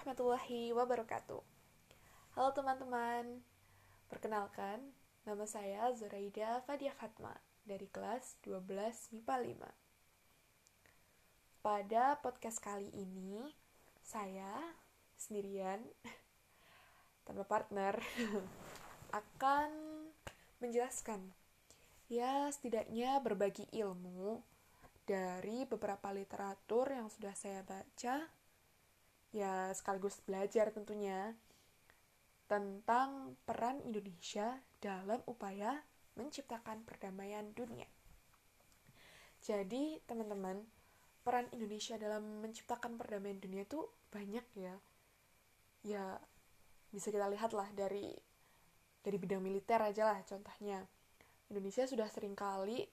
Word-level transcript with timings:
warahmatullahi 0.00 0.72
wabarakatuh. 0.72 1.44
Halo 2.32 2.56
teman-teman, 2.56 3.44
perkenalkan 4.08 4.96
nama 5.28 5.44
saya 5.44 5.92
Zoraida 5.92 6.64
Fadia 6.64 6.96
Fatma 6.96 7.36
dari 7.68 7.84
kelas 7.84 8.40
12 8.40 8.64
MIPA 9.12 9.60
5. 9.60 11.60
Pada 11.60 12.16
podcast 12.16 12.64
kali 12.64 12.88
ini, 12.96 13.44
saya 14.00 14.72
sendirian 15.20 15.84
tanpa 17.28 17.44
partner 17.44 18.00
akan 19.20 19.68
menjelaskan 20.64 21.28
ya 22.08 22.48
setidaknya 22.48 23.20
berbagi 23.20 23.68
ilmu 23.68 24.40
dari 25.04 25.68
beberapa 25.68 26.08
literatur 26.08 26.88
yang 26.88 27.12
sudah 27.12 27.36
saya 27.36 27.60
baca 27.60 28.39
ya 29.30 29.70
sekaligus 29.74 30.18
belajar 30.26 30.74
tentunya 30.74 31.34
tentang 32.50 33.38
peran 33.46 33.78
Indonesia 33.86 34.58
dalam 34.82 35.22
upaya 35.30 35.78
menciptakan 36.18 36.82
perdamaian 36.82 37.54
dunia. 37.54 37.86
Jadi, 39.40 40.02
teman-teman, 40.04 40.66
peran 41.22 41.46
Indonesia 41.54 41.94
dalam 41.94 42.42
menciptakan 42.42 42.98
perdamaian 42.98 43.38
dunia 43.38 43.62
itu 43.62 43.86
banyak 44.10 44.44
ya. 44.58 44.74
Ya, 45.86 46.18
bisa 46.90 47.14
kita 47.14 47.30
lihat 47.30 47.54
lah 47.54 47.70
dari 47.72 48.12
dari 49.00 49.16
bidang 49.16 49.40
militer 49.40 49.80
aja 49.80 50.12
lah 50.12 50.20
contohnya. 50.26 50.84
Indonesia 51.48 51.86
sudah 51.88 52.10
sering 52.10 52.36
kali 52.36 52.84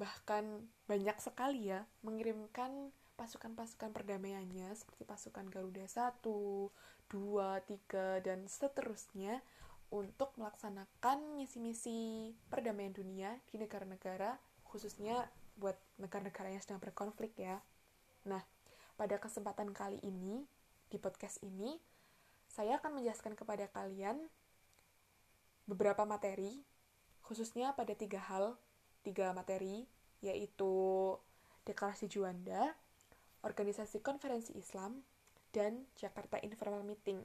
bahkan 0.00 0.66
banyak 0.88 1.14
sekali 1.20 1.70
ya 1.70 1.84
mengirimkan 2.02 2.90
pasukan-pasukan 3.22 3.94
perdamaiannya 3.94 4.74
seperti 4.74 5.06
pasukan 5.06 5.46
Garuda 5.46 5.86
1, 5.86 6.26
2, 6.26 6.74
3, 7.14 8.26
dan 8.26 8.50
seterusnya 8.50 9.38
untuk 9.94 10.34
melaksanakan 10.34 11.38
misi-misi 11.38 12.34
perdamaian 12.50 12.90
dunia 12.90 13.38
di 13.46 13.62
negara-negara 13.62 14.42
khususnya 14.66 15.30
buat 15.54 15.78
negara-negara 16.02 16.50
yang 16.50 16.58
sedang 16.66 16.82
berkonflik 16.82 17.30
ya. 17.38 17.62
Nah, 18.26 18.42
pada 18.98 19.22
kesempatan 19.22 19.70
kali 19.70 20.02
ini, 20.02 20.42
di 20.90 20.98
podcast 20.98 21.38
ini, 21.46 21.78
saya 22.50 22.82
akan 22.82 22.98
menjelaskan 22.98 23.38
kepada 23.38 23.70
kalian 23.70 24.18
beberapa 25.70 26.02
materi, 26.02 26.58
khususnya 27.22 27.70
pada 27.78 27.94
tiga 27.94 28.18
hal, 28.18 28.58
tiga 29.06 29.30
materi, 29.30 29.86
yaitu 30.26 30.74
Deklarasi 31.62 32.10
Juanda, 32.10 32.74
Organisasi 33.42 33.98
Konferensi 34.06 34.54
Islam, 34.54 35.02
dan 35.52 35.84
Jakarta 35.98 36.40
Informal 36.40 36.86
Meeting. 36.86 37.20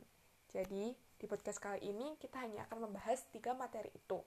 Jadi, 0.49 0.91
di 0.93 1.25
podcast 1.25 1.63
kali 1.63 1.85
ini 1.85 2.19
kita 2.19 2.43
hanya 2.43 2.67
akan 2.67 2.89
membahas 2.89 3.23
tiga 3.31 3.55
materi 3.55 3.93
itu. 3.95 4.19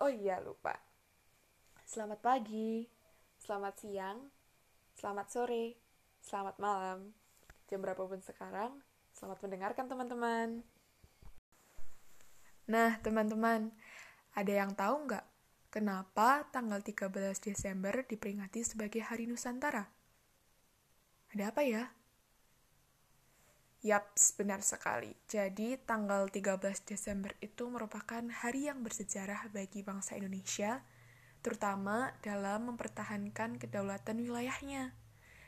Oh 0.00 0.10
iya, 0.10 0.40
lupa. 0.40 0.78
Selamat 1.84 2.24
pagi, 2.24 2.88
selamat 3.42 3.74
siang, 3.76 4.18
selamat 4.96 5.26
sore, 5.28 5.76
selamat 6.24 6.56
malam. 6.56 7.12
Jam 7.68 7.84
berapapun 7.84 8.24
sekarang, 8.24 8.80
selamat 9.12 9.38
mendengarkan 9.44 9.86
teman-teman. 9.90 10.48
Nah, 12.70 12.96
teman-teman, 13.04 13.74
ada 14.32 14.52
yang 14.52 14.72
tahu 14.72 15.10
nggak 15.10 15.26
kenapa 15.68 16.48
tanggal 16.48 16.80
13 16.80 17.12
Desember 17.42 18.06
diperingati 18.06 18.64
sebagai 18.64 19.04
Hari 19.04 19.28
Nusantara? 19.28 20.01
Ada 21.32 21.48
apa 21.48 21.64
ya? 21.64 21.88
Yaps, 23.80 24.36
benar 24.36 24.60
sekali. 24.60 25.16
Jadi, 25.24 25.80
tanggal 25.80 26.28
13 26.28 26.60
Desember 26.84 27.32
itu 27.40 27.72
merupakan 27.72 28.20
hari 28.20 28.68
yang 28.68 28.84
bersejarah 28.84 29.48
bagi 29.48 29.80
bangsa 29.80 30.20
Indonesia, 30.20 30.84
terutama 31.40 32.12
dalam 32.20 32.68
mempertahankan 32.68 33.56
kedaulatan 33.56 34.20
wilayahnya. 34.20 34.92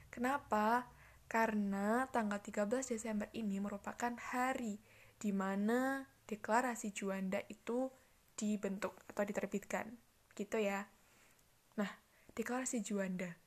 Kenapa? 0.09 0.89
Karena 1.29 2.09
tanggal 2.09 2.41
13 2.41 2.89
Desember 2.89 3.29
ini 3.37 3.61
merupakan 3.61 4.17
hari 4.33 4.81
di 5.21 5.37
mana 5.37 6.09
deklarasi 6.25 6.97
Juanda 6.97 7.45
itu 7.53 7.93
dibentuk 8.41 9.05
atau 9.13 9.21
diterbitkan. 9.21 10.01
Gitu 10.33 10.65
ya. 10.65 10.89
Nah, 11.77 11.93
deklarasi 12.33 12.81
Juanda 12.81 13.44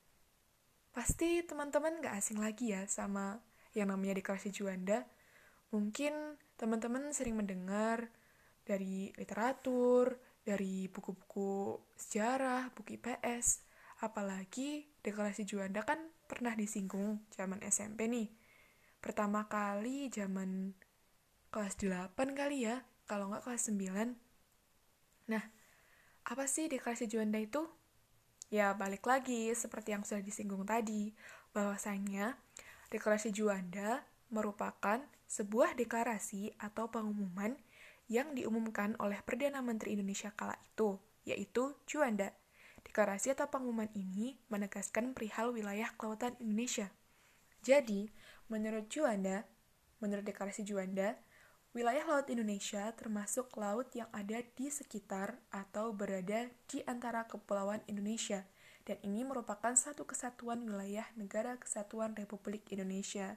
Pasti 0.98 1.46
teman-teman 1.46 2.02
gak 2.02 2.18
asing 2.18 2.42
lagi 2.42 2.74
ya 2.74 2.90
sama 2.90 3.38
yang 3.78 3.94
namanya 3.94 4.18
deklarasi 4.18 4.50
Juanda. 4.50 5.06
Mungkin 5.70 6.42
teman-teman 6.58 7.14
sering 7.14 7.38
mendengar 7.38 8.10
dari 8.66 9.14
literatur, 9.14 10.18
dari 10.42 10.90
buku-buku 10.90 11.78
sejarah, 11.94 12.74
buku 12.74 12.98
IPS, 12.98 13.62
apalagi 14.02 14.90
deklarasi 15.06 15.46
Juanda 15.46 15.86
kan 15.86 16.02
pernah 16.26 16.58
disinggung 16.58 17.22
zaman 17.30 17.62
SMP 17.62 18.10
nih. 18.10 18.34
Pertama 18.98 19.46
kali 19.46 20.10
zaman 20.10 20.74
kelas 21.54 21.78
8 21.78 22.34
kali 22.34 22.74
ya, 22.74 22.82
kalau 23.06 23.30
nggak 23.30 23.46
kelas 23.46 23.70
9. 23.70 24.18
Nah, 25.30 25.46
apa 26.26 26.50
sih 26.50 26.66
deklarasi 26.66 27.06
Juanda 27.06 27.38
itu? 27.38 27.77
Ya, 28.48 28.72
balik 28.72 29.04
lagi 29.04 29.52
seperti 29.52 29.92
yang 29.92 30.08
sudah 30.08 30.24
disinggung 30.24 30.64
tadi, 30.64 31.12
bahwasanya 31.52 32.40
deklarasi 32.88 33.36
Juanda 33.36 34.08
merupakan 34.32 35.04
sebuah 35.28 35.76
deklarasi 35.76 36.56
atau 36.56 36.88
pengumuman 36.88 37.60
yang 38.08 38.32
diumumkan 38.32 38.96
oleh 39.04 39.20
Perdana 39.20 39.60
Menteri 39.60 40.00
Indonesia 40.00 40.32
kala 40.32 40.56
itu, 40.64 40.96
yaitu 41.28 41.76
Juanda. 41.84 42.32
Deklarasi 42.88 43.36
atau 43.36 43.52
pengumuman 43.52 43.92
ini 43.92 44.40
menegaskan 44.48 45.12
perihal 45.12 45.52
wilayah 45.52 45.92
kelautan 46.00 46.40
Indonesia. 46.40 46.88
Jadi, 47.68 48.08
menurut 48.48 48.88
Juanda, 48.88 49.44
menurut 50.00 50.24
deklarasi 50.24 50.64
Juanda, 50.64 51.20
Wilayah 51.76 52.08
laut 52.08 52.28
Indonesia 52.32 52.90
termasuk 52.96 53.52
laut 53.60 53.92
yang 53.92 54.08
ada 54.16 54.40
di 54.40 54.72
sekitar 54.72 55.36
atau 55.52 55.92
berada 55.92 56.48
di 56.66 56.80
antara 56.88 57.28
kepulauan 57.28 57.84
Indonesia, 57.92 58.48
dan 58.88 58.98
ini 59.04 59.28
merupakan 59.28 59.76
satu 59.76 60.08
kesatuan 60.08 60.64
wilayah 60.64 61.04
negara 61.20 61.60
kesatuan 61.60 62.16
Republik 62.16 62.64
Indonesia. 62.72 63.36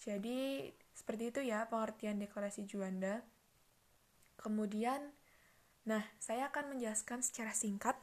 Jadi, 0.00 0.72
seperti 0.96 1.28
itu 1.28 1.40
ya 1.44 1.68
pengertian 1.68 2.16
deklarasi 2.16 2.64
Juanda. 2.64 3.20
Kemudian, 4.40 5.12
nah, 5.84 6.00
saya 6.16 6.48
akan 6.48 6.72
menjelaskan 6.72 7.20
secara 7.20 7.52
singkat 7.52 8.00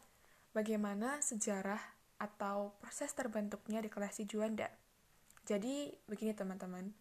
bagaimana 0.54 1.18
sejarah 1.26 1.82
atau 2.22 2.78
proses 2.78 3.10
terbentuknya 3.18 3.82
deklarasi 3.82 4.30
Juanda. 4.30 4.70
Jadi, 5.50 5.98
begini 6.06 6.38
teman-teman. 6.38 6.94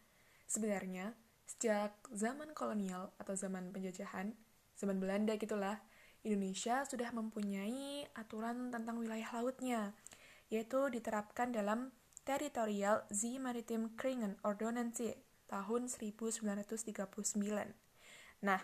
Sebenarnya, 0.49 1.12
Sejak 1.47 1.95
zaman 2.11 2.51
kolonial 2.53 3.15
atau 3.23 3.39
zaman 3.39 3.71
penjajahan, 3.71 4.34
zaman 4.75 4.99
Belanda 4.99 5.39
gitulah, 5.39 5.79
Indonesia 6.27 6.83
sudah 6.83 7.15
mempunyai 7.15 8.11
aturan 8.19 8.75
tentang 8.75 8.99
wilayah 8.99 9.31
lautnya, 9.39 9.95
yaitu 10.51 10.91
diterapkan 10.91 11.55
dalam 11.55 11.95
Territorial 12.27 13.06
Zee 13.15 13.39
Maritime 13.39 13.95
Kringen 13.95 14.35
Ordonnance 14.43 15.15
tahun 15.47 15.87
1939. 15.87 16.67
Nah, 18.43 18.61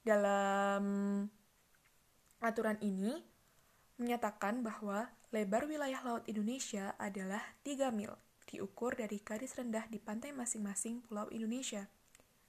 dalam 0.00 0.84
aturan 2.40 2.80
ini 2.80 3.20
menyatakan 4.00 4.64
bahwa 4.64 5.12
lebar 5.32 5.68
wilayah 5.68 6.00
laut 6.00 6.24
Indonesia 6.24 6.96
adalah 6.96 7.44
3 7.62 7.92
mil 7.92 8.16
diukur 8.54 8.94
dari 8.94 9.18
garis 9.18 9.58
rendah 9.58 9.90
di 9.90 9.98
pantai 9.98 10.30
masing-masing 10.30 11.02
pulau 11.02 11.26
Indonesia. 11.34 11.90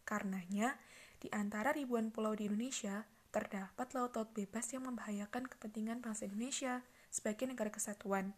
Karenanya, 0.05 0.77
di 1.17 1.33
antara 1.33 1.73
ribuan 1.73 2.13
pulau 2.13 2.37
di 2.37 2.45
Indonesia, 2.45 3.09
terdapat 3.33 3.91
laut-laut 3.97 4.29
bebas 4.31 4.69
yang 4.71 4.85
membahayakan 4.85 5.49
kepentingan 5.49 5.99
bangsa 5.99 6.29
Indonesia 6.29 6.85
sebagai 7.09 7.49
negara 7.49 7.73
kesatuan. 7.73 8.37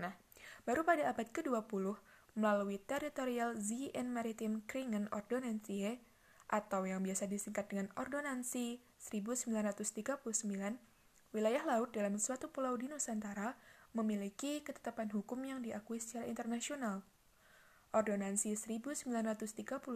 Nah, 0.00 0.16
baru 0.64 0.82
pada 0.82 1.12
abad 1.12 1.28
ke-20, 1.28 2.00
melalui 2.38 2.78
Territorial 2.78 3.58
Sea 3.58 3.90
and 3.98 4.14
Maritime 4.14 4.62
Kringen 4.64 5.10
Ordonnance 5.10 5.98
atau 6.48 6.86
yang 6.88 7.04
biasa 7.04 7.28
disingkat 7.28 7.68
dengan 7.68 7.92
Ordonansi 7.98 8.80
1939, 8.98 10.78
wilayah 11.36 11.62
laut 11.66 11.92
dalam 11.92 12.16
suatu 12.16 12.48
pulau 12.48 12.78
di 12.78 12.88
Nusantara 12.88 13.58
memiliki 13.96 14.60
ketetapan 14.60 15.08
hukum 15.12 15.40
yang 15.44 15.60
diakui 15.64 16.00
secara 16.02 16.28
internasional. 16.28 17.04
Ordonansi 17.92 18.52
1939 18.52 19.88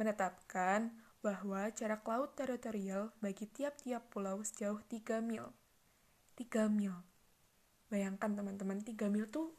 menetapkan 0.00 0.96
bahwa 1.20 1.70
jarak 1.70 2.02
laut 2.08 2.34
teritorial 2.34 3.12
bagi 3.22 3.46
tiap-tiap 3.46 4.08
pulau 4.08 4.40
sejauh 4.42 4.80
3 4.88 5.20
mil. 5.22 5.52
3 6.34 6.72
mil. 6.72 6.96
Bayangkan 7.92 8.32
teman-teman, 8.32 8.80
3 8.80 9.12
mil 9.12 9.28
tuh 9.28 9.52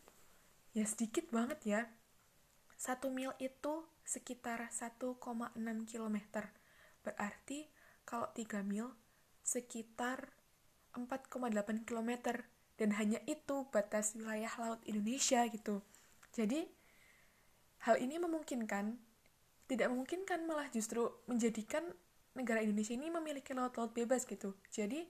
ya 0.74 0.84
sedikit 0.84 1.30
banget 1.30 1.60
ya. 1.64 1.82
1 2.82 3.00
mil 3.14 3.32
itu 3.40 3.86
sekitar 4.04 4.68
1,6 4.74 5.16
km. 5.88 6.18
Berarti 7.06 7.70
kalau 8.04 8.28
3 8.36 8.66
mil 8.66 8.92
sekitar 9.46 10.34
4,8 10.98 11.88
km 11.88 12.12
dan 12.80 12.96
hanya 12.98 13.22
itu 13.30 13.70
batas 13.70 14.18
wilayah 14.18 14.50
laut 14.58 14.82
Indonesia 14.90 15.46
gitu. 15.50 15.82
Jadi 16.34 16.66
hal 17.86 18.02
ini 18.02 18.18
memungkinkan 18.18 18.98
tidak 19.70 19.88
memungkinkan 19.90 20.46
malah 20.50 20.68
justru 20.74 21.08
menjadikan 21.30 21.86
negara 22.34 22.66
Indonesia 22.66 22.98
ini 22.98 23.14
memiliki 23.14 23.54
laut-laut 23.54 23.94
bebas 23.94 24.26
gitu. 24.26 24.58
Jadi 24.74 25.06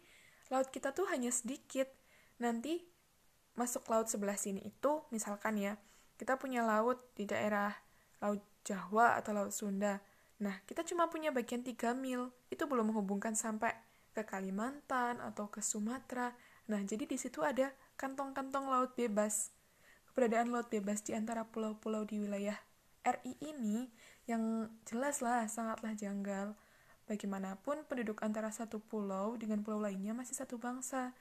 laut 0.52 0.70
kita 0.70 0.92
tuh 0.92 1.08
hanya 1.10 1.32
sedikit. 1.32 1.88
Nanti 2.42 2.84
masuk 3.54 3.86
laut 3.88 4.10
sebelah 4.10 4.36
sini 4.36 4.66
itu 4.66 5.06
misalkan 5.14 5.62
ya 5.62 5.78
kita 6.18 6.38
punya 6.38 6.64
laut 6.64 7.02
di 7.18 7.26
daerah 7.26 7.74
Laut 8.24 8.40
Jawa 8.64 9.20
atau 9.20 9.36
Laut 9.36 9.52
Sunda. 9.52 10.00
Nah, 10.40 10.64
kita 10.64 10.88
cuma 10.88 11.12
punya 11.12 11.36
bagian 11.36 11.60
3 11.60 11.92
mil. 11.92 12.32
Itu 12.48 12.64
belum 12.72 12.96
menghubungkan 12.96 13.36
sampai 13.36 13.76
ke 14.16 14.24
Kalimantan 14.24 15.20
atau 15.20 15.52
ke 15.52 15.60
Sumatera. 15.60 16.32
Nah, 16.72 16.80
jadi 16.84 17.04
di 17.04 17.20
situ 17.20 17.44
ada 17.44 17.76
kantong-kantong 18.00 18.72
laut 18.72 18.92
bebas. 18.96 19.52
Keberadaan 20.12 20.54
laut 20.54 20.70
bebas 20.70 21.04
di 21.04 21.12
antara 21.18 21.44
pulau-pulau 21.44 22.06
di 22.08 22.22
wilayah 22.22 22.56
RI 23.04 23.36
ini 23.44 23.92
yang 24.30 24.72
jelas 24.88 25.20
lah 25.20 25.44
sangatlah 25.52 25.92
janggal. 25.92 26.56
Bagaimanapun 27.04 27.84
penduduk 27.92 28.24
antara 28.24 28.48
satu 28.48 28.80
pulau 28.80 29.36
dengan 29.36 29.60
pulau 29.60 29.84
lainnya 29.84 30.16
masih 30.16 30.40
satu 30.40 30.56
bangsa 30.56 31.12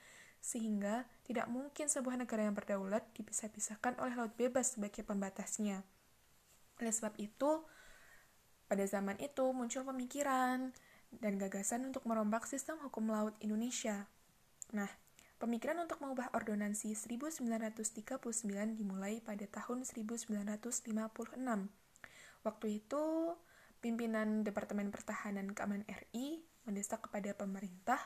sehingga 0.42 1.06
tidak 1.22 1.46
mungkin 1.50 1.86
sebuah 1.86 2.18
negara 2.18 2.46
yang 2.46 2.54
berdaulat 2.54 3.06
dipisah-pisahkan 3.14 3.98
oleh 4.02 4.14
laut 4.18 4.34
bebas 4.34 4.74
sebagai 4.74 5.06
pembatasnya. 5.06 5.86
Oleh 6.82 6.90
sebab 6.90 7.14
itu, 7.18 7.62
pada 8.66 8.82
zaman 8.82 9.18
itu 9.22 9.42
muncul 9.54 9.86
pemikiran 9.86 10.74
dan 11.14 11.32
gagasan 11.38 11.86
untuk 11.86 12.02
merombak 12.10 12.46
sistem 12.50 12.78
hukum 12.82 13.10
laut 13.10 13.38
Indonesia. 13.38 14.10
Nah, 14.74 14.90
pemikiran 15.42 15.82
untuk 15.82 15.98
mengubah 15.98 16.30
ordonansi 16.38 16.94
1939 16.94 17.74
dimulai 18.78 19.18
pada 19.18 19.42
tahun 19.50 19.82
1956. 19.82 20.86
Waktu 22.46 22.66
itu, 22.70 23.04
pimpinan 23.82 24.46
Departemen 24.46 24.94
Pertahanan 24.94 25.50
Keamanan 25.50 25.82
RI 25.90 26.46
mendesak 26.62 27.10
kepada 27.10 27.34
pemerintah 27.34 27.98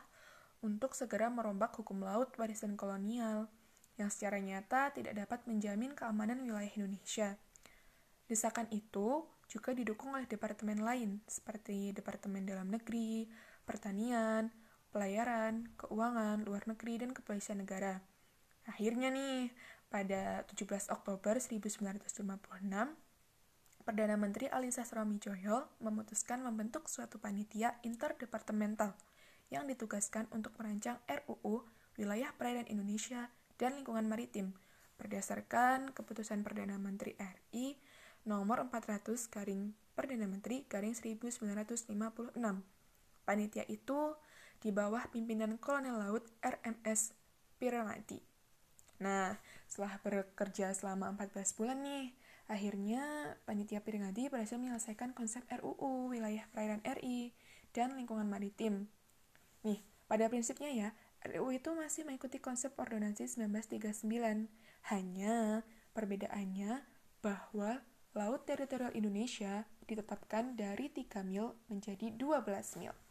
untuk 0.64 0.96
segera 0.96 1.28
merombak 1.28 1.76
hukum 1.76 2.00
laut 2.00 2.32
warisan 2.40 2.72
kolonial 2.72 3.52
yang 4.00 4.08
secara 4.08 4.40
nyata 4.40 4.96
tidak 4.96 5.12
dapat 5.12 5.44
menjamin 5.44 5.92
keamanan 5.92 6.40
wilayah 6.40 6.72
Indonesia. 6.72 7.36
Desakan 8.32 8.72
itu 8.72 9.28
juga 9.44 9.76
didukung 9.76 10.16
oleh 10.16 10.24
departemen 10.24 10.80
lain 10.80 11.20
seperti 11.28 11.92
Departemen 11.92 12.48
Dalam 12.48 12.72
Negeri, 12.72 13.28
Pertanian, 13.68 14.48
Pelayaran, 14.96 15.68
Keuangan, 15.76 16.40
Luar 16.48 16.64
Negeri, 16.64 17.04
dan 17.04 17.12
Kepolisian 17.12 17.60
Negara. 17.60 18.00
Akhirnya 18.64 19.12
nih, 19.12 19.52
pada 19.92 20.48
17 20.48 20.88
Oktober 20.88 21.36
1956, 21.36 22.16
Perdana 23.84 24.16
Menteri 24.16 24.48
Ali 24.48 24.72
Sastroamidjojo 24.72 25.84
memutuskan 25.84 26.40
membentuk 26.40 26.88
suatu 26.88 27.20
panitia 27.20 27.76
interdepartemental 27.84 28.96
yang 29.52 29.68
ditugaskan 29.68 30.32
untuk 30.32 30.56
merancang 30.56 30.96
RUU 31.04 31.68
Wilayah 32.00 32.32
Perairan 32.32 32.64
Indonesia 32.64 33.28
dan 33.60 33.76
Lingkungan 33.76 34.08
Maritim 34.08 34.56
berdasarkan 34.96 35.92
keputusan 35.92 36.40
Perdana 36.40 36.80
Menteri 36.80 37.12
RI 37.20 37.76
nomor 38.24 38.64
400 38.64 39.28
garing 39.28 39.76
Perdana 39.92 40.24
Menteri 40.24 40.64
garing 40.64 40.96
1956. 40.96 41.92
Panitia 43.28 43.68
itu 43.68 44.16
di 44.66 44.74
bawah 44.74 45.06
pimpinan 45.14 45.62
Kolonel 45.62 45.94
Laut 45.94 46.26
RMS 46.42 47.14
Piramati. 47.54 48.18
Nah, 48.98 49.38
setelah 49.70 50.02
bekerja 50.02 50.74
selama 50.74 51.14
14 51.14 51.54
bulan 51.54 51.86
nih, 51.86 52.10
akhirnya 52.50 53.38
Panitia 53.46 53.78
Piringadi 53.78 54.26
berhasil 54.26 54.58
menyelesaikan 54.58 55.14
konsep 55.14 55.46
RUU 55.46 56.10
Wilayah 56.10 56.50
Perairan 56.50 56.82
RI 56.82 57.30
dan 57.70 57.94
Lingkungan 57.94 58.26
Maritim 58.26 58.90
Nih, 59.62 59.86
pada 60.10 60.26
prinsipnya 60.26 60.74
ya, 60.74 60.88
RUU 61.30 61.54
itu 61.54 61.70
masih 61.70 62.02
mengikuti 62.02 62.42
konsep 62.42 62.74
Ordonansi 62.74 63.30
1939. 63.30 64.50
Hanya 64.90 65.62
perbedaannya 65.94 66.82
bahwa 67.22 67.86
laut 68.18 68.42
teritorial 68.42 68.98
Indonesia 68.98 69.62
ditetapkan 69.86 70.58
dari 70.58 70.90
3 70.90 71.22
mil 71.22 71.54
menjadi 71.70 72.10
12 72.18 72.82
mil. 72.82 73.05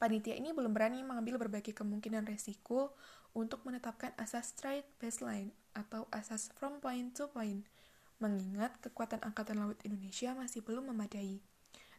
Panitia 0.00 0.32
ini 0.32 0.56
belum 0.56 0.72
berani 0.72 1.04
mengambil 1.04 1.36
berbagai 1.36 1.76
kemungkinan 1.76 2.24
resiko 2.24 2.96
untuk 3.36 3.60
menetapkan 3.68 4.16
asas 4.16 4.56
trade 4.56 4.88
baseline 4.96 5.52
atau 5.76 6.08
asas 6.08 6.48
from 6.56 6.80
point 6.80 7.12
to 7.12 7.28
point, 7.28 7.68
mengingat 8.16 8.72
kekuatan 8.80 9.20
Angkatan 9.20 9.60
Laut 9.60 9.76
Indonesia 9.84 10.32
masih 10.32 10.64
belum 10.64 10.88
memadai. 10.88 11.44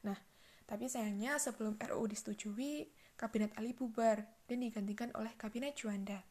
Nah, 0.02 0.18
tapi 0.66 0.90
sayangnya 0.90 1.38
sebelum 1.38 1.78
RUU 1.78 2.10
disetujui, 2.10 2.90
Kabinet 3.22 3.54
Ali 3.62 3.78
bubar 3.78 4.26
dan 4.50 4.66
digantikan 4.66 5.14
oleh 5.14 5.38
Kabinet 5.38 5.78
Juanda. 5.78 6.26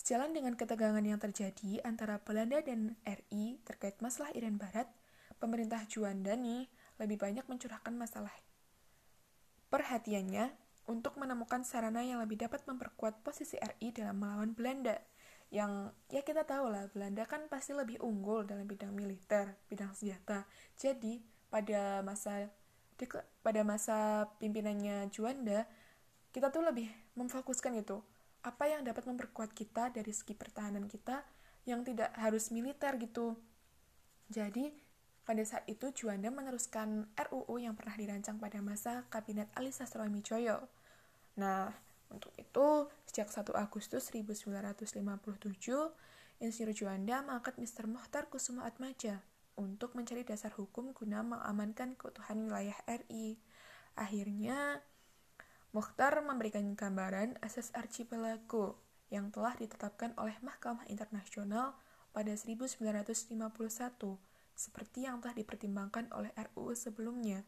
Sejalan 0.00 0.32
dengan 0.32 0.56
ketegangan 0.56 1.04
yang 1.04 1.20
terjadi 1.20 1.84
antara 1.84 2.24
Belanda 2.24 2.64
dan 2.64 2.96
RI 3.04 3.60
terkait 3.68 4.00
masalah 4.00 4.32
Irian 4.32 4.56
Barat, 4.56 4.88
pemerintah 5.36 5.84
Juanda 5.84 6.32
nih 6.40 6.72
lebih 6.96 7.20
banyak 7.20 7.44
mencurahkan 7.44 7.92
masalah 7.92 8.32
perhatiannya 9.68 10.52
untuk 10.88 11.20
menemukan 11.20 11.62
sarana 11.62 12.00
yang 12.00 12.18
lebih 12.24 12.40
dapat 12.40 12.64
memperkuat 12.64 13.20
posisi 13.20 13.60
RI 13.60 13.92
dalam 13.92 14.16
melawan 14.18 14.56
Belanda. 14.56 14.96
Yang 15.52 15.92
ya 16.08 16.20
kita 16.24 16.44
tahu 16.48 16.72
lah, 16.72 16.88
Belanda 16.92 17.24
kan 17.28 17.44
pasti 17.52 17.76
lebih 17.76 18.00
unggul 18.00 18.48
dalam 18.48 18.64
bidang 18.64 18.92
militer, 18.96 19.56
bidang 19.68 19.92
senjata. 19.92 20.48
Jadi, 20.76 21.20
pada 21.48 22.00
masa 22.04 22.48
pada 23.44 23.62
masa 23.62 24.26
pimpinannya 24.42 25.06
Juanda, 25.14 25.68
kita 26.34 26.50
tuh 26.50 26.66
lebih 26.66 26.90
memfokuskan 27.14 27.78
itu 27.78 28.02
apa 28.42 28.66
yang 28.66 28.82
dapat 28.82 29.06
memperkuat 29.06 29.54
kita 29.54 29.94
dari 29.94 30.10
segi 30.10 30.34
pertahanan 30.34 30.90
kita 30.90 31.22
yang 31.68 31.84
tidak 31.84 32.10
harus 32.16 32.50
militer 32.50 32.96
gitu. 32.98 33.38
Jadi, 34.28 34.72
pada 35.28 35.44
saat 35.44 35.68
itu 35.68 35.92
Juanda 35.92 36.32
meneruskan 36.32 37.04
RUU 37.12 37.60
yang 37.60 37.76
pernah 37.76 37.92
dirancang 37.92 38.40
pada 38.40 38.64
masa 38.64 39.04
Kabinet 39.12 39.52
Ali 39.52 39.68
Sastroamidjojo. 39.68 40.64
Nah, 41.36 41.68
untuk 42.08 42.32
itu, 42.40 42.88
sejak 43.04 43.28
1 43.28 43.52
Agustus 43.52 44.08
1957, 44.08 45.04
Insinyur 46.40 46.72
Juanda 46.72 47.20
mengangkat 47.20 47.60
Mr. 47.60 47.84
Mohtar 47.84 48.32
Kusuma 48.32 48.64
Atmaja 48.64 49.20
untuk 49.60 49.92
mencari 49.92 50.24
dasar 50.24 50.56
hukum 50.56 50.96
guna 50.96 51.20
mengamankan 51.20 51.92
keutuhan 52.00 52.48
wilayah 52.48 52.80
RI. 52.88 53.36
Akhirnya, 54.00 54.80
Mukhtar 55.76 56.24
memberikan 56.24 56.72
gambaran 56.72 57.36
asas 57.44 57.68
archipelago 57.76 58.80
yang 59.12 59.28
telah 59.28 59.52
ditetapkan 59.60 60.16
oleh 60.16 60.32
Mahkamah 60.40 60.88
Internasional 60.88 61.76
pada 62.16 62.32
1951, 62.32 63.36
seperti 64.58 65.06
yang 65.06 65.22
telah 65.22 65.38
dipertimbangkan 65.38 66.10
oleh 66.10 66.34
RUU 66.34 66.74
sebelumnya. 66.74 67.46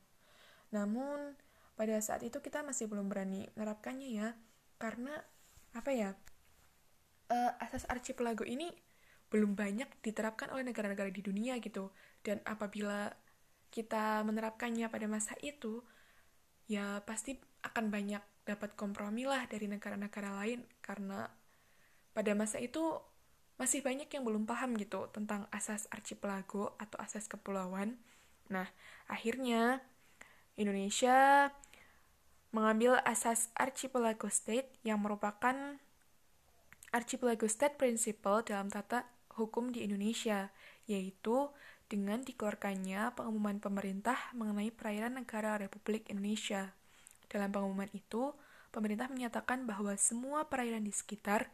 Namun, 0.71 1.35
pada 1.75 1.99
saat 1.99 2.23
itu 2.23 2.39
kita 2.39 2.63
masih 2.63 2.87
belum 2.87 3.11
berani 3.11 3.51
menerapkannya 3.59 4.09
ya, 4.15 4.29
karena 4.79 5.19
apa 5.75 5.91
ya? 5.91 6.15
Uh, 7.31 7.53
asas 7.59 7.87
archipelago 7.91 8.47
ini 8.47 8.71
belum 9.31 9.55
banyak 9.55 9.87
diterapkan 10.03 10.51
oleh 10.51 10.67
negara-negara 10.67 11.07
di 11.15 11.23
dunia 11.23 11.63
gitu 11.63 11.95
dan 12.27 12.43
apabila 12.43 13.15
kita 13.71 14.27
menerapkannya 14.27 14.91
pada 14.91 15.07
masa 15.07 15.39
itu 15.39 15.87
ya 16.67 16.99
pasti 17.07 17.39
akan 17.63 17.95
banyak 17.95 18.23
dapat 18.43 18.75
kompromi 18.75 19.23
lah 19.31 19.47
dari 19.47 19.71
negara-negara 19.71 20.35
lain 20.43 20.67
karena 20.83 21.31
pada 22.11 22.35
masa 22.35 22.59
itu 22.59 22.99
masih 23.61 23.85
banyak 23.85 24.09
yang 24.09 24.25
belum 24.25 24.49
paham 24.49 24.73
gitu 24.81 25.13
tentang 25.13 25.45
asas 25.53 25.85
archipelago 25.93 26.73
atau 26.81 26.97
asas 26.97 27.29
kepulauan. 27.29 28.01
Nah, 28.49 28.65
akhirnya 29.05 29.85
Indonesia 30.57 31.53
mengambil 32.57 32.99
asas 33.05 33.53
archipelago 33.53 34.33
state 34.33 34.73
yang 34.81 35.05
merupakan 35.05 35.77
archipelago 36.91 37.47
state 37.47 37.77
principle 37.77 38.43
dalam 38.43 38.73
tata 38.73 39.07
hukum 39.39 39.71
di 39.71 39.87
Indonesia, 39.87 40.51
yaitu 40.91 41.53
dengan 41.87 42.23
dikeluarkannya 42.23 43.15
pengumuman 43.15 43.63
pemerintah 43.63 44.19
mengenai 44.35 44.73
perairan 44.75 45.21
negara 45.21 45.59
Republik 45.59 46.07
Indonesia. 46.11 46.75
Dalam 47.31 47.55
pengumuman 47.55 47.91
itu, 47.95 48.35
pemerintah 48.75 49.07
menyatakan 49.07 49.67
bahwa 49.67 49.95
semua 49.95 50.47
perairan 50.51 50.83
di 50.83 50.91
sekitar, 50.91 51.51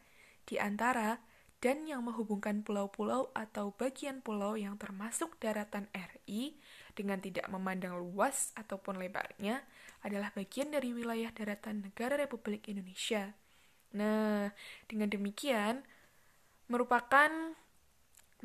di 0.49 0.57
antara, 0.57 1.21
dan 1.67 1.83
yang 1.83 2.07
menghubungkan 2.07 2.63
pulau-pulau 2.63 3.35
atau 3.35 3.75
bagian 3.75 4.23
pulau 4.23 4.55
yang 4.55 4.79
termasuk 4.79 5.35
daratan 5.43 5.91
RI 5.91 6.63
dengan 6.95 7.19
tidak 7.19 7.51
memandang 7.51 7.99
luas 7.99 8.55
ataupun 8.55 9.03
lebarnya 9.03 9.67
adalah 10.07 10.31
bagian 10.31 10.71
dari 10.71 10.95
wilayah 10.95 11.35
daratan 11.35 11.83
negara 11.83 12.15
Republik 12.23 12.71
Indonesia. 12.71 13.35
Nah, 13.99 14.55
dengan 14.87 15.11
demikian 15.11 15.83
merupakan 16.71 17.35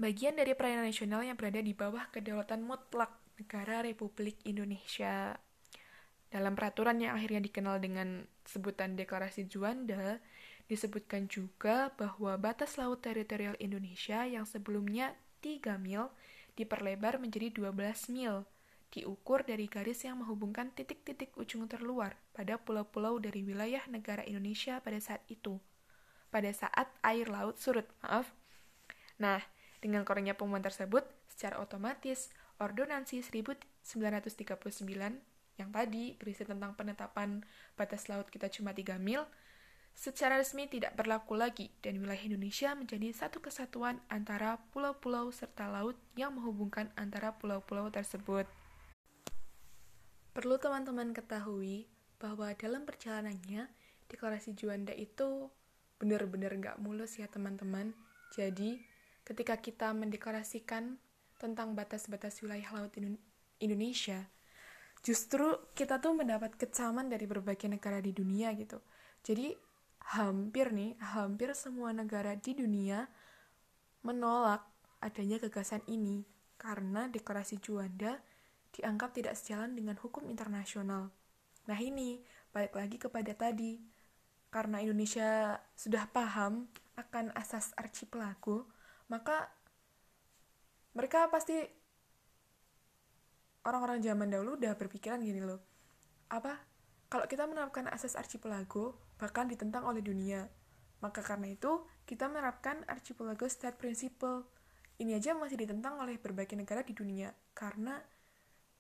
bagian 0.02 0.34
dari 0.34 0.58
perairan 0.58 0.90
nasional 0.90 1.22
yang 1.22 1.38
berada 1.38 1.62
di 1.62 1.78
bawah 1.78 2.10
kedaulatan 2.10 2.66
mutlak 2.66 3.22
negara 3.38 3.86
Republik 3.86 4.42
Indonesia. 4.50 5.38
Dalam 6.26 6.58
peraturan 6.58 6.98
yang 6.98 7.14
akhirnya 7.14 7.46
dikenal 7.46 7.78
dengan 7.78 8.26
sebutan 8.50 8.98
Deklarasi 8.98 9.46
Juanda, 9.46 10.18
disebutkan 10.72 11.28
juga 11.28 11.92
bahwa 12.00 12.32
batas 12.40 12.80
laut 12.80 13.04
teritorial 13.04 13.60
Indonesia 13.60 14.24
yang 14.24 14.48
sebelumnya 14.48 15.12
3 15.44 15.76
mil 15.76 16.08
diperlebar 16.56 17.20
menjadi 17.20 17.52
12 17.52 18.08
mil, 18.16 18.48
diukur 18.88 19.44
dari 19.44 19.68
garis 19.68 20.08
yang 20.08 20.24
menghubungkan 20.24 20.72
titik-titik 20.72 21.36
ujung 21.36 21.68
terluar 21.68 22.16
pada 22.32 22.56
pulau-pulau 22.56 23.20
dari 23.20 23.44
wilayah 23.44 23.84
negara 23.92 24.24
Indonesia 24.24 24.80
pada 24.80 24.96
saat 25.04 25.20
itu. 25.28 25.60
Pada 26.32 26.48
saat 26.56 26.88
air 27.04 27.28
laut 27.28 27.60
surut, 27.60 27.84
maaf. 28.00 28.32
Nah, 29.20 29.44
dengan 29.84 30.08
korengnya 30.08 30.40
pengumuman 30.40 30.64
tersebut, 30.64 31.04
secara 31.28 31.60
otomatis 31.60 32.32
Ordonansi 32.64 33.20
1939 33.20 33.84
yang 35.60 35.70
tadi 35.74 36.16
berisi 36.16 36.48
tentang 36.48 36.78
penetapan 36.80 37.44
batas 37.76 38.08
laut 38.08 38.32
kita 38.32 38.48
cuma 38.48 38.72
3 38.72 38.96
mil, 39.02 39.28
secara 39.96 40.40
resmi 40.40 40.66
tidak 40.66 40.98
berlaku 40.98 41.38
lagi 41.38 41.70
dan 41.86 42.02
wilayah 42.02 42.24
Indonesia 42.26 42.74
menjadi 42.74 43.14
satu 43.14 43.44
kesatuan 43.44 44.02
antara 44.10 44.58
pulau-pulau 44.74 45.30
serta 45.30 45.70
laut 45.70 46.00
yang 46.18 46.34
menghubungkan 46.34 46.90
antara 46.98 47.36
pulau-pulau 47.38 47.92
tersebut. 47.94 48.50
Perlu 50.32 50.56
teman-teman 50.58 51.12
ketahui 51.12 51.92
bahwa 52.16 52.54
dalam 52.56 52.88
perjalanannya, 52.88 53.68
deklarasi 54.08 54.56
Juanda 54.56 54.96
itu 54.96 55.52
benar-benar 56.00 56.56
nggak 56.56 56.80
mulus 56.80 57.20
ya 57.20 57.28
teman-teman. 57.28 57.92
Jadi, 58.32 58.80
ketika 59.28 59.60
kita 59.60 59.92
mendeklarasikan 59.92 60.98
tentang 61.36 61.74
batas-batas 61.76 62.40
wilayah 62.40 62.70
laut 62.74 62.94
Indonesia, 63.60 64.30
justru 65.02 65.58
kita 65.74 65.98
tuh 65.98 66.14
mendapat 66.14 66.56
kecaman 66.56 67.10
dari 67.10 67.26
berbagai 67.26 67.68
negara 67.68 68.00
di 68.00 68.14
dunia 68.14 68.54
gitu. 68.54 68.80
Jadi 69.26 69.54
hampir 70.02 70.74
nih, 70.74 70.98
hampir 71.00 71.54
semua 71.54 71.94
negara 71.94 72.34
di 72.36 72.58
dunia 72.58 73.06
menolak 74.02 74.66
adanya 75.02 75.38
gagasan 75.38 75.82
ini 75.86 76.26
karena 76.58 77.10
deklarasi 77.10 77.62
Juanda 77.62 78.22
dianggap 78.72 79.14
tidak 79.18 79.38
sejalan 79.38 79.74
dengan 79.78 79.98
hukum 80.00 80.30
internasional. 80.30 81.12
Nah 81.68 81.80
ini, 81.80 82.22
balik 82.50 82.74
lagi 82.74 82.98
kepada 82.98 83.34
tadi, 83.34 83.78
karena 84.50 84.82
Indonesia 84.82 85.60
sudah 85.78 86.10
paham 86.10 86.68
akan 86.98 87.34
asas 87.38 87.72
archipelago, 87.78 88.68
maka 89.08 89.50
mereka 90.92 91.32
pasti 91.32 91.56
orang-orang 93.64 94.02
zaman 94.02 94.28
dahulu 94.28 94.58
udah 94.58 94.74
berpikiran 94.76 95.22
gini 95.22 95.42
loh. 95.44 95.62
Apa 96.32 96.71
kalau 97.12 97.28
kita 97.28 97.44
menerapkan 97.44 97.92
asas 97.92 98.16
archipelago 98.16 98.96
bahkan 99.20 99.52
ditentang 99.52 99.84
oleh 99.84 100.00
dunia. 100.00 100.48
Maka 101.04 101.20
karena 101.20 101.52
itu 101.52 101.84
kita 102.08 102.32
menerapkan 102.32 102.88
archipelago 102.88 103.52
state 103.52 103.76
principle 103.76 104.48
ini 104.96 105.20
aja 105.20 105.36
masih 105.36 105.60
ditentang 105.60 106.00
oleh 106.00 106.16
berbagai 106.16 106.56
negara 106.56 106.88
di 106.88 106.96
dunia 106.96 107.36
karena 107.52 108.00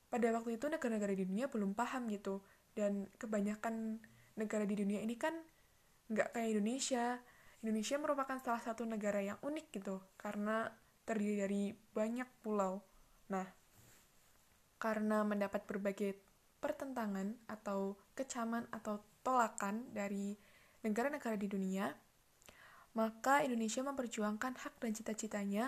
pada 0.07 0.31
waktu 0.31 0.55
itu 0.55 0.69
negara-negara 0.71 1.11
di 1.11 1.27
dunia 1.27 1.51
belum 1.51 1.75
paham 1.75 2.07
gitu. 2.07 2.39
Dan 2.71 3.11
kebanyakan 3.19 3.99
negara 4.39 4.63
di 4.63 4.79
dunia 4.79 5.03
ini 5.03 5.19
kan 5.19 5.35
nggak 6.07 6.31
kayak 6.31 6.55
Indonesia. 6.55 7.19
Indonesia 7.67 7.95
merupakan 7.99 8.39
salah 8.39 8.63
satu 8.63 8.87
negara 8.87 9.19
yang 9.19 9.43
unik 9.43 9.75
gitu 9.75 9.99
karena 10.15 10.71
terdiri 11.03 11.35
dari 11.35 11.63
banyak 11.75 12.29
pulau. 12.39 12.79
Nah 13.27 13.49
karena 14.79 15.27
mendapat 15.27 15.67
berbagai 15.67 16.30
pertentangan 16.61 17.33
atau 17.49 17.97
kecaman 18.13 18.69
atau 18.69 19.01
tolakan 19.25 19.89
dari 19.91 20.37
negara-negara 20.85 21.35
di 21.35 21.49
dunia, 21.49 21.91
maka 22.93 23.41
Indonesia 23.41 23.81
memperjuangkan 23.81 24.61
hak 24.61 24.77
dan 24.77 24.91
cita-citanya 24.93 25.65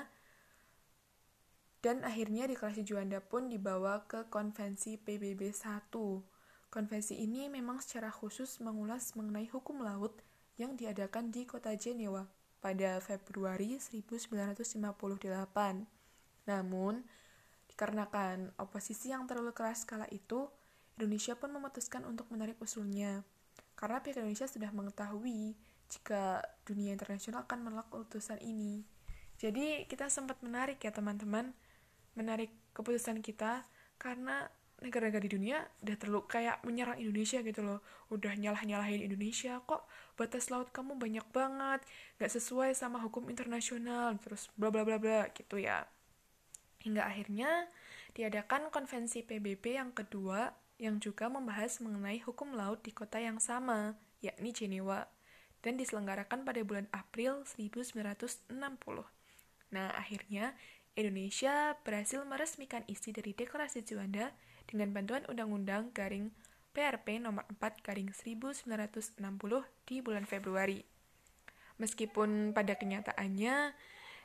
dan 1.83 2.05
akhirnya 2.07 2.47
deklarasi 2.47 2.87
Juanda 2.87 3.19
pun 3.19 3.51
dibawa 3.51 4.07
ke 4.07 4.29
konvensi 4.31 4.95
PBB 4.95 5.51
1. 5.51 5.91
Konvensi 6.71 7.19
ini 7.19 7.51
memang 7.51 7.83
secara 7.83 8.07
khusus 8.07 8.63
mengulas 8.63 9.17
mengenai 9.19 9.51
hukum 9.51 9.83
laut 9.83 10.15
yang 10.55 10.79
diadakan 10.79 11.33
di 11.33 11.43
kota 11.43 11.75
Jenewa 11.75 12.29
pada 12.63 13.03
Februari 13.03 13.75
1958. 13.75 14.79
Namun, 16.47 17.03
Dikarenakan 17.73 18.53
oposisi 18.61 19.09
yang 19.09 19.25
terlalu 19.25 19.49
keras 19.49 19.81
kala 19.81 20.05
itu, 20.13 20.45
Indonesia 20.97 21.33
pun 21.33 21.49
memutuskan 21.53 22.05
untuk 22.05 22.29
menarik 22.29 22.57
usulnya. 22.61 23.25
Karena 23.73 23.99
pihak 23.99 24.21
Indonesia 24.21 24.45
sudah 24.45 24.69
mengetahui 24.69 25.57
jika 25.89 26.41
dunia 26.65 26.93
internasional 26.93 27.45
akan 27.45 27.59
menolak 27.65 27.89
keputusan 27.89 28.41
ini. 28.41 28.85
Jadi 29.37 29.89
kita 29.89 30.07
sempat 30.07 30.39
menarik 30.45 30.79
ya 30.79 30.93
teman-teman, 30.93 31.51
menarik 32.13 32.53
keputusan 32.77 33.19
kita 33.25 33.65
karena 33.97 34.49
negara-negara 34.83 35.23
di 35.23 35.31
dunia 35.31 35.63
udah 35.79 35.95
terlalu 35.95 36.27
kayak 36.27 36.59
menyerang 36.67 36.99
Indonesia 36.99 37.39
gitu 37.39 37.63
loh 37.63 37.79
udah 38.11 38.35
nyalah-nyalahin 38.35 39.07
Indonesia 39.07 39.63
kok 39.63 39.87
batas 40.19 40.51
laut 40.51 40.75
kamu 40.75 40.99
banyak 40.99 41.23
banget 41.31 41.79
gak 42.19 42.31
sesuai 42.35 42.75
sama 42.75 42.99
hukum 42.99 43.31
internasional 43.31 44.19
terus 44.19 44.51
bla 44.59 44.67
bla 44.67 44.83
bla 44.83 44.99
bla 44.99 45.31
gitu 45.31 45.55
ya 45.55 45.87
Hingga 46.83 47.07
akhirnya 47.07 47.71
diadakan 48.11 48.67
konvensi 48.67 49.23
PBB 49.23 49.79
yang 49.79 49.95
kedua 49.95 50.51
yang 50.81 50.97
juga 51.01 51.29
membahas 51.29 51.79
mengenai 51.79 52.21
hukum 52.21 52.53
laut 52.57 52.81
di 52.81 52.91
kota 52.91 53.21
yang 53.21 53.37
sama, 53.37 53.97
yakni 54.23 54.51
Jenewa, 54.51 55.09
dan 55.63 55.79
diselenggarakan 55.79 56.43
pada 56.43 56.61
bulan 56.61 56.91
April 56.91 57.47
1960. 57.47 58.51
Nah, 59.73 59.89
akhirnya 59.95 60.53
Indonesia 60.93 61.73
berhasil 61.81 62.21
meresmikan 62.21 62.85
isi 62.85 63.09
dari 63.09 63.33
Deklarasi 63.33 63.81
Juanda 63.81 64.29
dengan 64.69 64.93
bantuan 64.93 65.25
Undang-Undang 65.25 65.95
Garing 65.95 66.29
PRP 66.73 67.21
nomor 67.21 67.45
4 67.49 67.85
Garing 67.85 68.13
1960 68.13 69.17
di 69.89 69.95
bulan 70.01 70.25
Februari. 70.25 70.85
Meskipun 71.81 72.53
pada 72.53 72.77
kenyataannya 72.77 73.73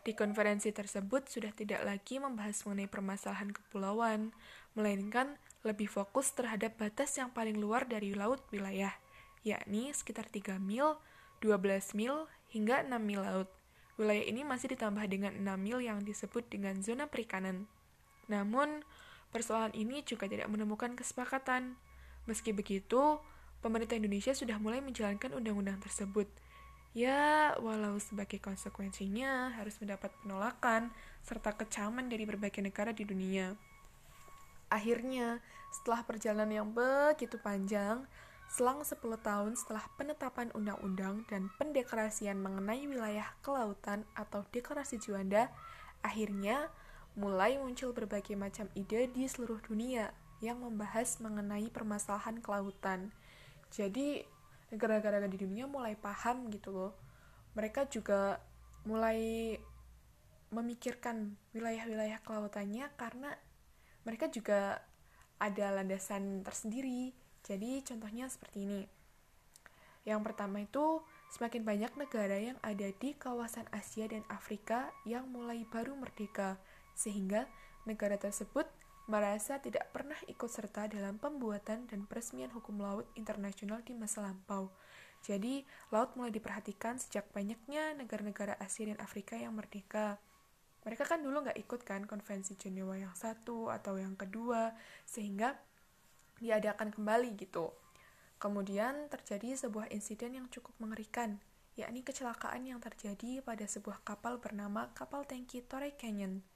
di 0.05 0.13
konferensi 0.17 0.73
tersebut 0.73 1.29
sudah 1.29 1.53
tidak 1.53 1.85
lagi 1.85 2.21
membahas 2.21 2.65
mengenai 2.65 2.89
permasalahan 2.89 3.53
kepulauan, 3.53 4.33
melainkan 4.77 5.37
lebih 5.67 5.91
fokus 5.91 6.31
terhadap 6.35 6.79
batas 6.79 7.15
yang 7.19 7.31
paling 7.35 7.59
luar 7.59 7.87
dari 7.87 8.15
laut 8.15 8.43
wilayah, 8.55 8.95
yakni 9.43 9.91
sekitar 9.91 10.27
3 10.31 10.59
mil, 10.63 10.99
12 11.43 11.99
mil, 11.99 12.31
hingga 12.51 12.87
6 12.87 12.95
mil 13.03 13.23
laut. 13.23 13.49
Wilayah 13.99 14.25
ini 14.31 14.47
masih 14.47 14.75
ditambah 14.79 15.05
dengan 15.11 15.35
6 15.35 15.45
mil 15.59 15.83
yang 15.83 16.03
disebut 16.07 16.47
dengan 16.47 16.79
zona 16.83 17.11
perikanan. 17.11 17.67
Namun, 18.31 18.87
persoalan 19.35 19.75
ini 19.75 20.07
juga 20.07 20.31
tidak 20.31 20.47
menemukan 20.47 20.95
kesepakatan. 20.95 21.75
Meski 22.31 22.55
begitu, 22.55 23.19
pemerintah 23.59 23.99
Indonesia 23.99 24.31
sudah 24.31 24.63
mulai 24.63 24.79
menjalankan 24.79 25.35
undang-undang 25.35 25.83
tersebut– 25.83 26.31
Ya, 26.97 27.53
walau 27.61 28.01
sebagai 28.01 28.41
konsekuensinya 28.41 29.53
harus 29.61 29.77
mendapat 29.79 30.09
penolakan 30.25 30.89
serta 31.21 31.53
kecaman 31.53 32.09
dari 32.09 32.25
berbagai 32.25 32.65
negara 32.65 32.97
di 32.97 33.05
dunia. 33.05 33.53
Akhirnya, 34.69 35.41
setelah 35.73 36.05
perjalanan 36.05 36.53
yang 36.53 36.69
begitu 36.73 37.41
panjang, 37.41 38.05
selang 38.49 38.81
10 38.81 39.01
tahun 39.21 39.53
setelah 39.57 39.85
penetapan 40.01 40.49
undang-undang 40.57 41.25
dan 41.29 41.53
pendeklarasian 41.61 42.41
mengenai 42.41 42.89
wilayah 42.89 43.29
kelautan 43.45 44.09
atau 44.17 44.45
deklarasi 44.53 45.01
Juanda, 45.01 45.53
akhirnya 46.01 46.73
mulai 47.19 47.59
muncul 47.61 47.93
berbagai 47.93 48.39
macam 48.39 48.71
ide 48.77 49.11
di 49.11 49.25
seluruh 49.29 49.61
dunia 49.65 50.15
yang 50.39 50.63
membahas 50.63 51.19
mengenai 51.19 51.67
permasalahan 51.69 52.39
kelautan. 52.39 53.11
Jadi, 53.69 54.23
negara-negara 54.69 55.29
di 55.29 55.41
dunia 55.41 55.65
mulai 55.65 55.97
paham 55.97 56.53
gitu 56.53 56.73
loh 56.73 56.93
mereka 57.59 57.91
juga 57.91 58.39
mulai 58.87 59.59
memikirkan 60.55 61.35
wilayah-wilayah 61.53 62.23
kelautannya 62.23 62.87
karena 62.95 63.35
mereka 64.09 64.33
juga 64.33 64.81
ada 65.37 65.77
landasan 65.77 66.41
tersendiri 66.41 67.13
jadi 67.45 67.85
contohnya 67.85 68.33
seperti 68.33 68.65
ini 68.65 68.83
yang 70.09 70.25
pertama 70.25 70.65
itu 70.65 71.05
semakin 71.29 71.69
banyak 71.69 71.93
negara 72.01 72.41
yang 72.41 72.57
ada 72.65 72.89
di 72.97 73.13
kawasan 73.13 73.69
Asia 73.69 74.09
dan 74.09 74.25
Afrika 74.33 74.89
yang 75.05 75.29
mulai 75.29 75.69
baru 75.69 75.93
merdeka, 75.93 76.57
sehingga 76.97 77.45
negara 77.85 78.17
tersebut 78.17 78.65
merasa 79.05 79.61
tidak 79.61 79.93
pernah 79.93 80.17
ikut 80.25 80.49
serta 80.49 80.89
dalam 80.89 81.21
pembuatan 81.21 81.85
dan 81.89 82.09
peresmian 82.09 82.49
hukum 82.53 82.81
laut 82.81 83.05
internasional 83.21 83.85
di 83.85 83.93
masa 83.93 84.25
lampau. 84.25 84.73
Jadi, 85.21 85.69
laut 85.93 86.17
mulai 86.17 86.33
diperhatikan 86.33 86.97
sejak 86.97 87.29
banyaknya 87.37 87.93
negara-negara 87.93 88.57
Asia 88.57 88.89
dan 88.89 88.97
Afrika 89.05 89.37
yang 89.37 89.57
merdeka. 89.61 90.17
Mereka 90.87 91.05
kan 91.09 91.23
dulu 91.23 91.43
nggak 91.43 91.59
ikut 91.59 91.81
kan 91.83 92.07
konvensi 92.07 92.55
Jenewa 92.55 92.95
yang 92.95 93.15
satu 93.17 93.73
atau 93.73 93.99
yang 93.99 94.15
kedua, 94.15 94.75
sehingga 95.07 95.59
diadakan 96.39 96.95
kembali 96.95 97.35
gitu. 97.35 97.75
Kemudian 98.39 99.11
terjadi 99.11 99.59
sebuah 99.59 99.91
insiden 99.91 100.39
yang 100.39 100.47
cukup 100.47 100.71
mengerikan, 100.79 101.43
yakni 101.75 102.07
kecelakaan 102.07 102.71
yang 102.71 102.79
terjadi 102.79 103.43
pada 103.43 103.67
sebuah 103.67 104.07
kapal 104.07 104.39
bernama 104.39 104.95
kapal 104.95 105.27
tangki 105.27 105.67
Torrey 105.67 105.95
Canyon. 105.99 106.47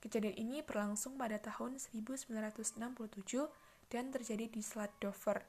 Kejadian 0.00 0.36
ini 0.36 0.58
berlangsung 0.64 1.16
pada 1.20 1.36
tahun 1.40 1.76
1967 1.76 2.32
dan 3.92 4.08
terjadi 4.08 4.48
di 4.48 4.60
Selat 4.64 4.92
Dover. 4.96 5.44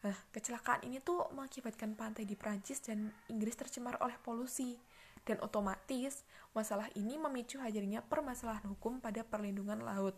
Nah, 0.00 0.16
kecelakaan 0.32 0.88
ini 0.88 1.04
tuh 1.04 1.28
mengakibatkan 1.36 1.92
pantai 1.92 2.24
di 2.24 2.32
Prancis 2.32 2.80
dan 2.80 3.12
Inggris 3.28 3.52
tercemar 3.52 4.00
oleh 4.00 4.16
polusi. 4.24 4.80
Dan 5.28 5.38
otomatis, 5.44 6.24
masalah 6.56 6.88
ini 6.96 7.20
memicu 7.20 7.60
hadirnya 7.60 8.00
permasalahan 8.02 8.64
hukum 8.72 8.98
pada 8.98 9.22
perlindungan 9.22 9.84
laut. 9.84 10.16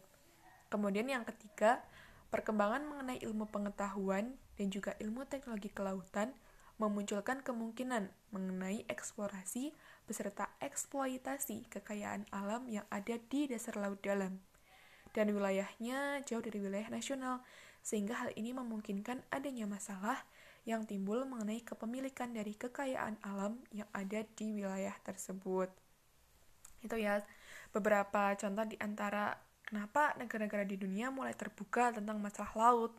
Kemudian 0.73 1.11
yang 1.11 1.27
ketiga, 1.29 1.85
perkembangan 2.33 2.89
mengenai 2.89 3.21
ilmu 3.21 3.51
pengetahuan 3.53 4.41
dan 4.57 4.67
juga 4.73 4.97
ilmu 4.97 5.29
teknologi 5.29 5.69
kelautan 5.69 6.33
memunculkan 6.81 7.45
kemungkinan 7.45 8.11
mengenai 8.33 8.89
eksplorasi 8.89 9.71
beserta 10.09 10.51
eksploitasi 10.59 11.69
kekayaan 11.69 12.27
alam 12.33 12.67
yang 12.67 12.89
ada 12.89 13.21
di 13.31 13.47
dasar 13.47 13.79
laut 13.79 14.01
dalam. 14.01 14.41
Dan 15.13 15.31
wilayahnya 15.31 16.25
jauh 16.25 16.41
dari 16.41 16.59
wilayah 16.59 16.89
nasional, 16.89 17.45
sehingga 17.85 18.17
hal 18.17 18.33
ini 18.35 18.57
memungkinkan 18.57 19.21
adanya 19.29 19.69
masalah 19.69 20.25
yang 20.63 20.87
timbul 20.87 21.27
mengenai 21.27 21.67
kepemilikan 21.67 22.31
dari 22.31 22.55
kekayaan 22.55 23.19
alam 23.27 23.59
yang 23.75 23.91
ada 23.91 24.23
di 24.39 24.55
wilayah 24.55 24.95
tersebut. 25.03 25.67
Itu 26.83 26.99
ya 26.99 27.23
beberapa 27.75 28.35
contoh 28.39 28.67
di 28.67 28.79
antara 28.79 29.35
kenapa 29.67 30.15
negara-negara 30.19 30.63
di 30.63 30.79
dunia 30.79 31.11
mulai 31.11 31.35
terbuka 31.35 31.97
tentang 31.97 32.23
masalah 32.23 32.55
laut. 32.55 32.93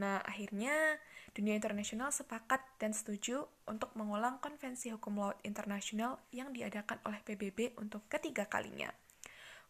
Nah, 0.00 0.24
akhirnya 0.24 0.96
dunia 1.36 1.54
internasional 1.54 2.10
sepakat 2.10 2.64
dan 2.80 2.96
setuju 2.96 3.44
untuk 3.68 3.92
mengulang 3.94 4.40
konvensi 4.40 4.90
hukum 4.90 5.20
laut 5.20 5.38
internasional 5.44 6.18
yang 6.32 6.50
diadakan 6.50 6.98
oleh 7.04 7.20
PBB 7.22 7.76
untuk 7.76 8.08
ketiga 8.08 8.48
kalinya. 8.48 8.90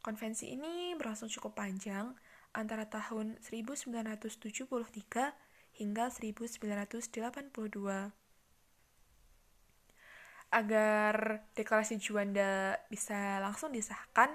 Konvensi 0.00 0.54
ini 0.54 0.96
berlangsung 0.96 1.28
cukup 1.28 1.60
panjang, 1.60 2.14
antara 2.56 2.86
tahun 2.86 3.36
1973 3.42 5.49
hingga 5.80 6.12
1982. 6.12 8.12
Agar 10.50 11.14
deklarasi 11.56 11.96
Juanda 11.96 12.76
bisa 12.92 13.40
langsung 13.40 13.72
disahkan, 13.72 14.28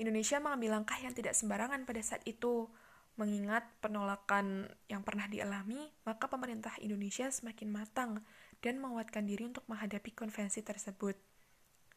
Indonesia 0.00 0.40
mengambil 0.40 0.80
langkah 0.80 0.96
yang 0.96 1.12
tidak 1.12 1.36
sembarangan 1.36 1.84
pada 1.84 2.00
saat 2.00 2.24
itu, 2.24 2.72
Mengingat 3.18 3.66
penolakan 3.82 4.70
yang 4.86 5.02
pernah 5.02 5.26
dialami, 5.26 5.90
maka 6.06 6.30
pemerintah 6.30 6.70
Indonesia 6.78 7.26
semakin 7.26 7.66
matang 7.66 8.22
dan 8.62 8.78
menguatkan 8.78 9.26
diri 9.26 9.42
untuk 9.42 9.66
menghadapi 9.66 10.14
konvensi 10.14 10.62
tersebut. 10.62 11.18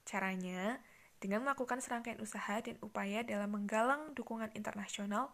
Caranya, 0.02 0.82
dengan 1.22 1.46
melakukan 1.46 1.78
serangkaian 1.78 2.18
usaha 2.26 2.58
dan 2.66 2.74
upaya 2.82 3.22
dalam 3.22 3.54
menggalang 3.54 4.18
dukungan 4.18 4.50
internasional, 4.58 5.30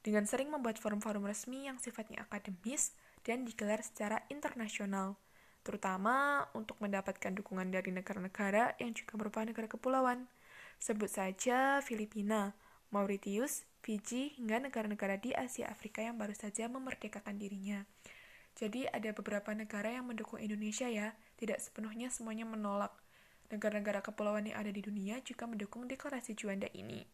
dengan 0.00 0.24
sering 0.24 0.48
membuat 0.48 0.80
forum-forum 0.80 1.28
resmi 1.28 1.68
yang 1.68 1.76
sifatnya 1.76 2.24
akademis 2.24 2.96
dan 3.20 3.44
digelar 3.44 3.84
secara 3.84 4.24
internasional, 4.32 5.20
terutama 5.60 6.48
untuk 6.56 6.80
mendapatkan 6.80 7.36
dukungan 7.36 7.68
dari 7.68 7.92
negara-negara 7.92 8.80
yang 8.80 8.96
juga 8.96 9.20
merupakan 9.20 9.44
negara 9.44 9.68
kepulauan. 9.68 10.24
Sebut 10.80 11.12
saja 11.12 11.84
Filipina, 11.84 12.56
Mauritius, 12.88 13.68
Fiji, 13.84 14.32
hingga 14.40 14.64
negara-negara 14.64 15.20
di 15.20 15.36
Asia 15.36 15.68
Afrika 15.68 16.00
yang 16.00 16.16
baru 16.16 16.32
saja 16.32 16.64
memerdekakan 16.72 17.36
dirinya. 17.36 17.84
Jadi 18.56 18.88
ada 18.88 19.12
beberapa 19.12 19.52
negara 19.52 19.92
yang 19.92 20.08
mendukung 20.08 20.40
Indonesia 20.40 20.88
ya, 20.88 21.12
tidak 21.36 21.60
sepenuhnya 21.60 22.08
semuanya 22.08 22.48
menolak. 22.48 22.92
Negara-negara 23.52 24.00
kepulauan 24.00 24.48
yang 24.48 24.56
ada 24.56 24.72
di 24.72 24.80
dunia 24.80 25.20
juga 25.20 25.44
mendukung 25.44 25.84
deklarasi 25.84 26.32
Juanda 26.36 26.68
ini. 26.72 27.04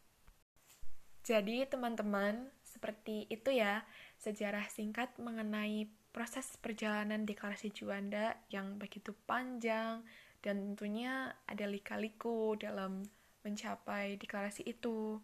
Jadi 1.27 1.66
teman-teman, 1.66 2.55
seperti 2.77 3.25
itu 3.33 3.57
ya 3.57 3.81
sejarah 4.21 4.69
singkat 4.69 5.17
mengenai 5.17 5.89
proses 6.12 6.45
perjalanan 6.61 7.25
deklarasi 7.25 7.73
Juanda 7.73 8.37
yang 8.53 8.77
begitu 8.77 9.17
panjang 9.25 10.05
dan 10.45 10.77
tentunya 10.77 11.33
ada 11.49 11.65
lika-liku 11.65 12.57
dalam 12.61 13.05
mencapai 13.41 14.21
deklarasi 14.21 14.69
itu. 14.69 15.21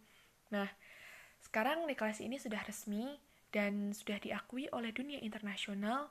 Nah, 0.52 0.68
sekarang 1.44 1.84
deklarasi 1.88 2.28
ini 2.28 2.40
sudah 2.40 2.60
resmi 2.64 3.20
dan 3.52 3.92
sudah 3.92 4.16
diakui 4.20 4.68
oleh 4.72 4.92
dunia 4.92 5.20
internasional 5.20 6.08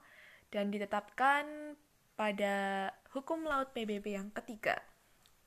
dan 0.53 0.69
ditetapkan 0.69 1.75
pada 2.13 2.89
hukum 3.17 3.45
laut 3.47 3.73
PBB 3.73 4.13
yang 4.13 4.29
ketiga. 4.29 4.77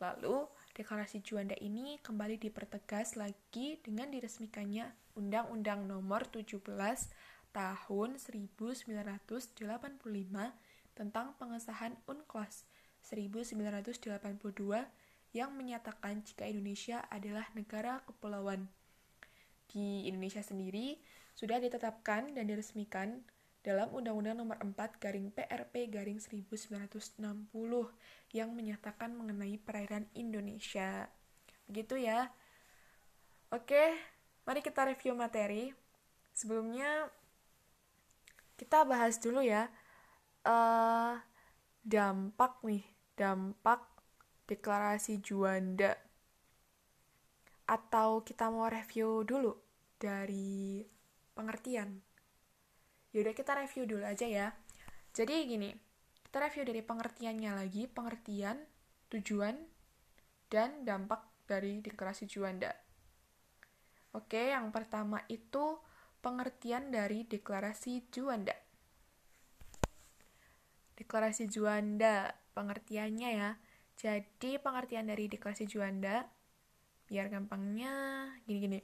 Lalu, 0.03 0.47
deklarasi 0.75 1.23
Juanda 1.23 1.55
ini 1.63 2.03
kembali 2.03 2.35
dipertegas 2.35 3.15
lagi 3.15 3.79
dengan 3.79 4.11
diresmikannya 4.11 4.91
Undang-Undang 5.15 5.87
Nomor 5.87 6.27
17 6.27 6.67
Tahun 7.55 8.11
1985 8.19 9.55
tentang 10.99 11.27
pengesahan 11.39 11.95
UNCLOS 12.11 12.67
1982 13.07 14.03
yang 15.31 15.51
menyatakan 15.55 16.27
jika 16.27 16.51
Indonesia 16.51 17.07
adalah 17.07 17.47
negara 17.55 18.03
kepulauan. 18.11 18.67
Di 19.71 20.11
Indonesia 20.11 20.43
sendiri 20.43 20.99
sudah 21.39 21.63
ditetapkan 21.63 22.35
dan 22.35 22.51
diresmikan 22.51 23.23
dalam 23.65 23.89
Undang-Undang 23.97 24.37
Nomor 24.45 24.61
4 24.61 25.01
garing 25.01 25.33
PRP 25.33 25.89
garing 25.89 26.21
1960 26.21 27.17
yang 28.37 28.53
menyatakan 28.53 29.17
mengenai 29.17 29.57
perairan 29.57 30.05
Indonesia. 30.13 31.09
Begitu 31.65 32.05
ya. 32.05 32.29
Oke, 33.49 33.97
mari 34.45 34.61
kita 34.61 34.85
review 34.85 35.17
materi. 35.17 35.73
Sebelumnya 36.37 37.09
kita 38.61 38.85
bahas 38.85 39.17
dulu 39.17 39.41
ya 39.41 39.73
uh, 40.45 41.17
dampak 41.81 42.61
nih, 42.69 42.85
dampak 43.17 43.81
deklarasi 44.45 45.25
Juanda. 45.25 45.97
Atau 47.65 48.29
kita 48.29 48.53
mau 48.53 48.69
review 48.69 49.25
dulu 49.25 49.57
dari 49.97 50.85
pengertian. 51.33 52.14
Yaudah 53.15 53.33
kita 53.33 53.55
review 53.55 53.87
dulu 53.87 54.03
aja 54.03 54.27
ya. 54.27 54.47
Jadi 55.15 55.47
gini, 55.47 55.71
kita 56.27 56.43
review 56.43 56.67
dari 56.67 56.83
pengertiannya 56.83 57.51
lagi, 57.55 57.87
pengertian, 57.87 58.59
tujuan, 59.15 59.55
dan 60.51 60.83
dampak 60.83 61.23
dari 61.47 61.79
deklarasi 61.79 62.27
Juanda. 62.27 62.75
Oke, 64.15 64.51
yang 64.51 64.75
pertama 64.75 65.23
itu 65.31 65.79
pengertian 66.19 66.91
dari 66.91 67.23
deklarasi 67.23 68.11
Juanda. 68.11 68.55
Deklarasi 70.99 71.47
Juanda, 71.47 72.35
pengertiannya 72.59 73.31
ya. 73.31 73.51
Jadi 73.95 74.59
pengertian 74.59 75.07
dari 75.07 75.31
deklarasi 75.31 75.71
Juanda, 75.71 76.27
biar 77.07 77.31
gampangnya 77.31 78.27
gini-gini 78.49 78.83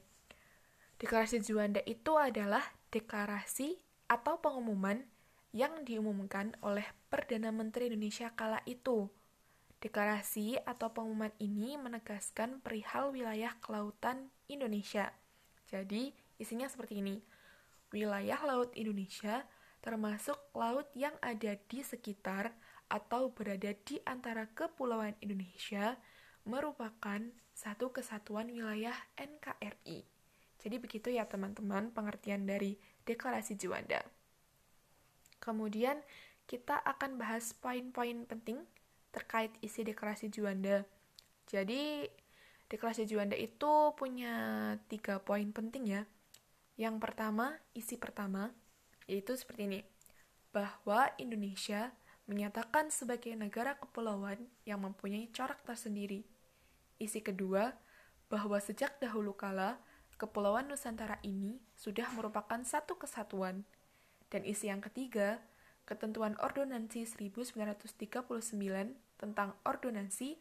Deklarasi 1.01 1.41
Juanda 1.41 1.81
itu 1.89 2.13
adalah 2.21 2.61
deklarasi 2.93 3.90
atau 4.11 4.43
pengumuman 4.43 5.07
yang 5.55 5.87
diumumkan 5.87 6.59
oleh 6.67 6.83
Perdana 7.07 7.55
Menteri 7.55 7.87
Indonesia 7.87 8.35
kala 8.35 8.59
itu. 8.67 9.07
Deklarasi 9.79 10.59
atau 10.67 10.91
pengumuman 10.91 11.31
ini 11.39 11.79
menegaskan 11.79 12.59
perihal 12.59 13.15
wilayah 13.15 13.55
kelautan 13.63 14.29
Indonesia. 14.51 15.15
Jadi, 15.71 16.11
isinya 16.43 16.67
seperti 16.67 16.99
ini. 17.01 17.23
Wilayah 17.95 18.43
laut 18.45 18.75
Indonesia 18.75 19.47
termasuk 19.81 20.37
laut 20.53 20.91
yang 20.93 21.17
ada 21.25 21.57
di 21.57 21.81
sekitar 21.81 22.53
atau 22.91 23.33
berada 23.33 23.73
di 23.87 24.03
antara 24.05 24.51
kepulauan 24.53 25.17
Indonesia 25.25 25.97
merupakan 26.45 27.23
satu 27.55 27.95
kesatuan 27.95 28.51
wilayah 28.51 28.95
NKRI. 29.17 30.05
Jadi 30.61 30.77
begitu 30.77 31.09
ya 31.09 31.25
teman-teman 31.25 31.89
pengertian 31.95 32.45
dari 32.45 32.77
deklarasi 33.05 33.57
Juanda. 33.57 34.03
Kemudian 35.41 36.01
kita 36.45 36.77
akan 36.83 37.17
bahas 37.17 37.55
poin-poin 37.57 38.27
penting 38.27 38.61
terkait 39.15 39.51
isi 39.65 39.87
deklarasi 39.87 40.31
Juanda. 40.31 40.85
Jadi, 41.47 42.07
deklarasi 42.71 43.07
Juanda 43.07 43.35
itu 43.35 43.95
punya 43.95 44.35
tiga 44.87 45.19
poin 45.23 45.51
penting 45.51 45.85
ya. 45.87 46.03
Yang 46.79 46.97
pertama, 47.03 47.59
isi 47.75 47.99
pertama, 47.99 48.51
yaitu 49.11 49.35
seperti 49.35 49.67
ini. 49.67 49.81
Bahwa 50.55 51.11
Indonesia 51.19 51.95
menyatakan 52.31 52.95
sebagai 52.95 53.35
negara 53.35 53.75
kepulauan 53.75 54.39
yang 54.63 54.83
mempunyai 54.87 55.27
corak 55.35 55.63
tersendiri. 55.67 56.23
Isi 57.03 57.19
kedua, 57.19 57.75
bahwa 58.31 58.63
sejak 58.63 59.03
dahulu 59.03 59.35
kala, 59.35 59.83
Kepulauan 60.21 60.69
Nusantara 60.69 61.17
ini 61.25 61.57
sudah 61.73 62.05
merupakan 62.13 62.61
satu 62.61 63.01
kesatuan. 63.01 63.65
Dan 64.29 64.45
isi 64.45 64.69
yang 64.69 64.85
ketiga, 64.85 65.41
ketentuan 65.89 66.37
Ordonansi 66.37 67.09
1939 67.09 67.89
tentang 69.17 69.57
ordonansi 69.65 70.37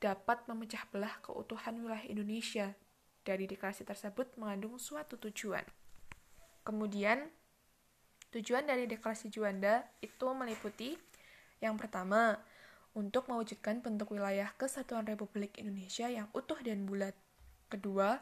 dapat 0.00 0.48
memecah 0.48 0.88
belah 0.88 1.20
keutuhan 1.20 1.76
wilayah 1.84 2.08
Indonesia. 2.08 2.72
Dari 3.20 3.44
deklarasi 3.44 3.84
tersebut 3.84 4.32
mengandung 4.40 4.80
suatu 4.80 5.20
tujuan. 5.20 5.68
Kemudian, 6.64 7.28
tujuan 8.32 8.64
dari 8.64 8.88
deklarasi 8.88 9.28
Juanda 9.28 9.84
itu 10.00 10.24
meliputi 10.32 10.96
yang 11.58 11.74
pertama, 11.74 12.38
untuk 12.94 13.26
mewujudkan 13.30 13.82
bentuk 13.82 14.14
wilayah 14.14 14.50
kesatuan 14.58 15.06
Republik 15.06 15.58
Indonesia 15.58 16.06
yang 16.06 16.30
utuh 16.34 16.58
dan 16.62 16.86
bulat. 16.86 17.14
Kedua, 17.68 18.18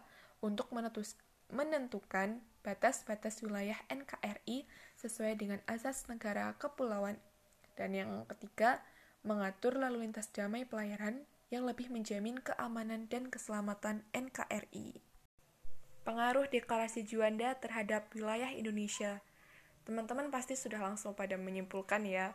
untuk 0.47 0.71
menentukan 1.51 2.39
batas-batas 2.63 3.43
wilayah 3.43 3.79
NKRI 3.91 4.67
sesuai 4.95 5.35
dengan 5.35 5.59
asas 5.67 6.07
negara 6.07 6.55
kepulauan. 6.63 7.19
Dan 7.75 7.99
yang 7.99 8.11
ketiga, 8.31 8.81
mengatur 9.27 9.75
lalu 9.75 10.07
lintas 10.07 10.31
damai 10.31 10.63
pelayaran 10.63 11.27
yang 11.51 11.67
lebih 11.67 11.91
menjamin 11.91 12.39
keamanan 12.39 13.11
dan 13.11 13.27
keselamatan 13.27 14.07
NKRI. 14.15 15.03
Pengaruh 16.07 16.47
deklarasi 16.47 17.03
Juanda 17.03 17.59
terhadap 17.59 18.07
wilayah 18.15 18.55
Indonesia. 18.55 19.23
Teman-teman 19.83 20.31
pasti 20.31 20.55
sudah 20.55 20.79
langsung 20.83 21.15
pada 21.15 21.35
menyimpulkan 21.35 22.03
ya, 22.07 22.35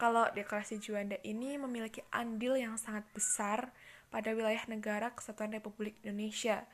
kalau 0.00 0.28
deklarasi 0.32 0.80
Juanda 0.80 1.20
ini 1.20 1.60
memiliki 1.60 2.00
andil 2.08 2.56
yang 2.56 2.80
sangat 2.80 3.04
besar 3.12 3.68
pada 4.08 4.32
wilayah 4.32 4.64
negara 4.64 5.12
kesatuan 5.12 5.52
Republik 5.52 6.00
Indonesia. 6.00 6.64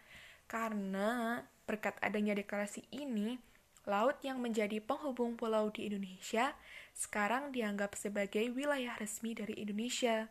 Karena 0.47 1.43
berkat 1.67 1.99
adanya 2.03 2.39
deklarasi 2.39 2.87
ini, 2.95 3.39
laut 3.87 4.19
yang 4.23 4.43
menjadi 4.43 4.83
penghubung 4.83 5.39
pulau 5.39 5.71
di 5.71 5.87
Indonesia 5.87 6.55
sekarang 6.95 7.55
dianggap 7.55 7.95
sebagai 7.95 8.51
wilayah 8.51 8.99
resmi 8.99 9.35
dari 9.35 9.55
Indonesia 9.63 10.27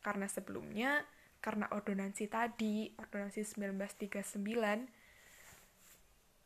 karena 0.00 0.26
sebelumnya 0.30 1.04
karena 1.40 1.72
ordonansi 1.72 2.28
tadi, 2.28 2.92
ordonansi 3.00 3.40
1939, 3.56 4.84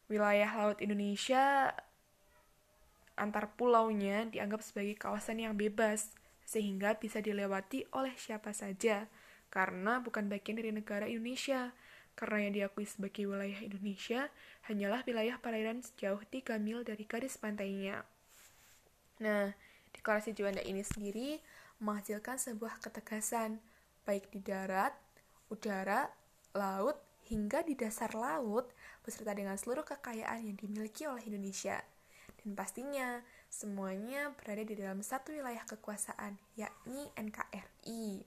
wilayah 0.06 0.50
laut 0.54 0.78
Indonesia 0.78 1.74
antar 3.14 3.50
pulaunya 3.54 4.26
dianggap 4.30 4.62
sebagai 4.62 4.94
kawasan 4.98 5.42
yang 5.42 5.58
bebas, 5.58 6.14
sehingga 6.46 6.94
bisa 6.98 7.18
dilewati 7.18 7.86
oleh 7.94 8.14
siapa 8.14 8.54
saja, 8.54 9.10
karena 9.50 9.98
bukan 10.02 10.30
bagian 10.30 10.58
dari 10.62 10.70
negara 10.70 11.06
Indonesia. 11.10 11.74
Karena 12.14 12.46
yang 12.46 12.54
diakui 12.54 12.86
sebagai 12.86 13.26
wilayah 13.26 13.58
Indonesia 13.58 14.30
hanyalah 14.70 15.02
wilayah 15.02 15.36
perairan 15.42 15.82
sejauh 15.82 16.22
3 16.30 16.62
mil 16.62 16.86
dari 16.86 17.02
garis 17.06 17.34
pantainya. 17.34 18.06
Nah, 19.18 19.50
deklarasi 19.94 20.34
Juanda 20.34 20.62
ini 20.62 20.82
sendiri 20.86 21.42
menghasilkan 21.82 22.38
sebuah 22.38 22.78
ketegasan, 22.78 23.58
baik 24.06 24.30
di 24.30 24.38
darat, 24.42 24.94
udara, 25.50 26.10
laut, 26.54 26.98
hingga 27.26 27.66
di 27.66 27.74
dasar 27.74 28.14
laut, 28.14 28.70
beserta 29.02 29.34
dengan 29.34 29.58
seluruh 29.58 29.82
kekayaan 29.82 30.44
yang 30.44 30.56
dimiliki 30.56 31.08
oleh 31.08 31.24
Indonesia. 31.26 31.82
Dan 32.44 32.52
pastinya, 32.54 33.24
semuanya 33.48 34.34
berada 34.36 34.62
di 34.62 34.74
dalam 34.76 35.00
satu 35.00 35.32
wilayah 35.32 35.64
kekuasaan, 35.64 36.36
yakni 36.54 37.08
NKRI. 37.16 38.22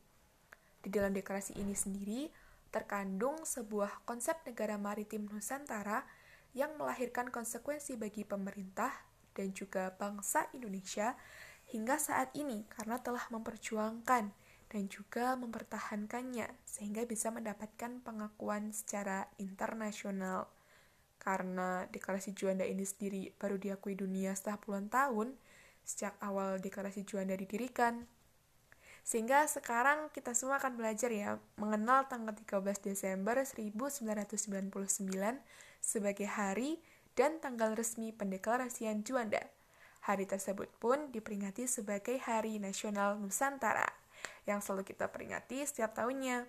Di 0.81 0.89
dalam 0.89 1.13
deklarasi 1.13 1.57
ini 1.59 1.77
sendiri, 1.77 2.31
terkandung 2.69 3.47
sebuah 3.47 4.03
konsep 4.03 4.39
negara 4.43 4.75
maritim 4.75 5.27
Nusantara 5.27 6.03
yang 6.57 6.75
melahirkan 6.75 7.29
konsekuensi 7.29 7.95
bagi 7.99 8.25
pemerintah 8.25 8.89
dan 9.37 9.53
juga 9.53 9.93
bangsa 9.93 10.49
Indonesia 10.57 11.13
hingga 11.69 11.99
saat 11.99 12.33
ini 12.33 12.65
karena 12.71 12.97
telah 12.97 13.27
memperjuangkan 13.29 14.31
dan 14.67 14.83
juga 14.91 15.35
mempertahankannya 15.39 16.47
sehingga 16.67 17.07
bisa 17.07 17.31
mendapatkan 17.31 18.03
pengakuan 18.03 18.75
secara 18.75 19.31
internasional. 19.39 20.51
Karena 21.17 21.87
deklarasi 21.91 22.35
Juanda 22.35 22.63
ini 22.63 22.83
sendiri 22.83 23.31
baru 23.35 23.59
diakui 23.59 23.95
dunia 23.95 24.35
setelah 24.35 24.59
puluhan 24.59 24.87
tahun 24.87 25.35
sejak 25.87 26.19
awal 26.19 26.59
deklarasi 26.59 27.07
Juanda 27.07 27.35
didirikan. 27.35 28.07
Sehingga 29.07 29.47
sekarang 29.47 30.11
kita 30.11 30.35
semua 30.35 30.59
akan 30.59 30.75
belajar 30.75 31.07
ya 31.07 31.39
mengenal 31.55 32.11
tanggal 32.11 32.35
13 32.35 32.91
Desember 32.91 33.39
1999 33.39 34.67
sebagai 35.79 36.27
hari 36.27 36.83
dan 37.15 37.39
tanggal 37.39 37.71
resmi 37.71 38.11
pendeklarasian 38.11 39.07
Juanda. 39.07 39.39
Hari 40.03 40.27
tersebut 40.27 40.67
pun 40.75 41.07
diperingati 41.15 41.71
sebagai 41.71 42.19
Hari 42.19 42.59
Nasional 42.59 43.15
Nusantara 43.15 43.87
yang 44.43 44.59
selalu 44.59 44.83
kita 44.83 45.07
peringati 45.07 45.63
setiap 45.63 45.95
tahunnya. 45.95 46.43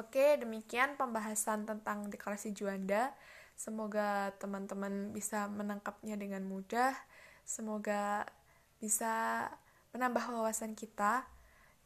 Oke, 0.00 0.40
demikian 0.40 0.96
pembahasan 0.96 1.68
tentang 1.68 2.08
deklarasi 2.08 2.56
Juanda. 2.56 3.12
Semoga 3.60 4.32
teman-teman 4.40 5.12
bisa 5.12 5.52
menangkapnya 5.52 6.16
dengan 6.16 6.48
mudah. 6.48 6.96
Semoga 7.44 8.24
bisa 8.80 9.48
menambah 9.96 10.28
wawasan 10.28 10.76
kita 10.76 11.24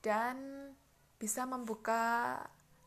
dan 0.03 0.37
bisa 1.23 1.47
membuka 1.47 2.37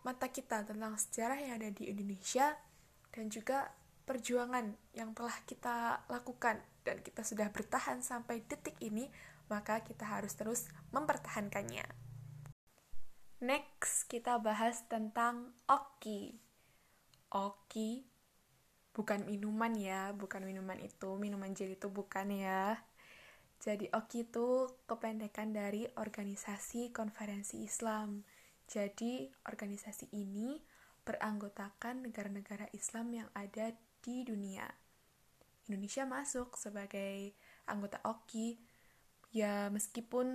mata 0.03 0.27
kita 0.27 0.67
tentang 0.67 0.99
sejarah 0.99 1.39
yang 1.39 1.55
ada 1.55 1.71
di 1.71 1.87
Indonesia 1.87 2.51
dan 3.15 3.31
juga 3.31 3.71
perjuangan 4.03 4.75
yang 4.91 5.15
telah 5.15 5.39
kita 5.47 6.03
lakukan 6.11 6.59
dan 6.83 6.99
kita 6.99 7.23
sudah 7.23 7.47
bertahan 7.47 8.03
sampai 8.03 8.43
detik 8.43 8.75
ini, 8.83 9.07
maka 9.47 9.79
kita 9.79 10.03
harus 10.03 10.35
terus 10.35 10.67
mempertahankannya. 10.91 11.87
Next, 13.39 14.11
kita 14.11 14.39
bahas 14.43 14.83
tentang 14.91 15.55
oki. 15.71 16.35
Oki 17.31 18.13
bukan 18.93 19.25
minuman 19.25 19.73
ya, 19.73 20.13
bukan 20.13 20.45
minuman 20.45 20.77
itu, 20.79 21.17
minuman 21.17 21.51
jeli 21.51 21.75
itu 21.75 21.89
bukan 21.89 22.29
ya. 22.29 22.77
Jadi 23.63 23.87
OKI 23.87 24.27
itu 24.27 24.67
kependekan 24.83 25.55
dari 25.55 25.87
Organisasi 25.95 26.91
Konferensi 26.91 27.63
Islam. 27.63 28.27
Jadi 28.67 29.31
organisasi 29.47 30.11
ini 30.11 30.59
beranggotakan 31.07 32.03
negara-negara 32.03 32.67
Islam 32.75 33.15
yang 33.15 33.29
ada 33.31 33.71
di 34.03 34.27
dunia. 34.27 34.67
Indonesia 35.71 36.03
masuk 36.03 36.59
sebagai 36.59 37.31
anggota 37.63 38.03
OKI 38.03 38.59
ya 39.31 39.71
meskipun 39.71 40.27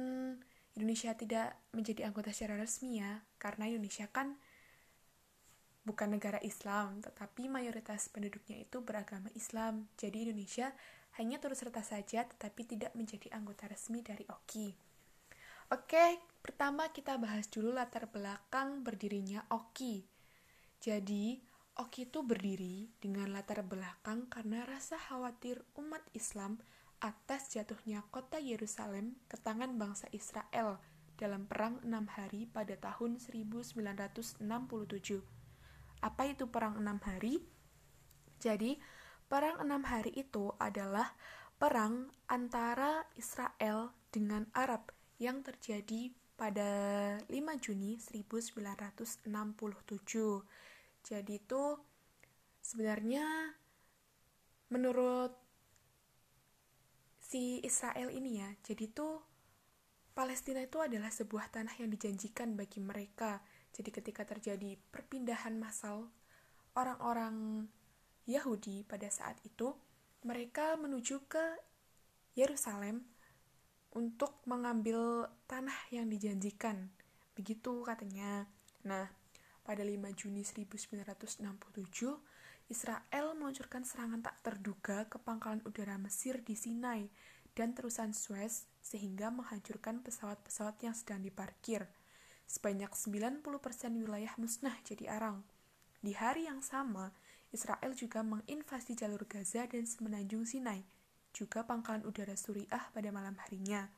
Indonesia 0.72 1.12
tidak 1.12 1.60
menjadi 1.76 2.08
anggota 2.08 2.32
secara 2.32 2.56
resmi 2.56 3.04
ya 3.04 3.20
karena 3.36 3.68
Indonesia 3.68 4.08
kan 4.08 4.40
bukan 5.84 6.16
negara 6.16 6.40
Islam 6.40 7.04
tetapi 7.04 7.48
mayoritas 7.48 8.08
penduduknya 8.08 8.60
itu 8.60 8.80
beragama 8.80 9.28
Islam 9.36 9.88
jadi 10.00 10.28
Indonesia 10.28 10.72
hanya 11.18 11.42
turut 11.42 11.58
serta 11.58 11.82
saja 11.82 12.24
tetapi 12.24 12.64
tidak 12.64 12.94
menjadi 12.94 13.34
anggota 13.34 13.66
resmi 13.66 14.00
dari 14.00 14.24
OKI 14.24 14.70
Oke 15.68 16.22
pertama 16.40 16.88
kita 16.94 17.20
bahas 17.20 17.50
dulu 17.52 17.74
latar 17.74 18.08
belakang 18.08 18.80
berdirinya 18.80 19.44
OKI 19.52 20.00
jadi 20.78 21.42
Oki 21.78 22.10
itu 22.10 22.26
berdiri 22.26 22.90
dengan 22.98 23.30
latar 23.30 23.62
belakang 23.62 24.26
karena 24.26 24.66
rasa 24.66 24.98
khawatir 24.98 25.62
umat 25.78 26.02
Islam 26.10 26.58
atas 26.98 27.54
jatuhnya 27.54 28.02
kota 28.10 28.42
Yerusalem 28.42 29.14
ke 29.30 29.38
tangan 29.38 29.78
bangsa 29.78 30.10
Israel 30.10 30.82
dalam 31.14 31.46
perang 31.46 31.78
enam 31.86 32.10
hari 32.10 32.50
pada 32.50 32.74
tahun 32.74 33.22
1967. 33.22 34.42
Apa 36.02 36.22
itu 36.26 36.50
perang 36.50 36.78
enam 36.82 36.98
hari? 37.02 37.46
Jadi, 38.42 38.78
perang 39.28 39.60
enam 39.60 39.84
hari 39.84 40.12
itu 40.16 40.50
adalah 40.56 41.12
perang 41.60 42.08
antara 42.28 43.04
Israel 43.14 43.92
dengan 44.08 44.48
Arab 44.56 44.90
yang 45.20 45.44
terjadi 45.44 46.10
pada 46.38 46.70
5 47.28 47.32
Juni 47.60 48.00
1967 48.00 49.28
jadi 51.08 51.40
itu 51.40 51.62
sebenarnya 52.60 53.24
menurut 54.68 55.32
si 57.16 57.60
Israel 57.64 58.12
ini 58.12 58.40
ya, 58.40 58.50
jadi 58.64 58.88
itu 58.88 59.20
Palestina 60.12 60.60
itu 60.60 60.82
adalah 60.82 61.08
sebuah 61.08 61.48
tanah 61.54 61.78
yang 61.78 61.88
dijanjikan 61.94 62.58
bagi 62.58 62.82
mereka. 62.82 63.38
Jadi 63.70 63.88
ketika 63.94 64.26
terjadi 64.26 64.74
perpindahan 64.90 65.54
massal 65.54 66.10
orang-orang 66.74 67.68
Yahudi 68.28 68.84
pada 68.84 69.08
saat 69.08 69.40
itu, 69.42 69.72
mereka 70.22 70.76
menuju 70.76 71.24
ke 71.24 71.44
Yerusalem 72.36 73.02
untuk 73.96 74.44
mengambil 74.44 75.32
tanah 75.48 75.88
yang 75.88 76.12
dijanjikan. 76.12 76.92
Begitu 77.32 77.82
katanya. 77.88 78.44
Nah, 78.84 79.08
pada 79.64 79.80
5 79.80 80.12
Juni 80.12 80.44
1967, 80.44 81.48
Israel 82.68 83.32
meluncurkan 83.32 83.88
serangan 83.88 84.20
tak 84.20 84.36
terduga 84.44 85.08
ke 85.08 85.16
pangkalan 85.16 85.64
udara 85.64 85.96
Mesir 85.96 86.44
di 86.44 86.52
Sinai 86.52 87.08
dan 87.56 87.72
terusan 87.72 88.12
Suez 88.12 88.68
sehingga 88.84 89.32
menghancurkan 89.32 90.04
pesawat-pesawat 90.04 90.76
yang 90.84 90.92
sedang 90.92 91.24
diparkir. 91.24 91.88
Sebanyak 92.44 92.92
90% 92.92 93.40
wilayah 94.04 94.32
musnah 94.36 94.76
jadi 94.84 95.16
arang. 95.16 95.44
Di 96.04 96.12
hari 96.12 96.46
yang 96.46 96.60
sama, 96.60 97.10
Israel 97.48 97.96
juga 97.96 98.20
menginvasi 98.20 98.92
jalur 98.92 99.24
Gaza 99.24 99.64
dan 99.64 99.88
semenanjung 99.88 100.44
Sinai, 100.44 100.84
juga 101.32 101.64
pangkalan 101.64 102.04
udara 102.04 102.36
Suriah 102.36 102.92
pada 102.92 103.08
malam 103.08 103.36
harinya. 103.40 103.88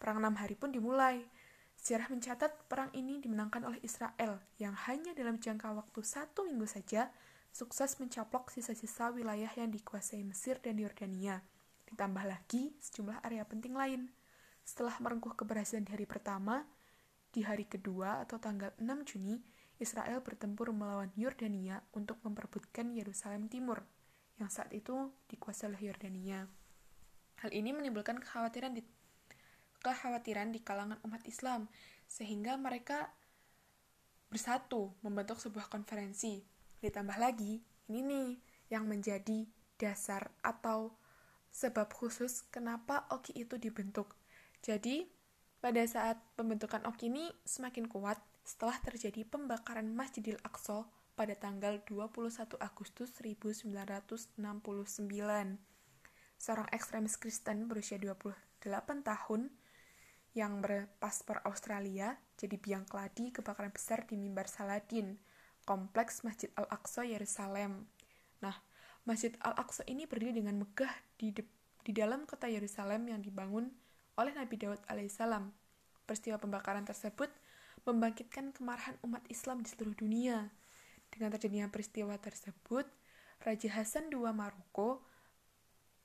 Perang 0.00 0.18
enam 0.18 0.34
hari 0.40 0.56
pun 0.56 0.72
dimulai. 0.72 1.22
Sejarah 1.76 2.08
mencatat 2.14 2.68
perang 2.70 2.94
ini 2.94 3.18
dimenangkan 3.18 3.66
oleh 3.66 3.80
Israel 3.82 4.38
yang 4.56 4.76
hanya 4.86 5.12
dalam 5.18 5.42
jangka 5.42 5.74
waktu 5.74 6.00
satu 6.04 6.46
minggu 6.46 6.68
saja 6.68 7.10
sukses 7.52 8.00
mencaplok 8.00 8.48
sisa-sisa 8.48 9.12
wilayah 9.12 9.50
yang 9.58 9.68
dikuasai 9.68 10.24
Mesir 10.24 10.62
dan 10.62 10.80
Yordania. 10.80 11.44
Ditambah 11.90 12.24
lagi 12.24 12.72
sejumlah 12.80 13.20
area 13.26 13.44
penting 13.44 13.76
lain. 13.76 14.08
Setelah 14.64 14.96
merengkuh 15.02 15.36
keberhasilan 15.36 15.84
di 15.84 15.92
hari 15.92 16.06
pertama, 16.06 16.64
di 17.34 17.44
hari 17.44 17.68
kedua 17.68 18.24
atau 18.24 18.40
tanggal 18.40 18.72
6 18.80 18.86
Juni, 19.04 19.36
Israel 19.82 20.22
bertempur 20.22 20.70
melawan 20.70 21.10
Yordania 21.18 21.82
untuk 21.90 22.22
memperebutkan 22.22 22.94
Yerusalem 22.94 23.50
Timur, 23.50 23.82
yang 24.38 24.46
saat 24.46 24.70
itu 24.70 25.10
dikuasai 25.26 25.74
oleh 25.74 25.90
Yordania. 25.90 26.46
Hal 27.42 27.50
ini 27.50 27.74
menimbulkan 27.74 28.22
kekhawatiran 28.22 28.78
di 28.78 28.86
kekhawatiran 29.82 30.54
di 30.54 30.62
kalangan 30.62 31.02
umat 31.02 31.26
Islam, 31.26 31.66
sehingga 32.06 32.54
mereka 32.54 33.10
bersatu 34.30 34.94
membentuk 35.02 35.42
sebuah 35.42 35.66
konferensi. 35.66 36.46
Ditambah 36.78 37.18
lagi, 37.18 37.58
ini 37.90 38.00
nih 38.00 38.30
yang 38.70 38.86
menjadi 38.86 39.44
dasar 39.76 40.30
atau 40.40 40.94
sebab 41.50 41.90
khusus 41.90 42.46
kenapa 42.48 43.04
OKI 43.10 43.44
itu 43.44 43.58
dibentuk. 43.58 44.14
Jadi, 44.62 45.10
pada 45.58 45.82
saat 45.84 46.22
pembentukan 46.38 46.86
OKI 46.86 47.10
ini 47.10 47.24
semakin 47.44 47.90
kuat, 47.90 48.22
setelah 48.42 48.78
terjadi 48.82 49.22
pembakaran 49.26 49.86
Masjidil 49.94 50.38
Aqsa 50.42 50.86
pada 51.14 51.34
tanggal 51.38 51.78
21 51.86 52.58
Agustus 52.58 53.10
1969. 53.22 54.38
Seorang 56.42 56.68
ekstremis 56.74 57.14
Kristen 57.14 57.70
berusia 57.70 58.02
28 58.02 58.66
tahun 59.06 59.54
yang 60.32 60.64
berpaspor 60.64 61.44
Australia 61.44 62.16
jadi 62.40 62.56
biang 62.58 62.88
keladi 62.88 63.30
kebakaran 63.30 63.70
besar 63.70 64.08
di 64.08 64.18
mimbar 64.18 64.48
Saladin, 64.50 65.20
kompleks 65.62 66.26
Masjid 66.26 66.50
Al-Aqsa 66.58 67.06
Yerusalem. 67.06 67.86
Nah, 68.42 68.58
Masjid 69.06 69.30
Al-Aqsa 69.44 69.86
ini 69.86 70.08
berdiri 70.08 70.42
dengan 70.42 70.58
megah 70.58 70.90
di, 71.20 71.30
di 71.86 71.92
dalam 71.94 72.26
kota 72.26 72.50
Yerusalem 72.50 73.06
yang 73.06 73.20
dibangun 73.22 73.70
oleh 74.18 74.32
Nabi 74.34 74.58
Daud 74.58 74.80
alaihissalam. 74.90 75.52
Peristiwa 76.02 76.40
pembakaran 76.42 76.82
tersebut 76.82 77.30
membangkitkan 77.86 78.54
kemarahan 78.54 78.98
umat 79.02 79.22
Islam 79.28 79.62
di 79.62 79.68
seluruh 79.70 79.96
dunia. 79.96 80.50
Dengan 81.12 81.34
terjadinya 81.34 81.68
peristiwa 81.68 82.16
tersebut, 82.16 82.88
Raja 83.42 83.68
Hasan 83.74 84.08
II 84.08 84.30
Maroko, 84.32 85.04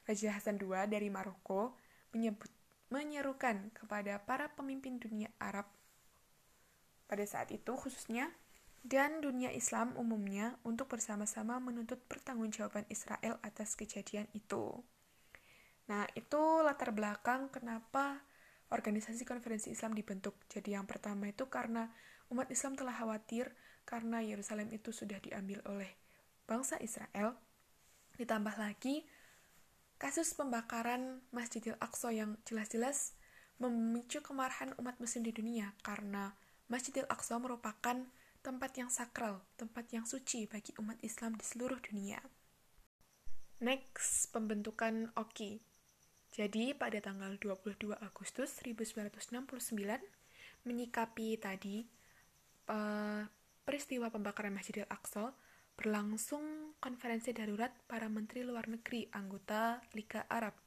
Raja 0.03 0.35
Hasan 0.35 0.59
II 0.59 0.73
dari 0.89 1.07
Maroko 1.07 1.77
menyebut 2.11 2.49
menyerukan 2.87 3.75
kepada 3.75 4.23
para 4.23 4.47
pemimpin 4.55 4.95
dunia 4.95 5.27
Arab 5.43 5.67
pada 7.07 7.23
saat 7.23 7.51
itu 7.55 7.71
khususnya 7.75 8.31
dan 8.87 9.19
dunia 9.19 9.51
Islam 9.51 9.95
umumnya 9.99 10.55
untuk 10.63 10.87
bersama-sama 10.91 11.59
menuntut 11.59 11.99
pertanggungjawaban 12.07 12.87
Israel 12.87 13.39
atas 13.43 13.75
kejadian 13.75 14.31
itu. 14.31 14.83
Nah, 15.87 16.07
itu 16.15 16.63
latar 16.63 16.91
belakang 16.91 17.51
kenapa 17.51 18.23
organisasi 18.71 19.23
konferensi 19.23 19.71
Islam 19.71 19.95
dibentuk. 19.95 20.35
Jadi 20.51 20.75
yang 20.75 20.85
pertama 20.85 21.31
itu 21.31 21.47
karena 21.47 21.91
umat 22.31 22.51
Islam 22.51 22.75
telah 22.75 22.95
khawatir 22.95 23.55
karena 23.87 24.19
Yerusalem 24.19 24.67
itu 24.75 24.91
sudah 24.91 25.17
diambil 25.23 25.63
oleh 25.67 25.91
bangsa 26.47 26.75
Israel. 26.83 27.39
Ditambah 28.19 28.55
lagi 28.59 29.07
kasus 29.97 30.35
pembakaran 30.35 31.23
Masjidil 31.31 31.79
Aqsa 31.79 32.11
yang 32.11 32.35
jelas-jelas 32.43 33.15
memicu 33.57 34.21
kemarahan 34.21 34.75
umat 34.77 35.01
muslim 35.01 35.25
di 35.25 35.33
dunia 35.33 35.73
karena 35.81 36.35
Masjidil 36.67 37.07
Aqsa 37.07 37.39
merupakan 37.39 38.05
tempat 38.43 38.71
yang 38.77 38.91
sakral, 38.91 39.43
tempat 39.55 39.89
yang 39.91 40.05
suci 40.05 40.45
bagi 40.45 40.75
umat 40.79 40.99
Islam 41.01 41.35
di 41.35 41.43
seluruh 41.43 41.79
dunia. 41.79 42.19
Next, 43.57 44.29
pembentukan 44.29 45.09
OKI. 45.17 45.57
Jadi 46.31 46.75
pada 46.77 46.99
tanggal 46.99 47.35
22 47.39 47.97
Agustus 47.97 48.59
1969 48.61 49.83
menyikapi 50.67 51.39
tadi 51.39 51.87
uh, 52.69 53.23
peristiwa 53.63 54.11
pembakaran 54.11 54.53
Masjidil 54.53 54.87
Aqsa 54.87 55.31
berlangsung 55.77 56.73
konferensi 56.81 57.31
darurat 57.31 57.69
para 57.85 58.09
menteri 58.09 58.41
luar 58.41 58.65
negeri 58.65 59.07
anggota 59.13 59.79
Liga 59.93 60.25
Arab 60.27 60.57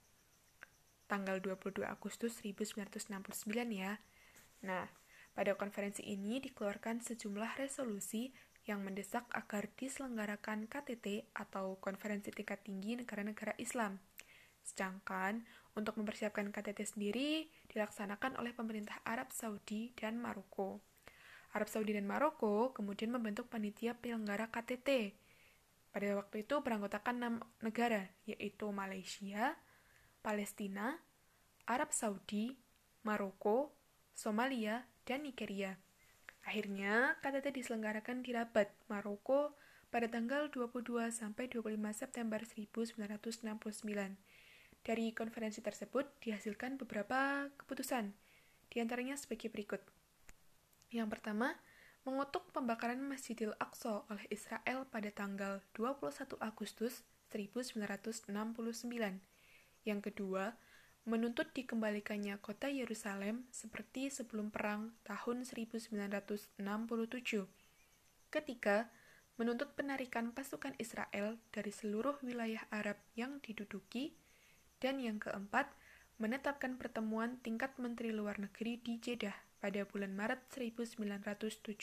tanggal 1.11 1.42
22 1.42 1.83
Agustus 1.83 2.38
1969 2.46 3.11
ya. 3.75 3.99
Nah, 4.62 4.87
pada 5.35 5.59
konferensi 5.59 6.07
ini 6.07 6.38
dikeluarkan 6.38 7.03
sejumlah 7.03 7.59
resolusi 7.59 8.31
yang 8.70 8.87
mendesak 8.87 9.27
agar 9.35 9.66
diselenggarakan 9.75 10.70
KTT 10.70 11.35
atau 11.35 11.81
Konferensi 11.83 12.31
Tingkat 12.31 12.62
Tinggi 12.62 12.94
Negara-Negara 12.94 13.59
Islam. 13.59 13.99
Sedangkan 14.70 15.42
untuk 15.74 15.98
mempersiapkan 15.98 16.46
KTT 16.54 16.87
sendiri 16.87 17.50
dilaksanakan 17.74 18.38
oleh 18.38 18.54
pemerintah 18.54 19.02
Arab 19.02 19.35
Saudi 19.35 19.90
dan 19.98 20.22
Maroko. 20.22 20.78
Arab 21.50 21.66
Saudi 21.66 21.98
dan 21.98 22.06
Maroko 22.06 22.70
kemudian 22.70 23.11
membentuk 23.11 23.50
panitia 23.50 23.98
penyelenggara 23.98 24.46
KTT. 24.54 25.18
Pada 25.90 26.06
waktu 26.22 26.46
itu 26.46 26.62
beranggotakan 26.62 27.14
enam 27.18 27.35
negara, 27.59 28.06
yaitu 28.22 28.70
Malaysia, 28.70 29.59
Palestina, 30.22 31.02
Arab 31.66 31.90
Saudi, 31.90 32.54
Maroko, 33.02 33.74
Somalia, 34.14 34.87
dan 35.02 35.26
Nigeria. 35.26 35.74
Akhirnya, 36.46 37.18
KTT 37.18 37.50
diselenggarakan 37.50 38.22
di 38.22 38.30
Rabat, 38.30 38.70
Maroko 38.87 39.59
pada 39.90 40.06
tanggal 40.06 40.46
22 40.54 41.11
sampai 41.11 41.50
25 41.50 41.74
September 41.90 42.38
1969. 42.46 44.14
Dari 44.81 45.12
konferensi 45.12 45.61
tersebut 45.61 46.09
dihasilkan 46.25 46.81
beberapa 46.81 47.53
keputusan, 47.61 48.16
di 48.73 48.77
antaranya 48.81 49.19
sebagai 49.21 49.53
berikut. 49.53 49.85
Yang 50.88 51.09
pertama, 51.19 51.53
mengutuk 52.09 52.49
pembakaran 52.57 53.05
Masjidil 53.05 53.53
Aqsa 53.61 54.09
oleh 54.09 54.25
Israel 54.33 54.88
pada 54.88 55.12
tanggal 55.12 55.61
21 55.77 56.40
Agustus 56.40 57.05
1969. 57.31 58.33
Yang 59.85 60.01
kedua, 60.01 60.57
menuntut 61.05 61.53
dikembalikannya 61.53 62.40
kota 62.40 62.69
Yerusalem 62.69 63.49
seperti 63.53 64.09
sebelum 64.09 64.49
perang 64.49 64.97
tahun 65.05 65.45
1967. 65.45 66.57
Ketiga, 68.31 68.88
menuntut 69.40 69.73
penarikan 69.73 70.37
pasukan 70.37 70.77
Israel 70.77 71.40
dari 71.53 71.73
seluruh 71.73 72.21
wilayah 72.21 72.61
Arab 72.69 73.01
yang 73.16 73.40
diduduki 73.40 74.19
dan 74.81 74.99
yang 74.99 75.21
keempat, 75.23 75.69
menetapkan 76.21 76.77
pertemuan 76.77 77.40
tingkat 77.40 77.73
Menteri 77.81 78.12
Luar 78.12 78.37
Negeri 78.37 78.77
di 78.81 79.01
Jeddah 79.01 79.37
pada 79.61 79.85
bulan 79.88 80.12
Maret 80.16 80.53
1970. 80.53 81.81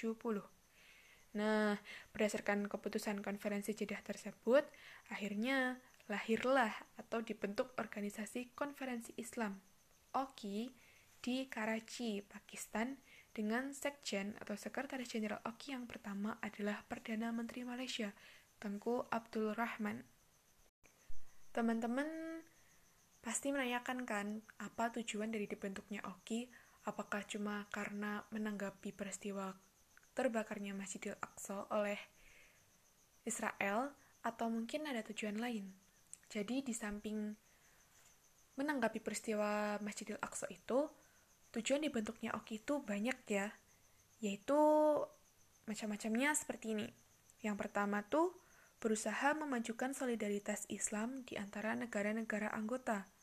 Nah, 1.38 1.78
berdasarkan 2.14 2.66
keputusan 2.66 3.22
konferensi 3.22 3.78
Jeddah 3.78 4.02
tersebut, 4.02 4.66
akhirnya 5.14 5.78
lahirlah 6.10 6.74
atau 6.98 7.22
dibentuk 7.22 7.78
organisasi 7.78 8.56
Konferensi 8.58 9.14
Islam 9.20 9.60
OKI 10.16 10.72
di 11.20 11.46
Karachi, 11.52 12.24
Pakistan 12.24 12.98
dengan 13.36 13.70
sekjen 13.76 14.34
atau 14.42 14.58
sekretaris 14.58 15.14
jenderal 15.14 15.44
OKI 15.46 15.78
yang 15.78 15.86
pertama 15.86 16.42
adalah 16.42 16.82
Perdana 16.90 17.30
Menteri 17.30 17.62
Malaysia, 17.68 18.16
Tengku 18.58 19.06
Abdul 19.14 19.54
Rahman. 19.54 20.02
Teman-teman 21.54 22.37
Pasti 23.28 23.52
menanyakan 23.52 24.08
kan, 24.08 24.40
apa 24.56 24.88
tujuan 24.96 25.28
dari 25.28 25.52
dibentuknya 25.52 26.00
OKI? 26.00 26.48
Apakah 26.88 27.28
cuma 27.28 27.68
karena 27.76 28.24
menanggapi 28.32 28.96
peristiwa 28.96 29.52
terbakarnya 30.16 30.72
Masjidil 30.72 31.20
Aqsa 31.20 31.68
oleh 31.76 32.00
Israel 33.28 33.92
atau 34.24 34.48
mungkin 34.48 34.88
ada 34.88 35.04
tujuan 35.12 35.44
lain? 35.44 35.68
Jadi 36.32 36.63
di 36.63 36.72
samping 36.72 37.36
menanggapi 38.56 39.04
peristiwa 39.04 39.76
Masjidil 39.84 40.24
Aqsa 40.24 40.48
itu, 40.48 40.88
tujuan 41.52 41.84
dibentuknya 41.84 42.32
OKI 42.32 42.63
itu 42.63 42.80
banyak 42.80 43.28
ya, 43.28 43.52
yaitu 44.24 44.56
macam-macamnya 45.68 46.32
seperti 46.32 46.80
ini. 46.80 46.88
Yang 47.44 47.60
pertama 47.60 48.08
tuh 48.08 48.40
berusaha 48.80 49.36
memajukan 49.36 49.92
solidaritas 49.92 50.63
Islam 50.72 51.28
di 51.28 51.36
antara 51.36 51.76
negara-negara 51.76 52.56
anggota. 52.56 53.16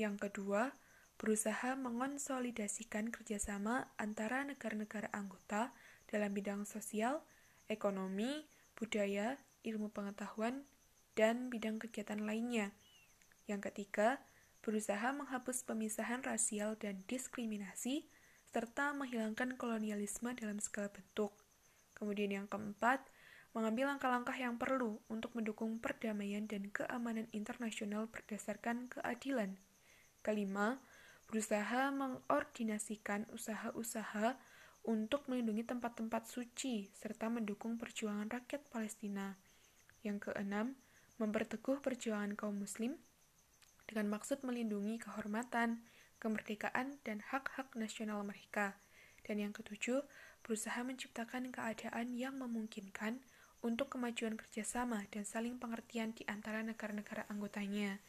Yang 0.00 0.28
kedua, 0.28 0.72
berusaha 1.20 1.78
mengonsolidasikan 1.78 3.12
kerjasama 3.12 3.92
antara 4.00 4.42
negara-negara 4.42 5.12
anggota 5.12 5.70
dalam 6.10 6.34
bidang 6.34 6.66
sosial, 6.66 7.22
ekonomi, 7.70 8.48
budaya, 8.74 9.38
ilmu 9.62 9.94
pengetahuan, 9.94 10.66
dan 11.14 11.52
bidang 11.52 11.78
kegiatan 11.78 12.18
lainnya. 12.24 12.72
Yang 13.46 13.70
ketiga, 13.70 14.18
berusaha 14.64 15.12
menghapus 15.12 15.66
pemisahan 15.66 16.24
rasial 16.24 16.74
dan 16.78 17.04
diskriminasi, 17.06 18.06
serta 18.52 18.92
menghilangkan 18.92 19.56
kolonialisme 19.56 20.32
dalam 20.36 20.60
segala 20.60 20.92
bentuk. 20.92 21.32
Kemudian 21.96 22.32
yang 22.32 22.46
keempat, 22.50 23.00
mengambil 23.52 23.92
langkah-langkah 23.92 24.36
yang 24.36 24.56
perlu 24.56 25.00
untuk 25.12 25.36
mendukung 25.36 25.76
perdamaian 25.76 26.48
dan 26.48 26.72
keamanan 26.72 27.28
internasional 27.36 28.08
berdasarkan 28.08 28.88
keadilan. 28.88 29.60
Kelima, 30.22 30.78
berusaha 31.26 31.90
mengordinasikan 31.90 33.26
usaha-usaha 33.34 34.38
untuk 34.86 35.26
melindungi 35.26 35.66
tempat-tempat 35.66 36.26
suci 36.26 36.90
serta 36.94 37.30
mendukung 37.30 37.78
perjuangan 37.78 38.30
rakyat 38.30 38.66
Palestina. 38.70 39.38
Yang 40.02 40.30
keenam, 40.30 40.78
memperteguh 41.22 41.78
perjuangan 41.82 42.34
kaum 42.34 42.58
muslim 42.58 42.98
dengan 43.86 44.10
maksud 44.10 44.42
melindungi 44.46 44.98
kehormatan, 45.02 45.82
kemerdekaan, 46.18 47.02
dan 47.02 47.22
hak-hak 47.22 47.74
nasional 47.78 48.22
mereka. 48.22 48.78
Dan 49.22 49.38
yang 49.38 49.54
ketujuh, 49.54 50.02
berusaha 50.42 50.82
menciptakan 50.82 51.54
keadaan 51.54 52.14
yang 52.14 52.38
memungkinkan 52.38 53.22
untuk 53.62 53.94
kemajuan 53.94 54.34
kerjasama 54.34 55.06
dan 55.14 55.22
saling 55.22 55.62
pengertian 55.62 56.10
di 56.14 56.26
antara 56.26 56.66
negara-negara 56.66 57.30
anggotanya. 57.30 58.02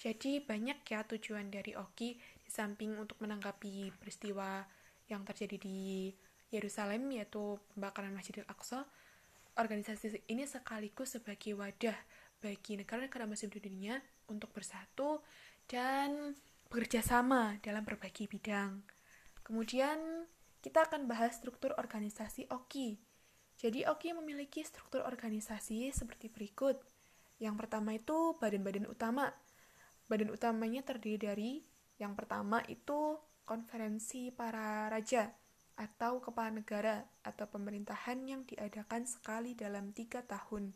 Jadi 0.00 0.40
banyak 0.40 0.80
ya 0.88 1.04
tujuan 1.04 1.52
dari 1.52 1.76
OKI 1.76 2.16
di 2.16 2.48
samping 2.48 2.96
untuk 2.96 3.20
menanggapi 3.20 3.92
peristiwa 4.00 4.64
yang 5.12 5.28
terjadi 5.28 5.60
di 5.60 6.08
Yerusalem 6.48 7.12
yaitu 7.12 7.60
pembakaran 7.76 8.16
Masjidil 8.16 8.48
Aqsa. 8.48 8.88
Organisasi 9.60 10.24
ini 10.32 10.48
sekaligus 10.48 11.20
sebagai 11.20 11.52
wadah 11.52 12.00
bagi 12.40 12.80
negara-negara 12.80 13.28
muslim 13.28 13.52
di 13.52 13.60
dunia 13.60 14.00
untuk 14.32 14.48
bersatu 14.56 15.20
dan 15.68 16.32
bekerja 16.72 17.04
sama 17.04 17.60
dalam 17.60 17.84
berbagai 17.84 18.24
bidang. 18.24 18.80
Kemudian 19.44 20.24
kita 20.64 20.88
akan 20.88 21.12
bahas 21.12 21.36
struktur 21.36 21.76
organisasi 21.76 22.48
OKI. 22.48 22.96
Jadi 23.60 23.84
OKI 23.84 24.16
memiliki 24.16 24.64
struktur 24.64 25.04
organisasi 25.04 25.92
seperti 25.92 26.32
berikut. 26.32 26.80
Yang 27.36 27.54
pertama 27.60 27.92
itu 27.92 28.32
badan-badan 28.40 28.88
utama. 28.88 29.28
Badan 30.10 30.34
utamanya 30.34 30.82
terdiri 30.82 31.22
dari 31.22 31.52
yang 32.02 32.18
pertama 32.18 32.58
itu 32.66 33.14
konferensi 33.46 34.34
para 34.34 34.90
raja 34.90 35.30
atau 35.78 36.18
kepala 36.18 36.50
negara 36.50 37.06
atau 37.22 37.46
pemerintahan 37.46 38.18
yang 38.26 38.42
diadakan 38.42 39.06
sekali 39.06 39.54
dalam 39.54 39.94
tiga 39.94 40.26
tahun. 40.26 40.74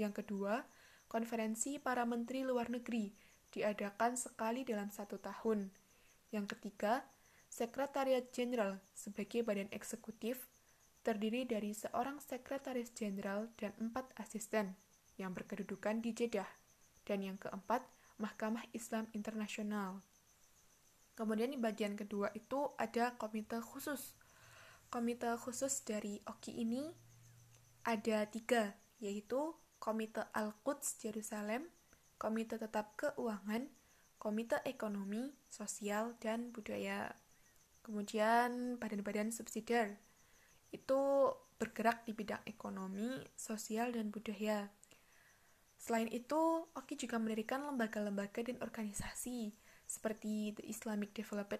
Yang 0.00 0.24
kedua, 0.24 0.64
konferensi 1.04 1.76
para 1.76 2.08
menteri 2.08 2.48
luar 2.48 2.72
negeri 2.72 3.12
diadakan 3.52 4.16
sekali 4.16 4.64
dalam 4.64 4.88
satu 4.88 5.20
tahun. 5.20 5.68
Yang 6.32 6.56
ketiga, 6.56 7.04
Sekretariat 7.52 8.32
Jenderal 8.32 8.80
sebagai 8.96 9.44
badan 9.44 9.68
eksekutif 9.68 10.48
terdiri 11.04 11.44
dari 11.44 11.76
seorang 11.76 12.16
sekretaris 12.16 12.96
jenderal 12.96 13.52
dan 13.60 13.76
empat 13.76 14.08
asisten 14.16 14.72
yang 15.20 15.36
berkedudukan 15.36 16.00
di 16.00 16.16
Jeddah. 16.16 16.48
Dan 17.04 17.20
yang 17.20 17.36
keempat, 17.36 17.84
Mahkamah 18.22 18.70
Islam 18.70 19.10
Internasional. 19.10 19.98
Kemudian 21.18 21.50
di 21.50 21.58
bagian 21.58 21.98
kedua 21.98 22.30
itu 22.38 22.70
ada 22.78 23.18
komite 23.18 23.58
khusus. 23.58 24.14
Komite 24.86 25.34
khusus 25.42 25.82
dari 25.82 26.22
OKI 26.22 26.62
ini 26.62 26.86
ada 27.82 28.22
tiga, 28.30 28.78
yaitu 29.02 29.50
Komite 29.82 30.30
Al-Quds 30.30 31.02
Yerusalem, 31.02 31.66
Komite 32.14 32.54
Tetap 32.54 32.94
Keuangan, 32.94 33.66
Komite 34.22 34.62
Ekonomi, 34.62 35.34
Sosial, 35.50 36.14
dan 36.22 36.54
Budaya. 36.54 37.10
Kemudian 37.82 38.78
badan-badan 38.78 39.34
subsidiar 39.34 39.98
itu 40.70 41.34
bergerak 41.58 42.02
di 42.06 42.14
bidang 42.14 42.42
ekonomi, 42.46 43.22
sosial, 43.34 43.94
dan 43.94 44.10
budaya. 44.10 44.66
Selain 45.82 46.06
itu, 46.14 46.62
OKI 46.78 46.94
juga 46.94 47.18
mendirikan 47.18 47.66
lembaga-lembaga 47.66 48.46
dan 48.46 48.62
organisasi 48.62 49.50
seperti 49.82 50.54
The 50.54 50.70
Islamic 50.70 51.10
Development, 51.10 51.58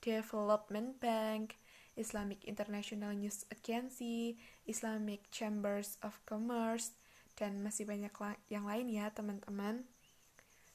Development 0.00 0.96
Bank, 0.96 1.60
Islamic 1.92 2.48
International 2.48 3.12
News 3.12 3.44
Agency, 3.52 4.40
Islamic 4.64 5.28
Chambers 5.28 6.00
of 6.00 6.16
Commerce, 6.24 6.96
dan 7.36 7.60
masih 7.60 7.84
banyak 7.84 8.10
yang 8.48 8.64
lain 8.64 8.88
ya 8.88 9.12
teman-teman. 9.12 9.84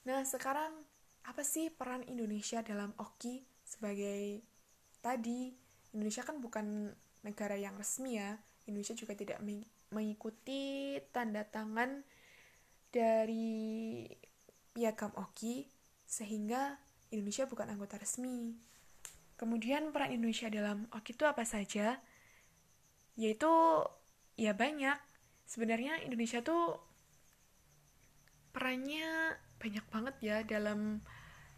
Nah 0.05 0.21
sekarang 0.21 0.85
apa 1.25 1.41
sih 1.41 1.73
peran 1.73 2.05
Indonesia 2.05 2.61
dalam 2.61 2.93
OKI 3.01 3.41
sebagai 3.65 4.45
tadi 5.01 5.49
Indonesia 5.97 6.21
kan 6.21 6.37
bukan 6.37 6.93
negara 7.25 7.55
yang 7.55 7.73
resmi 7.79 8.19
ya 8.19 8.35
Indonesia 8.67 8.95
juga 8.95 9.15
tidak 9.15 9.39
mengikuti 9.91 10.95
tanda 11.15 11.47
tangan 11.47 12.03
dari 12.93 14.05
piagam 14.69 15.09
OKI 15.17 15.65
sehingga 16.05 16.77
Indonesia 17.09 17.49
bukan 17.49 17.73
anggota 17.73 17.97
resmi. 17.97 18.53
Kemudian 19.33 19.89
peran 19.89 20.13
Indonesia 20.13 20.47
dalam 20.53 20.85
OKI 20.93 21.11
itu 21.17 21.25
apa 21.25 21.43
saja? 21.43 21.97
Yaitu 23.17 23.49
ya 24.37 24.53
banyak 24.53 24.97
sebenarnya 25.49 26.01
Indonesia 26.05 26.45
tuh 26.45 26.77
perannya 28.53 29.37
banyak 29.57 29.85
banget 29.89 30.15
ya 30.21 30.37
dalam 30.45 31.01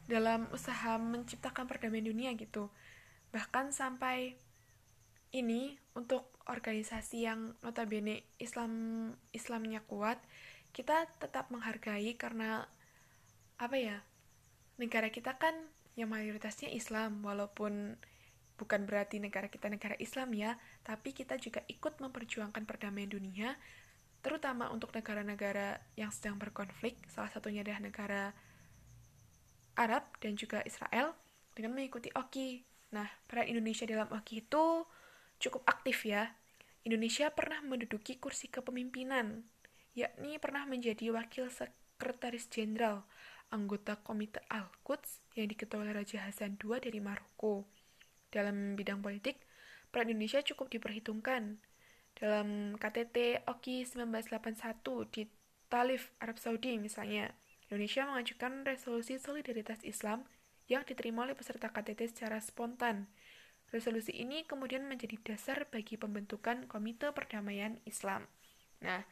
dalam 0.07 0.47
usaha 0.55 0.95
menciptakan 1.01 1.67
perdamaian 1.67 2.07
dunia 2.07 2.31
gitu 2.37 2.69
bahkan 3.33 3.73
sampai 3.75 4.37
ini 5.35 5.75
untuk 5.97 6.31
organisasi 6.47 7.27
yang 7.27 7.57
notabene 7.65 8.23
Islam 8.39 8.71
Islamnya 9.35 9.83
kuat 9.83 10.21
kita 10.75 11.07
tetap 11.23 11.47
menghargai 11.47 12.11
karena 12.19 12.67
apa 13.55 13.79
ya 13.79 13.97
negara 14.75 15.07
kita 15.07 15.39
kan 15.39 15.55
yang 15.95 16.11
mayoritasnya 16.11 16.67
Islam 16.75 17.23
walaupun 17.23 17.95
Bukan 18.55 18.88
berarti 18.88 19.19
negara 19.19 19.51
kita 19.51 19.67
negara 19.67 19.99
Islam 19.99 20.31
ya, 20.31 20.55
tapi 20.88 21.11
kita 21.11 21.35
juga 21.35 21.59
ikut 21.67 21.99
memperjuangkan 21.99 22.63
perdamaian 22.63 23.11
dunia, 23.11 23.59
terutama 24.23 24.71
untuk 24.71 24.95
negara-negara 24.95 25.84
yang 25.99 26.07
sedang 26.07 26.39
berkonflik, 26.39 26.95
salah 27.11 27.28
satunya 27.28 27.67
adalah 27.67 27.84
negara 27.84 28.32
Arab 29.76 30.07
dan 30.23 30.39
juga 30.39 30.63
Israel, 30.63 31.11
dengan 31.51 31.76
mengikuti 31.76 32.07
OKI. 32.15 32.63
Nah, 32.95 33.11
peran 33.28 33.51
Indonesia 33.51 33.84
dalam 33.84 34.07
OKI 34.07 34.47
itu 34.47 34.88
cukup 35.43 35.67
aktif 35.67 36.07
ya. 36.07 36.32
Indonesia 36.88 37.28
pernah 37.36 37.59
menduduki 37.59 38.23
kursi 38.23 38.47
kepemimpinan, 38.47 39.43
yakni 39.95 40.37
pernah 40.37 40.67
menjadi 40.67 41.09
wakil 41.15 41.47
sekretaris 41.47 42.51
jenderal 42.51 43.07
anggota 43.49 43.95
Komite 44.03 44.43
Al-Quds 44.51 45.23
yang 45.39 45.47
diketuai 45.47 45.95
Raja 45.95 46.27
Hasan 46.27 46.59
II 46.59 46.77
dari 46.83 46.99
Maroko. 46.99 47.63
Dalam 48.27 48.75
bidang 48.75 48.99
politik, 48.99 49.39
peran 49.89 50.11
Indonesia 50.11 50.43
cukup 50.43 50.67
diperhitungkan. 50.67 51.63
Dalam 52.15 52.79
KTT 52.79 53.47
OKI 53.47 53.87
1981 53.87 55.07
di 55.11 55.23
Talif, 55.67 56.11
Arab 56.19 56.39
Saudi 56.39 56.75
misalnya, 56.79 57.31
Indonesia 57.67 58.07
mengajukan 58.07 58.67
resolusi 58.67 59.19
solidaritas 59.19 59.83
Islam 59.83 60.27
yang 60.67 60.83
diterima 60.83 61.23
oleh 61.23 61.35
peserta 61.35 61.71
KTT 61.71 62.11
secara 62.11 62.39
spontan. 62.43 63.07
Resolusi 63.73 64.13
ini 64.15 64.45
kemudian 64.45 64.85
menjadi 64.85 65.17
dasar 65.19 65.67
bagi 65.67 65.97
pembentukan 65.99 66.69
Komite 66.69 67.11
Perdamaian 67.11 67.81
Islam. 67.83 68.29
Nah, 68.84 69.03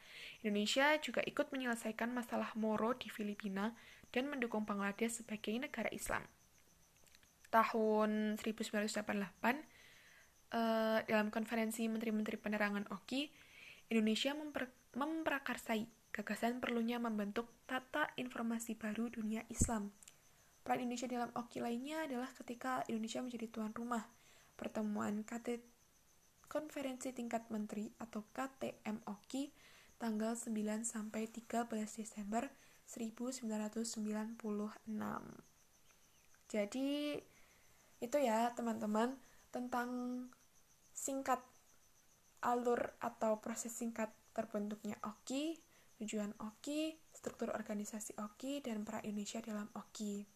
Indonesia 0.43 0.97
juga 0.99 1.23
ikut 1.23 1.53
menyelesaikan 1.55 2.11
masalah 2.11 2.51
Moro 2.59 2.91
di 2.97 3.07
Filipina 3.07 3.71
dan 4.11 4.27
mendukung 4.27 4.67
Bangladesh 4.67 5.23
sebagai 5.23 5.55
negara 5.55 5.89
Islam. 5.93 6.25
tahun 7.53 8.33
1988 8.41 8.97
uh, 10.57 10.99
dalam 11.05 11.29
konferensi 11.29 11.85
Menteri-Menteri 11.85 12.41
Penerangan 12.41 12.89
OKI, 12.89 13.29
Indonesia 13.93 14.33
memper 14.33 14.73
memprakarsai 14.97 15.85
gagasan 16.13 16.61
perlunya 16.61 17.01
membentuk 17.01 17.49
tata 17.65 18.09
informasi 18.17 18.73
baru 18.77 19.09
dunia 19.09 19.45
Islam. 19.49 19.93
Peran 20.61 20.85
Indonesia 20.85 21.09
dalam 21.09 21.29
OKI 21.33 21.59
lainnya 21.61 21.97
adalah 22.05 22.29
ketika 22.33 22.85
Indonesia 22.89 23.21
menjadi 23.21 23.45
tuan 23.49 23.73
rumah 23.73 24.05
pertemuan 24.53 25.25
KT 25.25 25.59
Konferensi 26.53 27.09
Tingkat 27.09 27.49
Menteri 27.49 27.89
atau 27.97 28.29
KTM 28.29 29.01
OKI 29.09 29.49
tanggal 29.97 30.37
9 30.37 30.53
sampai 30.85 31.25
13 31.25 31.65
Desember 31.97 32.53
1996. 32.85 34.37
Jadi 36.53 37.17
itu 37.97 38.17
ya 38.21 38.53
teman-teman 38.53 39.17
tentang 39.49 39.89
singkat 40.93 41.41
alur 42.45 42.93
atau 43.01 43.41
proses 43.41 43.73
singkat 43.73 44.13
terbentuknya 44.37 45.01
OKI, 45.01 45.57
tujuan 45.97 46.37
OKI, 46.37 46.93
struktur 47.17 47.49
organisasi 47.49 48.13
OKI, 48.21 48.61
dan 48.61 48.85
peran 48.85 49.01
Indonesia 49.09 49.41
dalam 49.41 49.73
OKI. 49.73 50.29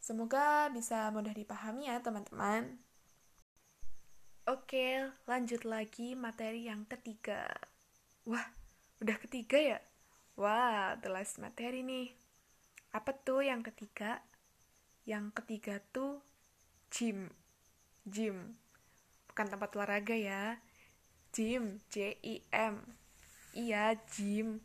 Semoga 0.00 0.72
bisa 0.72 1.12
mudah 1.12 1.36
dipahami 1.36 1.92
ya 1.92 2.00
teman-teman. 2.00 2.91
Oke, 4.52 5.08
lanjut 5.24 5.64
lagi 5.64 6.12
materi 6.12 6.68
yang 6.68 6.84
ketiga. 6.84 7.48
Wah, 8.28 8.44
udah 9.00 9.16
ketiga 9.24 9.56
ya? 9.56 9.80
Wah, 10.36 10.92
the 11.00 11.08
last 11.08 11.40
materi 11.40 11.80
nih. 11.80 12.12
Apa 12.92 13.16
tuh 13.16 13.40
yang 13.40 13.64
ketiga? 13.64 14.20
Yang 15.08 15.32
ketiga 15.40 15.80
tuh 15.88 16.20
gym. 16.92 17.32
Gym. 18.04 18.60
Bukan 19.32 19.46
tempat 19.48 19.72
olahraga 19.72 20.12
ya. 20.12 20.60
Gym, 21.32 21.80
J-I-M. 21.88 22.76
Iya, 23.56 23.96
gym. 24.04 24.60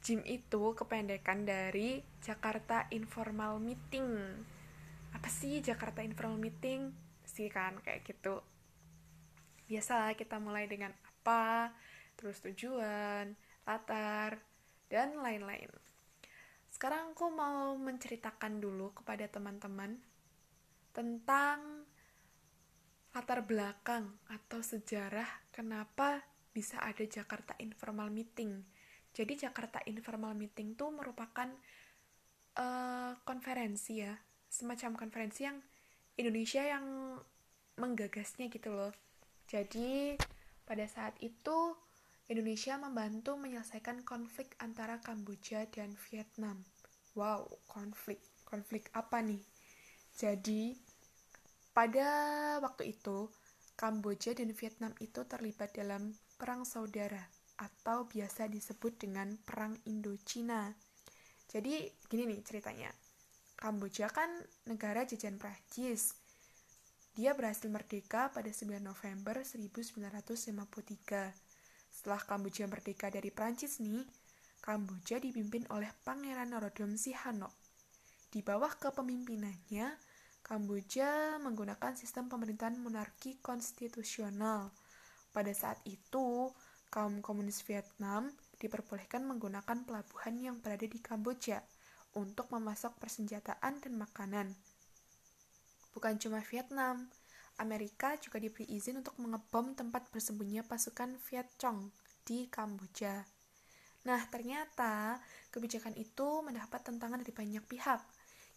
Gym 0.00 0.24
itu 0.24 0.72
kependekan 0.72 1.44
dari 1.44 2.00
Jakarta 2.24 2.88
Informal 2.88 3.60
Meeting. 3.60 4.08
Apa 5.12 5.28
sih 5.28 5.60
Jakarta 5.60 6.00
Informal 6.00 6.40
Meeting? 6.40 6.96
Sih 7.28 7.52
kan 7.52 7.76
kayak 7.84 8.08
gitu 8.08 8.40
biasa 9.66 10.14
kita 10.18 10.38
mulai 10.38 10.66
dengan 10.66 10.92
apa, 10.92 11.72
terus 12.18 12.38
tujuan, 12.42 13.34
latar, 13.66 14.38
dan 14.92 15.16
lain-lain. 15.18 15.70
Sekarang 16.72 17.12
aku 17.12 17.28
mau 17.30 17.76
menceritakan 17.76 18.60
dulu 18.60 18.96
kepada 18.96 19.28
teman-teman 19.28 20.00
tentang 20.92 21.88
latar 23.12 23.44
belakang 23.44 24.08
atau 24.28 24.64
sejarah 24.64 25.28
kenapa 25.52 26.24
bisa 26.52 26.80
ada 26.80 27.04
Jakarta 27.04 27.56
Informal 27.60 28.08
Meeting. 28.08 28.64
Jadi 29.12 29.36
Jakarta 29.36 29.84
Informal 29.84 30.32
Meeting 30.32 30.72
itu 30.72 30.88
merupakan 30.88 31.48
uh, 32.56 33.12
konferensi 33.24 34.00
ya, 34.00 34.16
semacam 34.48 34.96
konferensi 34.96 35.44
yang 35.44 35.60
Indonesia 36.16 36.64
yang 36.64 37.16
menggagasnya 37.76 38.48
gitu 38.52 38.72
loh. 38.72 38.92
Jadi, 39.52 40.16
pada 40.64 40.88
saat 40.88 41.12
itu 41.20 41.76
Indonesia 42.32 42.80
membantu 42.80 43.36
menyelesaikan 43.36 44.00
konflik 44.00 44.56
antara 44.64 45.04
Kamboja 45.04 45.68
dan 45.68 45.92
Vietnam. 46.08 46.64
Wow, 47.12 47.60
konflik. 47.68 48.16
Konflik 48.48 48.88
apa 48.96 49.20
nih? 49.20 49.44
Jadi, 50.16 50.72
pada 51.76 52.08
waktu 52.64 52.96
itu 52.96 53.28
Kamboja 53.76 54.32
dan 54.32 54.56
Vietnam 54.56 54.96
itu 55.04 55.20
terlibat 55.28 55.76
dalam 55.76 56.16
perang 56.40 56.64
saudara 56.64 57.20
atau 57.60 58.08
biasa 58.08 58.48
disebut 58.48 59.04
dengan 59.04 59.36
perang 59.36 59.76
Indochina. 59.84 60.72
Jadi, 61.44 61.92
gini 62.08 62.24
nih 62.24 62.40
ceritanya. 62.40 62.88
Kamboja 63.52 64.08
kan 64.08 64.32
negara 64.64 65.04
jajahan 65.04 65.36
Prancis 65.36 66.21
dia 67.12 67.36
berhasil 67.36 67.68
merdeka 67.68 68.32
pada 68.32 68.48
9 68.48 68.80
November 68.80 69.44
1953. 69.44 71.36
Setelah 71.92 72.20
Kamboja 72.24 72.64
merdeka 72.64 73.12
dari 73.12 73.28
Prancis 73.28 73.84
nih, 73.84 74.00
Kamboja 74.64 75.20
dipimpin 75.20 75.68
oleh 75.68 75.92
Pangeran 76.08 76.56
Norodom 76.56 76.96
Sihanouk. 76.96 77.52
Di 78.32 78.40
bawah 78.40 78.72
kepemimpinannya, 78.80 79.92
Kamboja 80.40 81.36
menggunakan 81.36 81.92
sistem 82.00 82.32
pemerintahan 82.32 82.80
monarki 82.80 83.36
konstitusional. 83.44 84.72
Pada 85.36 85.52
saat 85.52 85.84
itu, 85.84 86.48
kaum 86.88 87.20
komunis 87.20 87.60
Vietnam 87.68 88.32
diperbolehkan 88.56 89.28
menggunakan 89.28 89.84
pelabuhan 89.84 90.40
yang 90.40 90.56
berada 90.64 90.88
di 90.88 90.96
Kamboja 90.96 91.60
untuk 92.16 92.48
memasok 92.48 92.96
persenjataan 92.96 93.84
dan 93.84 94.00
makanan. 94.00 94.56
Bukan 95.92 96.16
cuma 96.16 96.40
Vietnam, 96.40 97.08
Amerika 97.60 98.16
juga 98.16 98.40
diberi 98.40 98.64
izin 98.68 99.04
untuk 99.04 99.16
mengebom 99.20 99.76
tempat 99.76 100.08
bersembunyi 100.08 100.64
pasukan 100.64 101.20
Viet 101.20 101.48
Cong 101.60 101.92
di 102.24 102.48
Kamboja. 102.48 103.28
Nah, 104.02 104.20
ternyata 104.32 105.20
kebijakan 105.54 105.94
itu 105.94 106.42
mendapat 106.42 106.82
tentangan 106.82 107.20
dari 107.22 107.30
banyak 107.30 107.64
pihak. 107.68 108.00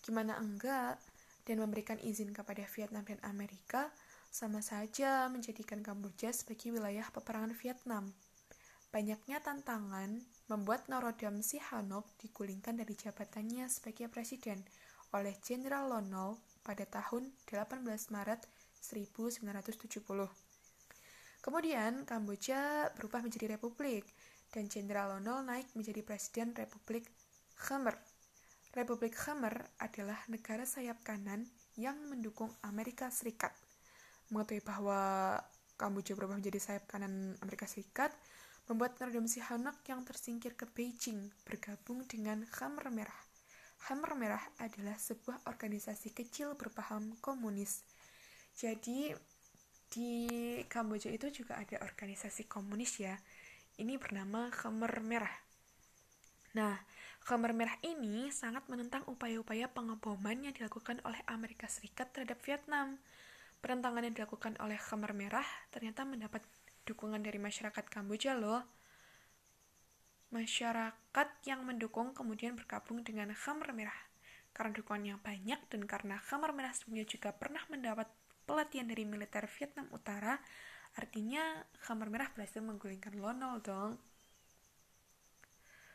Gimana 0.01 0.39
enggak? 0.39 0.97
Dan 1.45 1.61
memberikan 1.61 2.01
izin 2.01 2.33
kepada 2.33 2.65
Vietnam 2.65 3.05
dan 3.05 3.21
Amerika 3.21 3.93
sama 4.33 4.65
saja 4.65 5.29
menjadikan 5.29 5.85
Kamboja 5.85 6.33
sebagai 6.33 6.73
wilayah 6.73 7.05
peperangan 7.13 7.53
Vietnam. 7.53 8.09
Banyaknya 8.89 9.43
tantangan 9.43 10.23
membuat 10.49 10.89
Norodom 10.89 11.43
Sihanouk 11.45 12.09
digulingkan 12.17 12.81
dari 12.81 12.95
jabatannya 12.97 13.69
sebagai 13.69 14.09
presiden 14.09 14.65
oleh 15.13 15.37
Jenderal 15.43 15.91
Lon 15.91 16.09
pada 16.65 16.81
tahun 16.89 17.29
18 17.45 17.85
Maret 18.09 18.41
1970. 18.81 20.01
Kemudian 21.45 22.09
Kamboja 22.09 22.89
berubah 22.97 23.21
menjadi 23.21 23.53
republik 23.53 24.09
dan 24.49 24.65
Jenderal 24.65 25.21
Lon 25.21 25.45
naik 25.45 25.69
menjadi 25.77 26.01
Presiden 26.01 26.57
Republik 26.57 27.05
Khmer. 27.61 27.93
Republik 28.73 29.13
Khmer 29.13 29.53
adalah 29.77 30.17
negara 30.25 30.65
sayap 30.65 31.05
kanan 31.05 31.45
yang 31.77 31.95
mendukung 32.09 32.49
Amerika 32.65 33.13
Serikat. 33.13 33.53
Mengetahui 34.33 34.65
bahwa 34.65 34.99
Kamboja 35.77 36.17
berubah 36.17 36.41
menjadi 36.41 36.57
sayap 36.57 36.89
kanan 36.89 37.37
Amerika 37.45 37.69
Serikat, 37.69 38.09
membuat 38.65 38.97
Norodom 38.97 39.29
Sihanouk 39.29 39.85
yang 39.85 40.01
tersingkir 40.01 40.57
ke 40.57 40.65
Beijing 40.65 41.29
bergabung 41.45 42.01
dengan 42.09 42.41
Khmer 42.49 42.89
Merah 42.89 43.24
Hammer 43.85 44.17
Merah 44.17 44.41
adalah 44.57 44.97
sebuah 44.97 45.45
organisasi 45.45 46.09
kecil 46.17 46.57
berpaham 46.57 47.13
komunis. 47.21 47.85
Jadi 48.57 49.13
di 49.93 50.11
Kamboja 50.65 51.13
itu 51.13 51.29
juga 51.29 51.61
ada 51.61 51.77
organisasi 51.85 52.49
komunis 52.49 52.97
ya. 52.97 53.13
Ini 53.77 54.01
bernama 54.01 54.49
Khmer 54.49 55.05
Merah. 55.05 55.35
Nah, 56.57 56.81
Khmer 57.21 57.53
Merah 57.53 57.77
ini 57.85 58.33
sangat 58.33 58.65
menentang 58.73 59.05
upaya-upaya 59.05 59.69
pengeboman 59.69 60.49
yang 60.49 60.55
dilakukan 60.57 60.97
oleh 61.05 61.21
Amerika 61.29 61.69
Serikat 61.69 62.09
terhadap 62.09 62.41
Vietnam. 62.41 62.97
Penentangan 63.61 64.01
yang 64.01 64.15
dilakukan 64.17 64.57
oleh 64.65 64.81
Khmer 64.81 65.13
Merah 65.13 65.45
ternyata 65.69 66.09
mendapat 66.09 66.41
dukungan 66.89 67.21
dari 67.21 67.37
masyarakat 67.37 67.85
Kamboja 67.85 68.33
loh. 68.33 68.65
Masyarakat 70.35 71.29
yang 71.47 71.63
mendukung 71.63 72.11
kemudian 72.11 72.59
bergabung 72.59 73.07
dengan 73.07 73.31
Khmer 73.31 73.71
Merah. 73.71 73.95
Karena 74.51 74.75
dukungan 74.75 75.15
yang 75.15 75.19
banyak 75.23 75.63
dan 75.71 75.87
karena 75.87 76.19
Khmer 76.19 76.51
Merah 76.51 76.75
sebelumnya 76.75 77.07
juga 77.07 77.31
pernah 77.31 77.63
mendapat 77.71 78.11
pelatihan 78.43 78.83
dari 78.83 79.07
militer 79.07 79.47
Vietnam 79.47 79.87
Utara, 79.95 80.35
artinya 80.99 81.63
Khmer 81.87 82.11
Merah 82.11 82.27
berhasil 82.35 82.59
menggulingkan 82.59 83.15
Lonol 83.15 83.63
dong. 83.63 83.95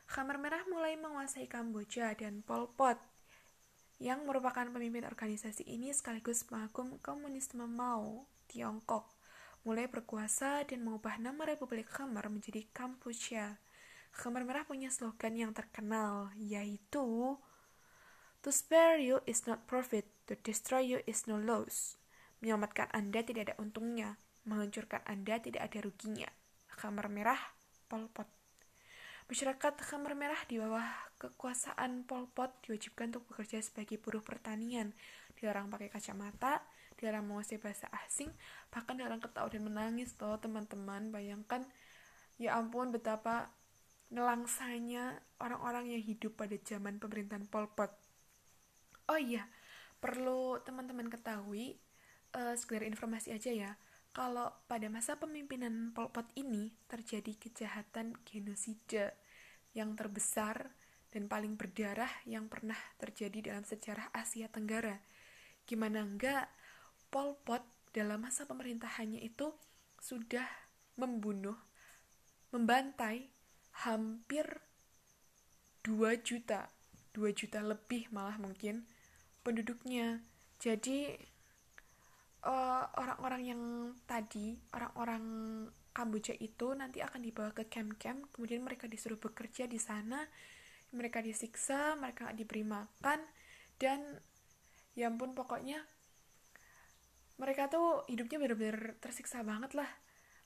Khmer 0.08 0.40
Merah 0.40 0.64
mulai 0.72 0.96
menguasai 0.96 1.44
Kamboja 1.44 2.16
dan 2.16 2.40
Pol 2.40 2.64
Pot 2.72 2.96
yang 4.00 4.24
merupakan 4.24 4.64
pemimpin 4.72 5.04
organisasi 5.04 5.68
ini 5.68 5.92
sekaligus 5.92 6.48
pengagum 6.48 6.96
komunisme 7.04 7.68
Mao, 7.68 8.24
Tiongkok, 8.48 9.12
mulai 9.68 9.84
berkuasa 9.84 10.64
dan 10.64 10.80
mengubah 10.80 11.20
nama 11.20 11.44
Republik 11.44 11.92
Khmer 11.92 12.32
menjadi 12.32 12.64
Kampuchea 12.72 13.60
Khmer 14.10 14.42
Merah 14.42 14.66
punya 14.66 14.90
slogan 14.90 15.38
yang 15.38 15.52
terkenal, 15.54 16.34
yaitu 16.36 17.38
To 18.40 18.48
spare 18.48 18.96
you 18.96 19.20
is 19.28 19.44
not 19.44 19.68
profit, 19.68 20.08
to 20.24 20.32
destroy 20.40 20.80
you 20.80 20.98
is 21.04 21.28
no 21.28 21.36
loss. 21.36 22.00
Menyelamatkan 22.40 22.88
Anda 22.96 23.20
tidak 23.20 23.52
ada 23.52 23.54
untungnya, 23.60 24.16
menghancurkan 24.48 25.04
Anda 25.04 25.36
tidak 25.44 25.68
ada 25.68 25.84
ruginya. 25.84 26.28
Khmer 26.72 27.12
Merah, 27.12 27.40
Pol 27.84 28.08
Pot. 28.08 28.24
Masyarakat 29.28 29.76
Khmer 29.84 30.16
Merah 30.16 30.40
di 30.48 30.56
bawah 30.56 30.88
kekuasaan 31.20 32.08
Pol 32.08 32.32
Pot 32.32 32.64
diwajibkan 32.64 33.12
untuk 33.12 33.28
bekerja 33.28 33.60
sebagai 33.60 34.00
buruh 34.00 34.24
pertanian 34.24 34.96
dilarang 35.36 35.68
pakai 35.68 35.92
kacamata, 35.92 36.64
dilarang 36.96 37.28
menguasai 37.28 37.60
bahasa 37.60 37.92
asing, 38.08 38.32
bahkan 38.72 38.96
dilarang 38.96 39.20
ketawa 39.20 39.52
dan 39.52 39.68
menangis 39.68 40.16
loh 40.16 40.40
teman-teman. 40.40 41.12
Bayangkan 41.12 41.68
ya 42.40 42.56
ampun 42.56 42.88
betapa 42.88 43.52
nelangsanya 44.10 45.22
orang-orang 45.38 45.94
yang 45.94 46.02
hidup 46.02 46.34
pada 46.34 46.58
zaman 46.60 46.98
pemerintahan 46.98 47.46
Pol 47.46 47.70
Pot. 47.70 47.94
Oh 49.06 49.18
iya, 49.18 49.46
perlu 50.02 50.58
teman-teman 50.66 51.06
ketahui 51.06 51.78
uh, 52.34 52.54
sekedar 52.58 52.86
informasi 52.86 53.34
aja 53.34 53.50
ya. 53.54 53.72
Kalau 54.10 54.50
pada 54.66 54.90
masa 54.90 55.14
pemimpinan 55.14 55.94
Pol 55.94 56.10
Pot 56.10 56.26
ini 56.34 56.74
terjadi 56.90 57.38
kejahatan 57.38 58.18
genosida 58.26 59.14
yang 59.70 59.94
terbesar 59.94 60.74
dan 61.14 61.30
paling 61.30 61.54
berdarah 61.54 62.10
yang 62.26 62.50
pernah 62.50 62.78
terjadi 62.98 63.54
dalam 63.54 63.62
sejarah 63.62 64.10
Asia 64.10 64.50
Tenggara. 64.50 64.98
Gimana 65.66 66.02
enggak, 66.02 66.50
Pol 67.14 67.38
Pot 67.46 67.62
dalam 67.94 68.22
masa 68.22 68.46
pemerintahannya 68.46 69.22
itu 69.22 69.54
sudah 70.02 70.46
membunuh, 70.98 71.58
membantai 72.50 73.30
hampir 73.86 74.44
2 75.86 76.20
juta, 76.20 76.68
2 77.16 77.32
juta 77.32 77.64
lebih 77.64 78.12
malah 78.12 78.36
mungkin 78.36 78.84
penduduknya. 79.40 80.20
Jadi 80.60 81.16
eh, 82.44 82.84
orang-orang 83.00 83.42
uh, 83.44 83.48
yang 83.48 83.62
tadi, 84.04 84.60
orang-orang 84.76 85.24
Kamboja 85.90 86.38
itu 86.38 86.70
nanti 86.78 87.02
akan 87.02 87.18
dibawa 87.18 87.50
ke 87.50 87.66
camp-camp, 87.66 88.30
kemudian 88.30 88.62
mereka 88.62 88.86
disuruh 88.86 89.18
bekerja 89.18 89.66
di 89.66 89.80
sana, 89.80 90.22
mereka 90.94 91.18
disiksa, 91.18 91.98
mereka 91.98 92.30
diberi 92.30 92.62
makan, 92.62 93.18
dan 93.74 93.98
ya 94.94 95.10
ampun 95.10 95.34
pokoknya 95.34 95.82
mereka 97.40 97.72
tuh 97.72 98.04
hidupnya 98.06 98.38
benar-benar 98.38 99.00
tersiksa 99.02 99.42
banget 99.42 99.74
lah. 99.74 99.88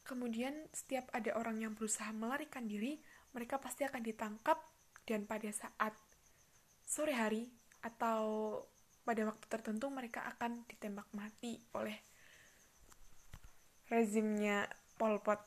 Kemudian 0.07 0.69
setiap 0.73 1.11
ada 1.13 1.35
orang 1.37 1.61
yang 1.61 1.73
berusaha 1.77 2.09
melarikan 2.15 2.65
diri, 2.71 3.03
mereka 3.35 3.59
pasti 3.59 3.83
akan 3.85 4.01
ditangkap 4.01 4.59
dan 5.05 5.29
pada 5.29 5.51
saat 5.51 5.93
sore 6.87 7.13
hari 7.13 7.51
atau 7.85 8.59
pada 9.05 9.29
waktu 9.29 9.45
tertentu 9.53 9.93
mereka 9.93 10.25
akan 10.25 10.65
ditembak 10.65 11.05
mati 11.13 11.61
oleh 11.77 12.01
rezimnya 13.93 14.65
Pol 14.97 15.21
Pot. 15.21 15.43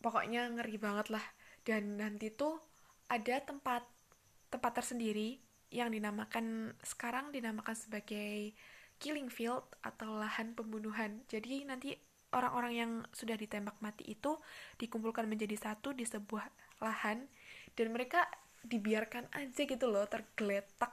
Pokoknya 0.00 0.48
ngeri 0.48 0.80
banget 0.80 1.12
lah. 1.12 1.24
Dan 1.66 1.98
nanti 1.98 2.30
tuh 2.32 2.56
ada 3.10 3.42
tempat 3.42 3.82
tempat 4.48 4.72
tersendiri 4.78 5.42
yang 5.74 5.90
dinamakan 5.90 6.72
sekarang 6.86 7.34
dinamakan 7.34 7.74
sebagai 7.74 8.54
killing 9.02 9.28
field 9.28 9.66
atau 9.82 10.16
lahan 10.16 10.54
pembunuhan. 10.54 11.26
Jadi 11.26 11.66
nanti 11.66 11.92
orang-orang 12.34 12.72
yang 12.74 12.92
sudah 13.14 13.38
ditembak 13.38 13.78
mati 13.78 14.06
itu 14.06 14.38
dikumpulkan 14.80 15.26
menjadi 15.30 15.54
satu 15.54 15.94
di 15.94 16.02
sebuah 16.02 16.48
lahan 16.82 17.26
dan 17.78 17.86
mereka 17.92 18.26
dibiarkan 18.66 19.30
aja 19.30 19.62
gitu 19.62 19.86
loh 19.86 20.04
tergeletak 20.10 20.90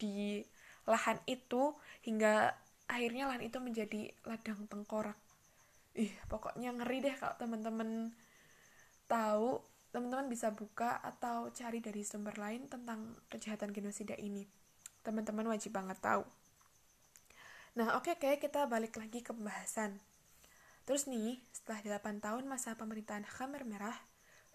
di 0.00 0.40
lahan 0.88 1.20
itu 1.28 1.76
hingga 2.06 2.56
akhirnya 2.88 3.28
lahan 3.28 3.44
itu 3.44 3.60
menjadi 3.60 4.08
ladang 4.24 4.64
tengkorak. 4.70 5.18
Ih, 5.98 6.14
pokoknya 6.32 6.72
ngeri 6.72 7.04
deh 7.04 7.14
kalau 7.18 7.36
teman-teman 7.36 8.16
tahu 9.04 9.60
teman-teman 9.88 10.28
bisa 10.28 10.52
buka 10.52 11.00
atau 11.00 11.48
cari 11.52 11.80
dari 11.80 12.04
sumber 12.04 12.36
lain 12.36 12.68
tentang 12.68 13.16
kejahatan 13.28 13.72
genosida 13.72 14.16
ini. 14.16 14.48
Teman-teman 15.04 15.48
wajib 15.48 15.76
banget 15.76 16.00
tahu. 16.00 16.24
Nah, 17.76 17.96
oke 17.96 18.12
okay, 18.12 18.16
kayak 18.16 18.40
kita 18.48 18.64
balik 18.68 18.96
lagi 18.96 19.20
ke 19.20 19.32
pembahasan. 19.32 19.96
Terus 20.88 21.04
nih, 21.04 21.36
setelah 21.52 22.00
8 22.00 22.24
tahun 22.24 22.48
masa 22.48 22.72
pemerintahan 22.72 23.28
Khmer 23.28 23.68
Merah, 23.68 23.92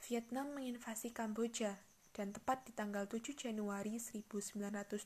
Vietnam 0.10 0.58
menginvasi 0.58 1.14
Kamboja 1.14 1.78
dan 2.10 2.34
tepat 2.34 2.66
di 2.66 2.74
tanggal 2.74 3.06
7 3.06 3.38
Januari 3.38 4.02
1979, 4.02 4.98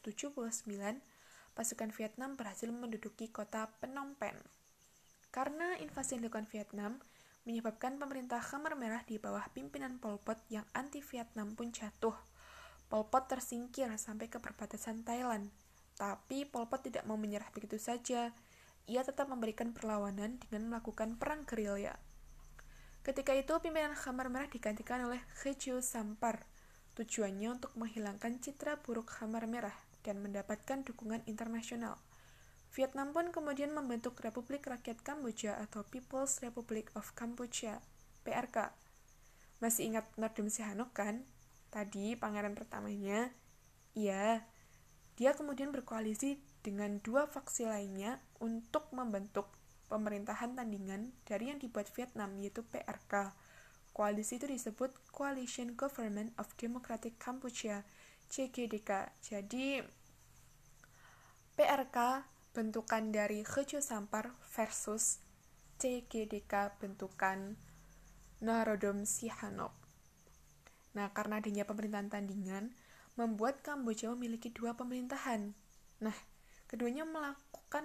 pasukan 1.51 1.91
Vietnam 1.91 2.39
berhasil 2.39 2.71
menduduki 2.71 3.27
kota 3.27 3.67
Phnom 3.83 4.15
Penh. 4.15 4.39
Karena 5.27 5.75
invasi 5.83 6.15
yang 6.15 6.31
dilakukan 6.31 6.47
Vietnam, 6.47 7.03
menyebabkan 7.43 7.99
pemerintah 7.99 8.39
Khmer 8.39 8.79
Merah 8.79 9.03
di 9.03 9.19
bawah 9.19 9.43
pimpinan 9.51 9.99
Pol 9.99 10.23
Pot 10.23 10.39
yang 10.47 10.63
anti-Vietnam 10.71 11.59
pun 11.59 11.75
jatuh. 11.75 12.15
Pol 12.87 13.03
Pot 13.03 13.27
tersingkir 13.27 13.91
sampai 13.99 14.31
ke 14.31 14.39
perbatasan 14.39 15.03
Thailand. 15.03 15.51
Tapi 15.99 16.47
Pol 16.47 16.71
Pot 16.71 16.87
tidak 16.87 17.03
mau 17.03 17.19
menyerah 17.19 17.51
begitu 17.51 17.75
saja. 17.75 18.31
Ia 18.87 19.03
tetap 19.03 19.27
memberikan 19.27 19.75
perlawanan 19.75 20.39
dengan 20.39 20.71
melakukan 20.71 21.19
perang 21.19 21.43
gerilya. 21.43 21.99
Ketika 23.03 23.35
itu, 23.35 23.51
pimpinan 23.59 23.91
Khmer 23.91 24.31
Merah 24.31 24.47
digantikan 24.47 25.03
oleh 25.03 25.19
Khiju 25.43 25.83
Sampar. 25.83 26.47
Tujuannya 26.95 27.59
untuk 27.59 27.75
menghilangkan 27.75 28.39
citra 28.39 28.79
buruk 28.79 29.11
Khmer 29.11 29.43
Merah 29.43 29.75
dan 30.07 30.23
mendapatkan 30.23 30.87
dukungan 30.87 31.19
internasional. 31.27 31.99
Vietnam 32.71 33.11
pun 33.11 33.35
kemudian 33.35 33.75
membentuk 33.75 34.19
Republik 34.23 34.63
Rakyat 34.63 35.03
Kamboja 35.03 35.59
atau 35.59 35.83
People's 35.83 36.39
Republic 36.39 36.87
of 36.95 37.11
Cambodia, 37.11 37.83
PRK. 38.23 38.71
Masih 39.59 39.91
ingat 39.91 40.07
Nordum 40.15 40.47
Sihanouk 40.47 40.95
kan? 40.95 41.27
Tadi 41.75 42.15
pangeran 42.15 42.55
pertamanya. 42.55 43.35
Iya, 43.97 44.47
dia 45.17 45.31
kemudian 45.33 45.73
berkoalisi 45.73 46.37
dengan 46.61 47.01
dua 47.01 47.25
faksi 47.25 47.65
lainnya 47.65 48.21
untuk 48.43 48.89
membentuk 48.93 49.49
pemerintahan 49.87 50.53
tandingan 50.55 51.15
dari 51.23 51.49
yang 51.51 51.59
dibuat 51.59 51.87
Vietnam 51.95 52.35
yaitu 52.39 52.63
PRK. 52.67 53.31
Koalisi 53.95 54.37
itu 54.37 54.45
disebut 54.45 54.93
Coalition 55.09 55.73
Government 55.73 56.35
of 56.37 56.53
Democratic 56.59 57.17
Cambodia, 57.17 57.81
CGDK. 58.29 59.09
Jadi 59.23 59.81
PRK 61.57 61.97
bentukan 62.53 63.09
dari 63.09 63.41
Hejo 63.41 63.81
Sampar 63.81 64.29
versus 64.53 65.23
CGDK 65.81 66.77
bentukan 66.77 67.57
Narodom 68.37 69.01
Sihanouk. 69.05 69.73
Nah, 70.93 71.09
karena 71.13 71.41
adanya 71.41 71.65
pemerintahan 71.65 72.09
tandingan, 72.09 72.73
membuat 73.17 73.65
Kamboja 73.65 74.13
memiliki 74.13 74.53
dua 74.53 74.77
pemerintahan. 74.77 75.53
Nah, 76.01 76.17
keduanya 76.67 77.07
melakukan 77.07 77.83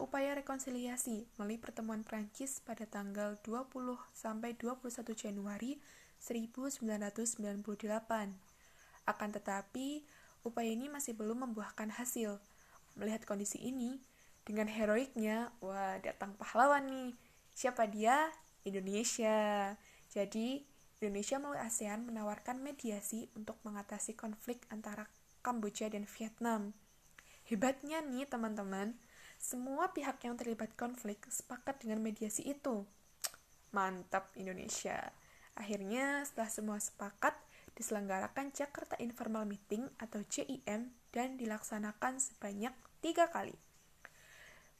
upaya 0.00 0.36
rekonsiliasi 0.36 1.28
melalui 1.36 1.60
pertemuan 1.60 2.04
Prancis 2.04 2.60
pada 2.64 2.84
tanggal 2.88 3.36
20 3.44 3.72
sampai 4.12 4.56
21 4.56 4.90
Januari 5.16 5.80
1998. 6.20 7.46
Akan 9.06 9.30
tetapi, 9.30 10.02
upaya 10.42 10.70
ini 10.72 10.90
masih 10.90 11.14
belum 11.14 11.46
membuahkan 11.48 11.94
hasil 11.94 12.42
Melihat 12.96 13.28
kondisi 13.28 13.60
ini, 13.60 14.00
dengan 14.48 14.72
heroiknya, 14.72 15.52
wah 15.60 16.00
datang 16.00 16.32
pahlawan 16.40 16.88
nih. 16.88 17.12
Siapa 17.52 17.84
dia? 17.92 18.32
Indonesia. 18.64 19.76
Jadi, 20.08 20.64
Indonesia 21.04 21.36
melalui 21.36 21.60
ASEAN 21.60 22.08
menawarkan 22.08 22.64
mediasi 22.64 23.28
untuk 23.36 23.60
mengatasi 23.68 24.16
konflik 24.16 24.64
antara 24.72 25.12
Kamboja 25.44 25.92
dan 25.92 26.08
Vietnam. 26.08 26.72
Hebatnya 27.46 28.02
nih 28.02 28.26
teman-teman, 28.26 28.98
semua 29.38 29.94
pihak 29.94 30.18
yang 30.26 30.34
terlibat 30.34 30.74
konflik 30.74 31.22
sepakat 31.30 31.78
dengan 31.78 32.02
mediasi 32.02 32.42
itu. 32.42 32.82
Mantap 33.70 34.34
Indonesia. 34.34 35.14
Akhirnya 35.54 36.26
setelah 36.26 36.50
semua 36.50 36.78
sepakat, 36.82 37.38
diselenggarakan 37.78 38.50
Jakarta 38.50 38.98
Informal 38.98 39.46
Meeting 39.46 39.86
atau 40.02 40.26
JIM 40.26 40.90
dan 41.14 41.28
dilaksanakan 41.38 42.18
sebanyak 42.18 42.74
tiga 42.98 43.30
kali. 43.30 43.54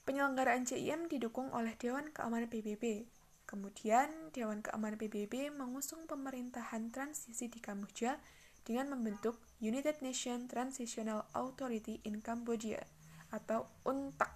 Penyelenggaraan 0.03 0.67
CIM 0.67 1.07
didukung 1.07 1.55
oleh 1.55 1.79
Dewan 1.79 2.11
Keamanan 2.11 2.51
PBB. 2.51 3.07
Kemudian, 3.47 4.35
Dewan 4.35 4.59
Keamanan 4.59 4.99
PBB 4.99 5.55
mengusung 5.55 6.11
pemerintahan 6.11 6.91
transisi 6.91 7.47
di 7.47 7.63
Kamboja 7.63 8.19
dengan 8.67 8.91
membentuk 8.99 9.39
United 9.63 10.03
Nations 10.03 10.51
Transitional 10.51 11.23
Authority 11.33 12.03
in 12.03 12.19
Cambodia 12.19 12.83
atau 13.31 13.71
UNTAC. 13.87 14.35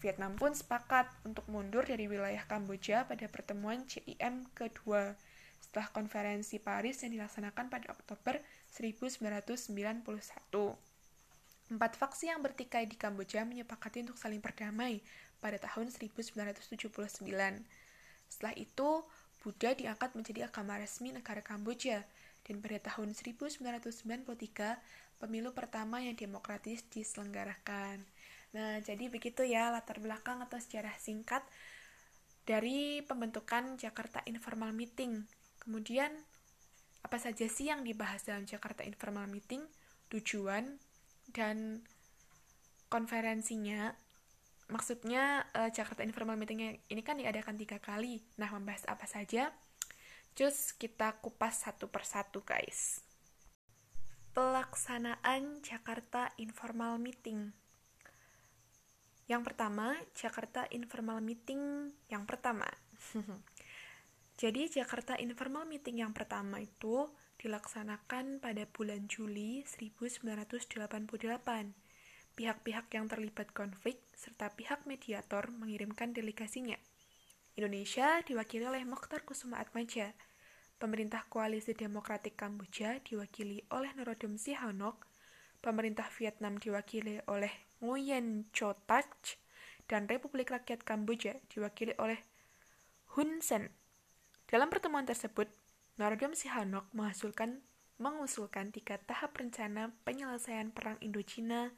Vietnam 0.00 0.36
pun 0.40 0.56
sepakat 0.56 1.08
untuk 1.28 1.44
mundur 1.52 1.84
dari 1.84 2.08
wilayah 2.08 2.40
Kamboja 2.48 3.04
pada 3.04 3.28
pertemuan 3.28 3.84
CIM 3.84 4.48
kedua 4.56 5.16
setelah 5.60 5.88
konferensi 5.92 6.56
Paris 6.60 7.04
yang 7.04 7.16
dilaksanakan 7.16 7.68
pada 7.68 7.92
Oktober 7.92 8.40
1991. 8.72 10.00
Empat 11.66 11.92
faksi 11.98 12.30
yang 12.30 12.40
bertikai 12.44 12.86
di 12.86 12.94
Kamboja 12.94 13.42
menyepakati 13.42 14.06
untuk 14.06 14.16
saling 14.20 14.38
berdamai 14.38 15.02
pada 15.42 15.58
tahun 15.58 15.90
1979. 15.90 17.26
Setelah 18.30 18.54
itu, 18.54 19.02
Buddha 19.42 19.74
diangkat 19.74 20.14
menjadi 20.14 20.46
agama 20.46 20.78
resmi 20.78 21.10
negara 21.10 21.42
Kamboja, 21.42 22.06
dan 22.46 22.62
pada 22.62 22.78
tahun 22.78 23.10
1993, 23.10 24.78
pemilu 25.18 25.50
pertama 25.50 25.98
yang 25.98 26.14
demokratis 26.14 26.86
diselenggarakan. 26.86 28.06
Nah, 28.54 28.78
jadi 28.86 29.10
begitu 29.10 29.42
ya 29.42 29.74
latar 29.74 29.98
belakang 29.98 30.38
atau 30.46 30.54
sejarah 30.54 30.94
singkat 31.02 31.42
dari 32.46 33.02
pembentukan 33.02 33.74
Jakarta 33.74 34.22
Informal 34.30 34.70
Meeting. 34.70 35.26
Kemudian, 35.58 36.14
apa 37.02 37.18
saja 37.18 37.50
sih 37.50 37.66
yang 37.66 37.82
dibahas 37.82 38.22
dalam 38.22 38.46
Jakarta 38.46 38.86
Informal 38.86 39.26
Meeting, 39.26 39.66
tujuan, 40.14 40.78
dan 41.34 41.82
konferensinya. 42.86 43.90
Maksudnya, 44.70 45.50
uh, 45.50 45.70
Jakarta 45.74 46.06
Informal 46.06 46.38
Meeting 46.38 46.78
ini 46.86 47.02
kan 47.02 47.18
diadakan 47.18 47.58
tiga 47.58 47.82
kali. 47.82 48.22
Nah, 48.38 48.54
membahas 48.54 48.86
apa 48.86 49.10
saja? 49.10 49.50
Terus 50.36 50.76
kita 50.76 51.16
kupas 51.24 51.64
satu 51.64 51.88
persatu, 51.88 52.44
guys. 52.44 53.00
Pelaksanaan 54.36 55.64
Jakarta 55.64 56.28
Informal 56.36 57.00
Meeting 57.00 57.66
yang 59.26 59.42
pertama, 59.42 59.98
Jakarta 60.14 60.70
Informal 60.70 61.18
Meeting 61.18 61.90
yang 62.06 62.30
pertama. 62.30 62.70
Jadi, 64.40 64.70
Jakarta 64.70 65.18
Informal 65.18 65.66
Meeting 65.66 65.98
yang 65.98 66.14
pertama 66.14 66.62
itu 66.62 67.10
dilaksanakan 67.42 68.38
pada 68.38 68.62
bulan 68.70 69.10
Juli 69.10 69.66
1988. 69.66 70.78
Pihak-pihak 72.38 72.86
yang 72.94 73.10
terlibat 73.10 73.50
konflik 73.50 73.98
serta 74.14 74.54
pihak 74.54 74.86
mediator 74.86 75.50
mengirimkan 75.50 76.14
delegasinya. 76.14 76.78
Indonesia 77.56 78.20
diwakili 78.20 78.68
oleh 78.68 78.84
Mokhtar 78.84 79.24
Kusuma 79.24 79.56
Atmaja. 79.56 80.12
Pemerintah 80.76 81.24
Koalisi 81.32 81.72
Demokratik 81.72 82.36
Kamboja 82.36 83.00
diwakili 83.00 83.64
oleh 83.72 83.96
Norodom 83.96 84.36
Sihanouk. 84.36 85.08
Pemerintah 85.64 86.04
Vietnam 86.20 86.60
diwakili 86.60 87.24
oleh 87.24 87.48
Nguyen 87.80 88.52
Cho 88.52 88.76
Tach 88.84 89.40
dan 89.88 90.04
Republik 90.04 90.52
Rakyat 90.52 90.84
Kamboja 90.84 91.40
diwakili 91.48 91.96
oleh 91.96 92.20
Hun 93.16 93.40
Sen. 93.40 93.72
Dalam 94.44 94.68
pertemuan 94.68 95.08
tersebut, 95.08 95.48
Norodom 95.96 96.36
Sihanouk 96.36 96.92
menghasilkan 96.92 97.64
mengusulkan 97.96 98.68
tiga 98.68 99.00
tahap 99.00 99.32
rencana 99.32 99.96
penyelesaian 100.04 100.76
perang 100.76 101.00
Indochina 101.00 101.72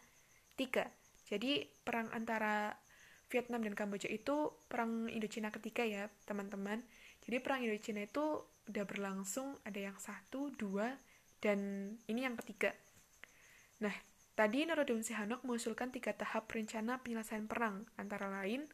tiga. 0.59 0.91
Jadi 1.31 1.71
perang 1.87 2.11
antara 2.11 2.83
Vietnam 3.29 3.61
dan 3.65 3.77
Kamboja 3.77 4.09
itu 4.09 4.53
perang 4.69 5.09
Indochina 5.09 5.53
ketiga 5.53 5.85
ya 5.85 6.09
teman-teman. 6.25 6.81
Jadi 7.25 7.37
perang 7.45 7.61
Indochina 7.61 8.05
itu 8.05 8.45
udah 8.69 8.85
berlangsung 8.85 9.57
ada 9.65 9.81
yang 9.81 9.97
satu, 10.01 10.53
dua, 10.57 10.97
dan 11.41 11.93
ini 12.09 12.25
yang 12.25 12.37
ketiga. 12.41 12.73
Nah, 13.85 13.95
Tadi 14.39 14.63
Norodom 14.63 15.03
Sihanouk 15.03 15.43
mengusulkan 15.43 15.91
tiga 15.91 16.15
tahap 16.15 16.47
rencana 16.55 17.03
penyelesaian 17.03 17.51
perang, 17.51 17.91
antara 17.99 18.31
lain, 18.31 18.71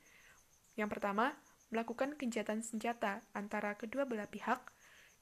yang 0.76 0.92
pertama, 0.92 1.32
melakukan 1.72 2.20
gencatan 2.20 2.61
senjata 2.61 3.24
antara 3.32 3.72
kedua 3.72 4.05
belah 4.05 4.28
pihak, 4.28 4.61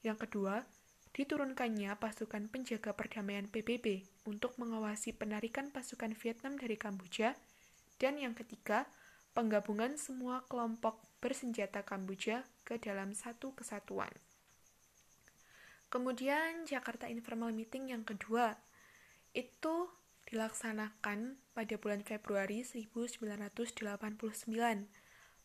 yang 0.03 0.19
kedua, 0.19 0.67
diturunkannya 1.15 1.95
pasukan 1.95 2.51
penjaga 2.51 2.91
perdamaian 2.91 3.47
PBB 3.47 4.03
untuk 4.27 4.59
mengawasi 4.59 5.15
penarikan 5.15 5.71
pasukan 5.71 6.11
Vietnam 6.11 6.59
dari 6.59 6.75
Kamboja, 6.75 7.39
dan 7.95 8.19
yang 8.19 8.35
ketiga, 8.35 8.83
penggabungan 9.33 9.97
semua 9.97 10.45
kelompok 10.45 11.01
bersenjata 11.17 11.81
Kamboja 11.81 12.45
ke 12.61 12.77
dalam 12.77 13.17
satu 13.17 13.57
kesatuan. 13.57 14.13
Kemudian 15.89 16.65
Jakarta 16.65 17.05
Informal 17.05 17.53
Meeting 17.53 17.93
yang 17.93 18.01
kedua, 18.01 18.57
itu 19.33 19.89
dilaksanakan 20.29 21.37
pada 21.53 21.75
bulan 21.77 22.01
Februari 22.01 22.65
1989. 22.65 23.29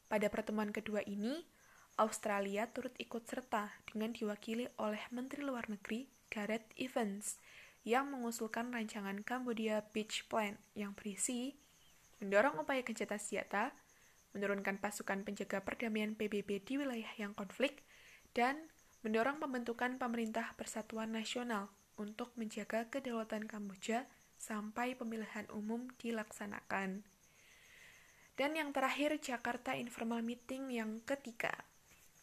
Pada 0.08 0.26
pertemuan 0.32 0.72
kedua 0.72 1.04
ini, 1.04 1.44
Australia 2.00 2.64
turut 2.70 2.96
ikut 2.96 3.28
serta 3.28 3.68
dengan 3.84 4.16
diwakili 4.16 4.70
oleh 4.80 5.02
Menteri 5.12 5.44
Luar 5.44 5.68
Negeri 5.68 6.08
Gareth 6.32 6.72
Evans 6.80 7.36
yang 7.84 8.08
mengusulkan 8.12 8.72
rancangan 8.72 9.20
Cambodia 9.24 9.84
Beach 9.92 10.24
Plan 10.32 10.56
yang 10.72 10.96
berisi 10.96 11.56
mendorong 12.18 12.62
upaya 12.62 12.82
gencatan 12.82 13.18
senjata, 13.18 13.74
menurunkan 14.36 14.78
pasukan 14.78 15.24
penjaga 15.24 15.64
perdamaian 15.64 16.14
PBB 16.14 16.62
di 16.62 16.74
wilayah 16.78 17.10
yang 17.16 17.32
konflik, 17.34 17.82
dan 18.36 18.58
mendorong 19.02 19.38
pembentukan 19.38 19.96
pemerintah 19.96 20.52
persatuan 20.58 21.14
nasional 21.14 21.70
untuk 21.98 22.30
menjaga 22.38 22.86
kedaulatan 22.90 23.50
Kamboja 23.50 24.06
sampai 24.38 24.94
pemilihan 24.94 25.50
umum 25.50 25.90
dilaksanakan. 25.98 27.02
Dan 28.38 28.54
yang 28.54 28.70
terakhir, 28.70 29.18
Jakarta 29.18 29.74
Informal 29.74 30.22
Meeting 30.22 30.70
yang 30.70 31.02
ketiga, 31.02 31.50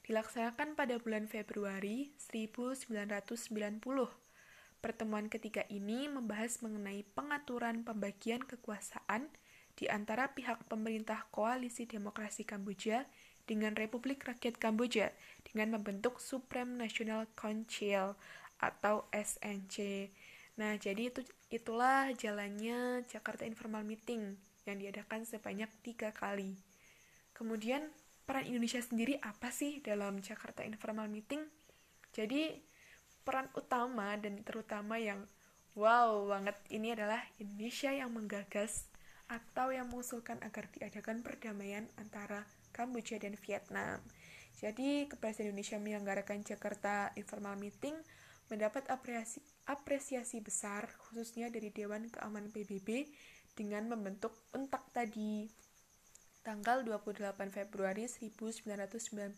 dilaksanakan 0.08 0.80
pada 0.80 0.96
bulan 0.96 1.28
Februari 1.28 2.16
1990. 2.16 2.88
Pertemuan 4.80 5.28
ketiga 5.28 5.68
ini 5.68 6.08
membahas 6.08 6.64
mengenai 6.64 7.04
pengaturan 7.18 7.84
pembagian 7.84 8.46
kekuasaan 8.48 9.28
di 9.76 9.92
antara 9.92 10.32
pihak 10.32 10.66
pemerintah 10.72 11.28
Koalisi 11.32 11.84
Demokrasi 11.84 12.48
Kamboja 12.48 13.04
dengan 13.46 13.78
Republik 13.78 14.26
Rakyat 14.26 14.58
Kamboja 14.58 15.14
dengan 15.46 15.78
membentuk 15.78 16.18
Supreme 16.18 16.80
National 16.80 17.30
Council 17.38 18.18
atau 18.58 19.06
SNC. 19.14 20.10
Nah, 20.56 20.80
jadi 20.80 21.12
itu 21.12 21.22
itulah 21.52 22.10
jalannya 22.16 23.04
Jakarta 23.06 23.44
Informal 23.44 23.84
Meeting 23.84 24.40
yang 24.66 24.82
diadakan 24.82 25.28
sebanyak 25.28 25.70
tiga 25.86 26.16
kali. 26.16 26.58
Kemudian, 27.36 27.92
peran 28.26 28.48
Indonesia 28.48 28.82
sendiri 28.82 29.20
apa 29.22 29.52
sih 29.52 29.84
dalam 29.84 30.24
Jakarta 30.24 30.64
Informal 30.64 31.12
Meeting? 31.12 31.44
Jadi, 32.16 32.56
peran 33.28 33.52
utama 33.54 34.16
dan 34.16 34.42
terutama 34.42 34.96
yang 34.96 35.28
wow 35.76 36.32
banget 36.32 36.56
ini 36.72 36.96
adalah 36.96 37.20
Indonesia 37.36 37.92
yang 37.92 38.16
menggagas 38.16 38.88
atau 39.26 39.74
yang 39.74 39.90
mengusulkan 39.90 40.38
agar 40.46 40.70
diadakan 40.70 41.26
perdamaian 41.26 41.90
antara 41.98 42.46
Kamboja 42.76 43.18
dan 43.18 43.34
Vietnam. 43.40 44.04
Jadi, 44.56 45.10
kepresiden 45.12 45.52
Indonesia 45.52 45.78
menyelenggarakan 45.82 46.46
Jakarta 46.48 47.12
Informal 47.20 47.60
Meeting 47.60 47.96
mendapat 48.48 48.86
apresiasi, 48.94 49.42
apresiasi 49.66 50.38
besar 50.40 50.86
khususnya 51.10 51.50
dari 51.50 51.74
Dewan 51.74 52.08
Keamanan 52.14 52.54
PBB 52.54 53.10
dengan 53.58 53.90
membentuk 53.90 54.38
UNTAK 54.54 54.84
tadi. 54.94 55.50
Tanggal 56.46 56.86
28 56.86 57.50
Februari 57.50 58.06
1992 58.06 59.34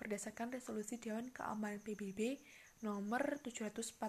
berdasarkan 0.00 0.48
resolusi 0.48 0.96
Dewan 0.96 1.28
Keamanan 1.28 1.84
PBB 1.84 2.40
nomor 2.80 3.36
745 3.44 4.00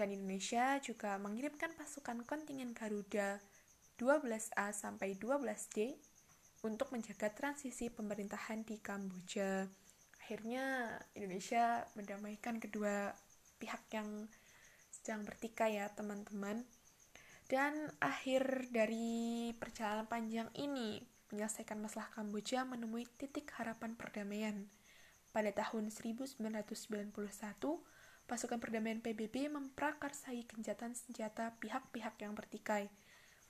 dan 0.00 0.16
Indonesia 0.16 0.80
juga 0.80 1.20
mengirimkan 1.20 1.76
pasukan 1.76 2.24
kontingen 2.24 2.72
Garuda 2.72 3.36
12A 4.00 4.72
sampai 4.72 5.20
12D 5.20 5.92
untuk 6.64 6.88
menjaga 6.96 7.28
transisi 7.28 7.92
pemerintahan 7.92 8.64
di 8.64 8.80
Kamboja 8.80 9.68
akhirnya 10.24 10.96
Indonesia 11.12 11.84
mendamaikan 11.92 12.56
kedua 12.56 13.12
pihak 13.60 13.92
yang 13.92 14.24
sedang 14.88 15.20
bertikai 15.28 15.76
ya 15.76 15.92
teman-teman 15.92 16.64
dan 17.52 17.92
akhir 18.00 18.72
dari 18.72 19.50
perjalanan 19.60 20.08
panjang 20.08 20.48
ini 20.56 21.04
menyelesaikan 21.34 21.82
masalah 21.82 22.06
Kamboja 22.14 22.62
menemui 22.62 23.10
titik 23.18 23.50
harapan 23.58 23.98
perdamaian. 23.98 24.70
Pada 25.34 25.50
tahun 25.50 25.90
1991, 25.90 26.38
pasukan 28.30 28.62
perdamaian 28.62 29.02
PBB 29.02 29.50
memprakarsai 29.50 30.46
gencatan 30.46 30.94
senjata 30.94 31.50
pihak-pihak 31.58 32.14
yang 32.22 32.38
bertikai. 32.38 32.86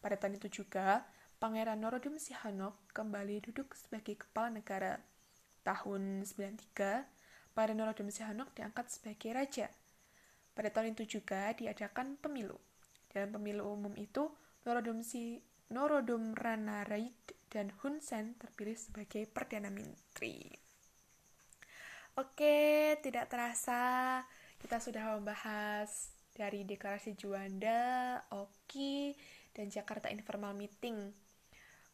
Pada 0.00 0.16
tahun 0.16 0.40
itu 0.40 0.64
juga, 0.64 1.04
Pangeran 1.36 1.76
Norodom 1.76 2.16
Sihanouk 2.16 2.72
kembali 2.96 3.44
duduk 3.44 3.76
sebagai 3.76 4.24
kepala 4.24 4.48
negara 4.48 4.96
tahun 5.68 6.24
93, 6.24 7.04
pada 7.52 7.72
Norodom 7.76 8.08
Sihanouk 8.08 8.56
diangkat 8.56 8.88
sebagai 8.88 9.36
raja. 9.36 9.68
Pada 10.56 10.72
tahun 10.72 10.96
itu 10.96 11.20
juga 11.20 11.52
diadakan 11.52 12.16
pemilu. 12.16 12.56
Dalam 13.12 13.36
pemilu 13.36 13.68
umum 13.68 13.92
itu, 14.00 14.32
Norodom, 14.64 15.04
si 15.04 15.44
Norodom 15.68 16.32
Rana 16.32 16.88
Raid 16.88 17.36
dan 17.52 17.68
Hun 17.84 18.00
Sen 18.00 18.32
terpilih 18.40 18.80
sebagai 18.80 19.28
Perdana 19.28 19.68
Menteri. 19.68 20.48
Oke, 22.16 22.96
tidak 23.04 23.28
terasa 23.28 24.24
kita 24.60 24.76
sudah 24.76 25.16
membahas 25.16 26.12
dari 26.36 26.62
Deklarasi 26.68 27.16
Juanda, 27.16 28.20
Oki, 28.28 29.16
dan 29.56 29.72
Jakarta 29.72 30.12
Informal 30.12 30.52
Meeting. 30.52 31.10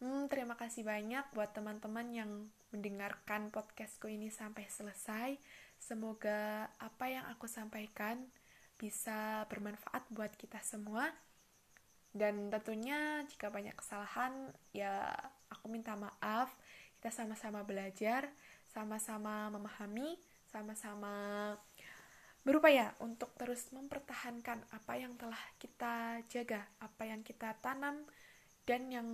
Hmm, 0.02 0.28
terima 0.28 0.58
kasih 0.60 0.84
banyak 0.84 1.24
buat 1.32 1.56
teman-teman 1.56 2.12
yang 2.12 2.30
mendengarkan 2.74 3.48
podcastku 3.48 4.10
ini 4.12 4.28
sampai 4.28 4.68
selesai. 4.68 5.40
Semoga 5.80 6.68
apa 6.76 7.08
yang 7.08 7.24
aku 7.32 7.48
sampaikan 7.48 8.20
bisa 8.76 9.48
bermanfaat 9.48 10.04
buat 10.12 10.34
kita 10.36 10.60
semua. 10.60 11.08
Dan 12.12 12.52
tentunya 12.52 13.24
jika 13.24 13.48
banyak 13.48 13.72
kesalahan, 13.78 14.52
ya 14.76 15.16
aku 15.48 15.72
minta 15.72 15.96
maaf. 15.96 16.52
Kita 17.00 17.08
sama-sama 17.08 17.64
belajar, 17.64 18.28
sama-sama 18.68 19.48
memahami, 19.48 20.20
sama-sama 20.48 21.56
berupaya 22.46 22.94
untuk 23.02 23.34
terus 23.34 23.66
mempertahankan 23.74 24.62
apa 24.70 24.92
yang 24.94 25.18
telah 25.18 25.42
kita 25.58 26.22
jaga, 26.30 26.62
apa 26.78 27.02
yang 27.02 27.26
kita 27.26 27.58
tanam, 27.58 28.06
dan 28.62 28.86
yang 28.86 29.08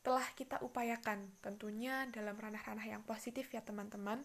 telah 0.00 0.24
kita 0.32 0.56
upayakan, 0.64 1.28
tentunya 1.44 2.08
dalam 2.08 2.36
ranah-ranah 2.40 2.88
yang 2.88 3.04
positif 3.04 3.52
ya 3.52 3.60
teman-teman. 3.60 4.24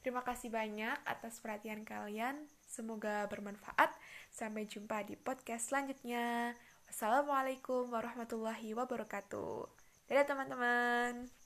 Terima 0.00 0.24
kasih 0.24 0.48
banyak 0.48 0.96
atas 1.04 1.44
perhatian 1.44 1.84
kalian. 1.84 2.48
Semoga 2.64 3.28
bermanfaat. 3.28 3.92
Sampai 4.32 4.64
jumpa 4.64 5.04
di 5.04 5.20
podcast 5.20 5.68
selanjutnya. 5.68 6.56
Wassalamualaikum 6.88 7.92
warahmatullahi 7.92 8.72
wabarakatuh. 8.72 9.68
Dadah 10.08 10.24
teman-teman. 10.24 11.39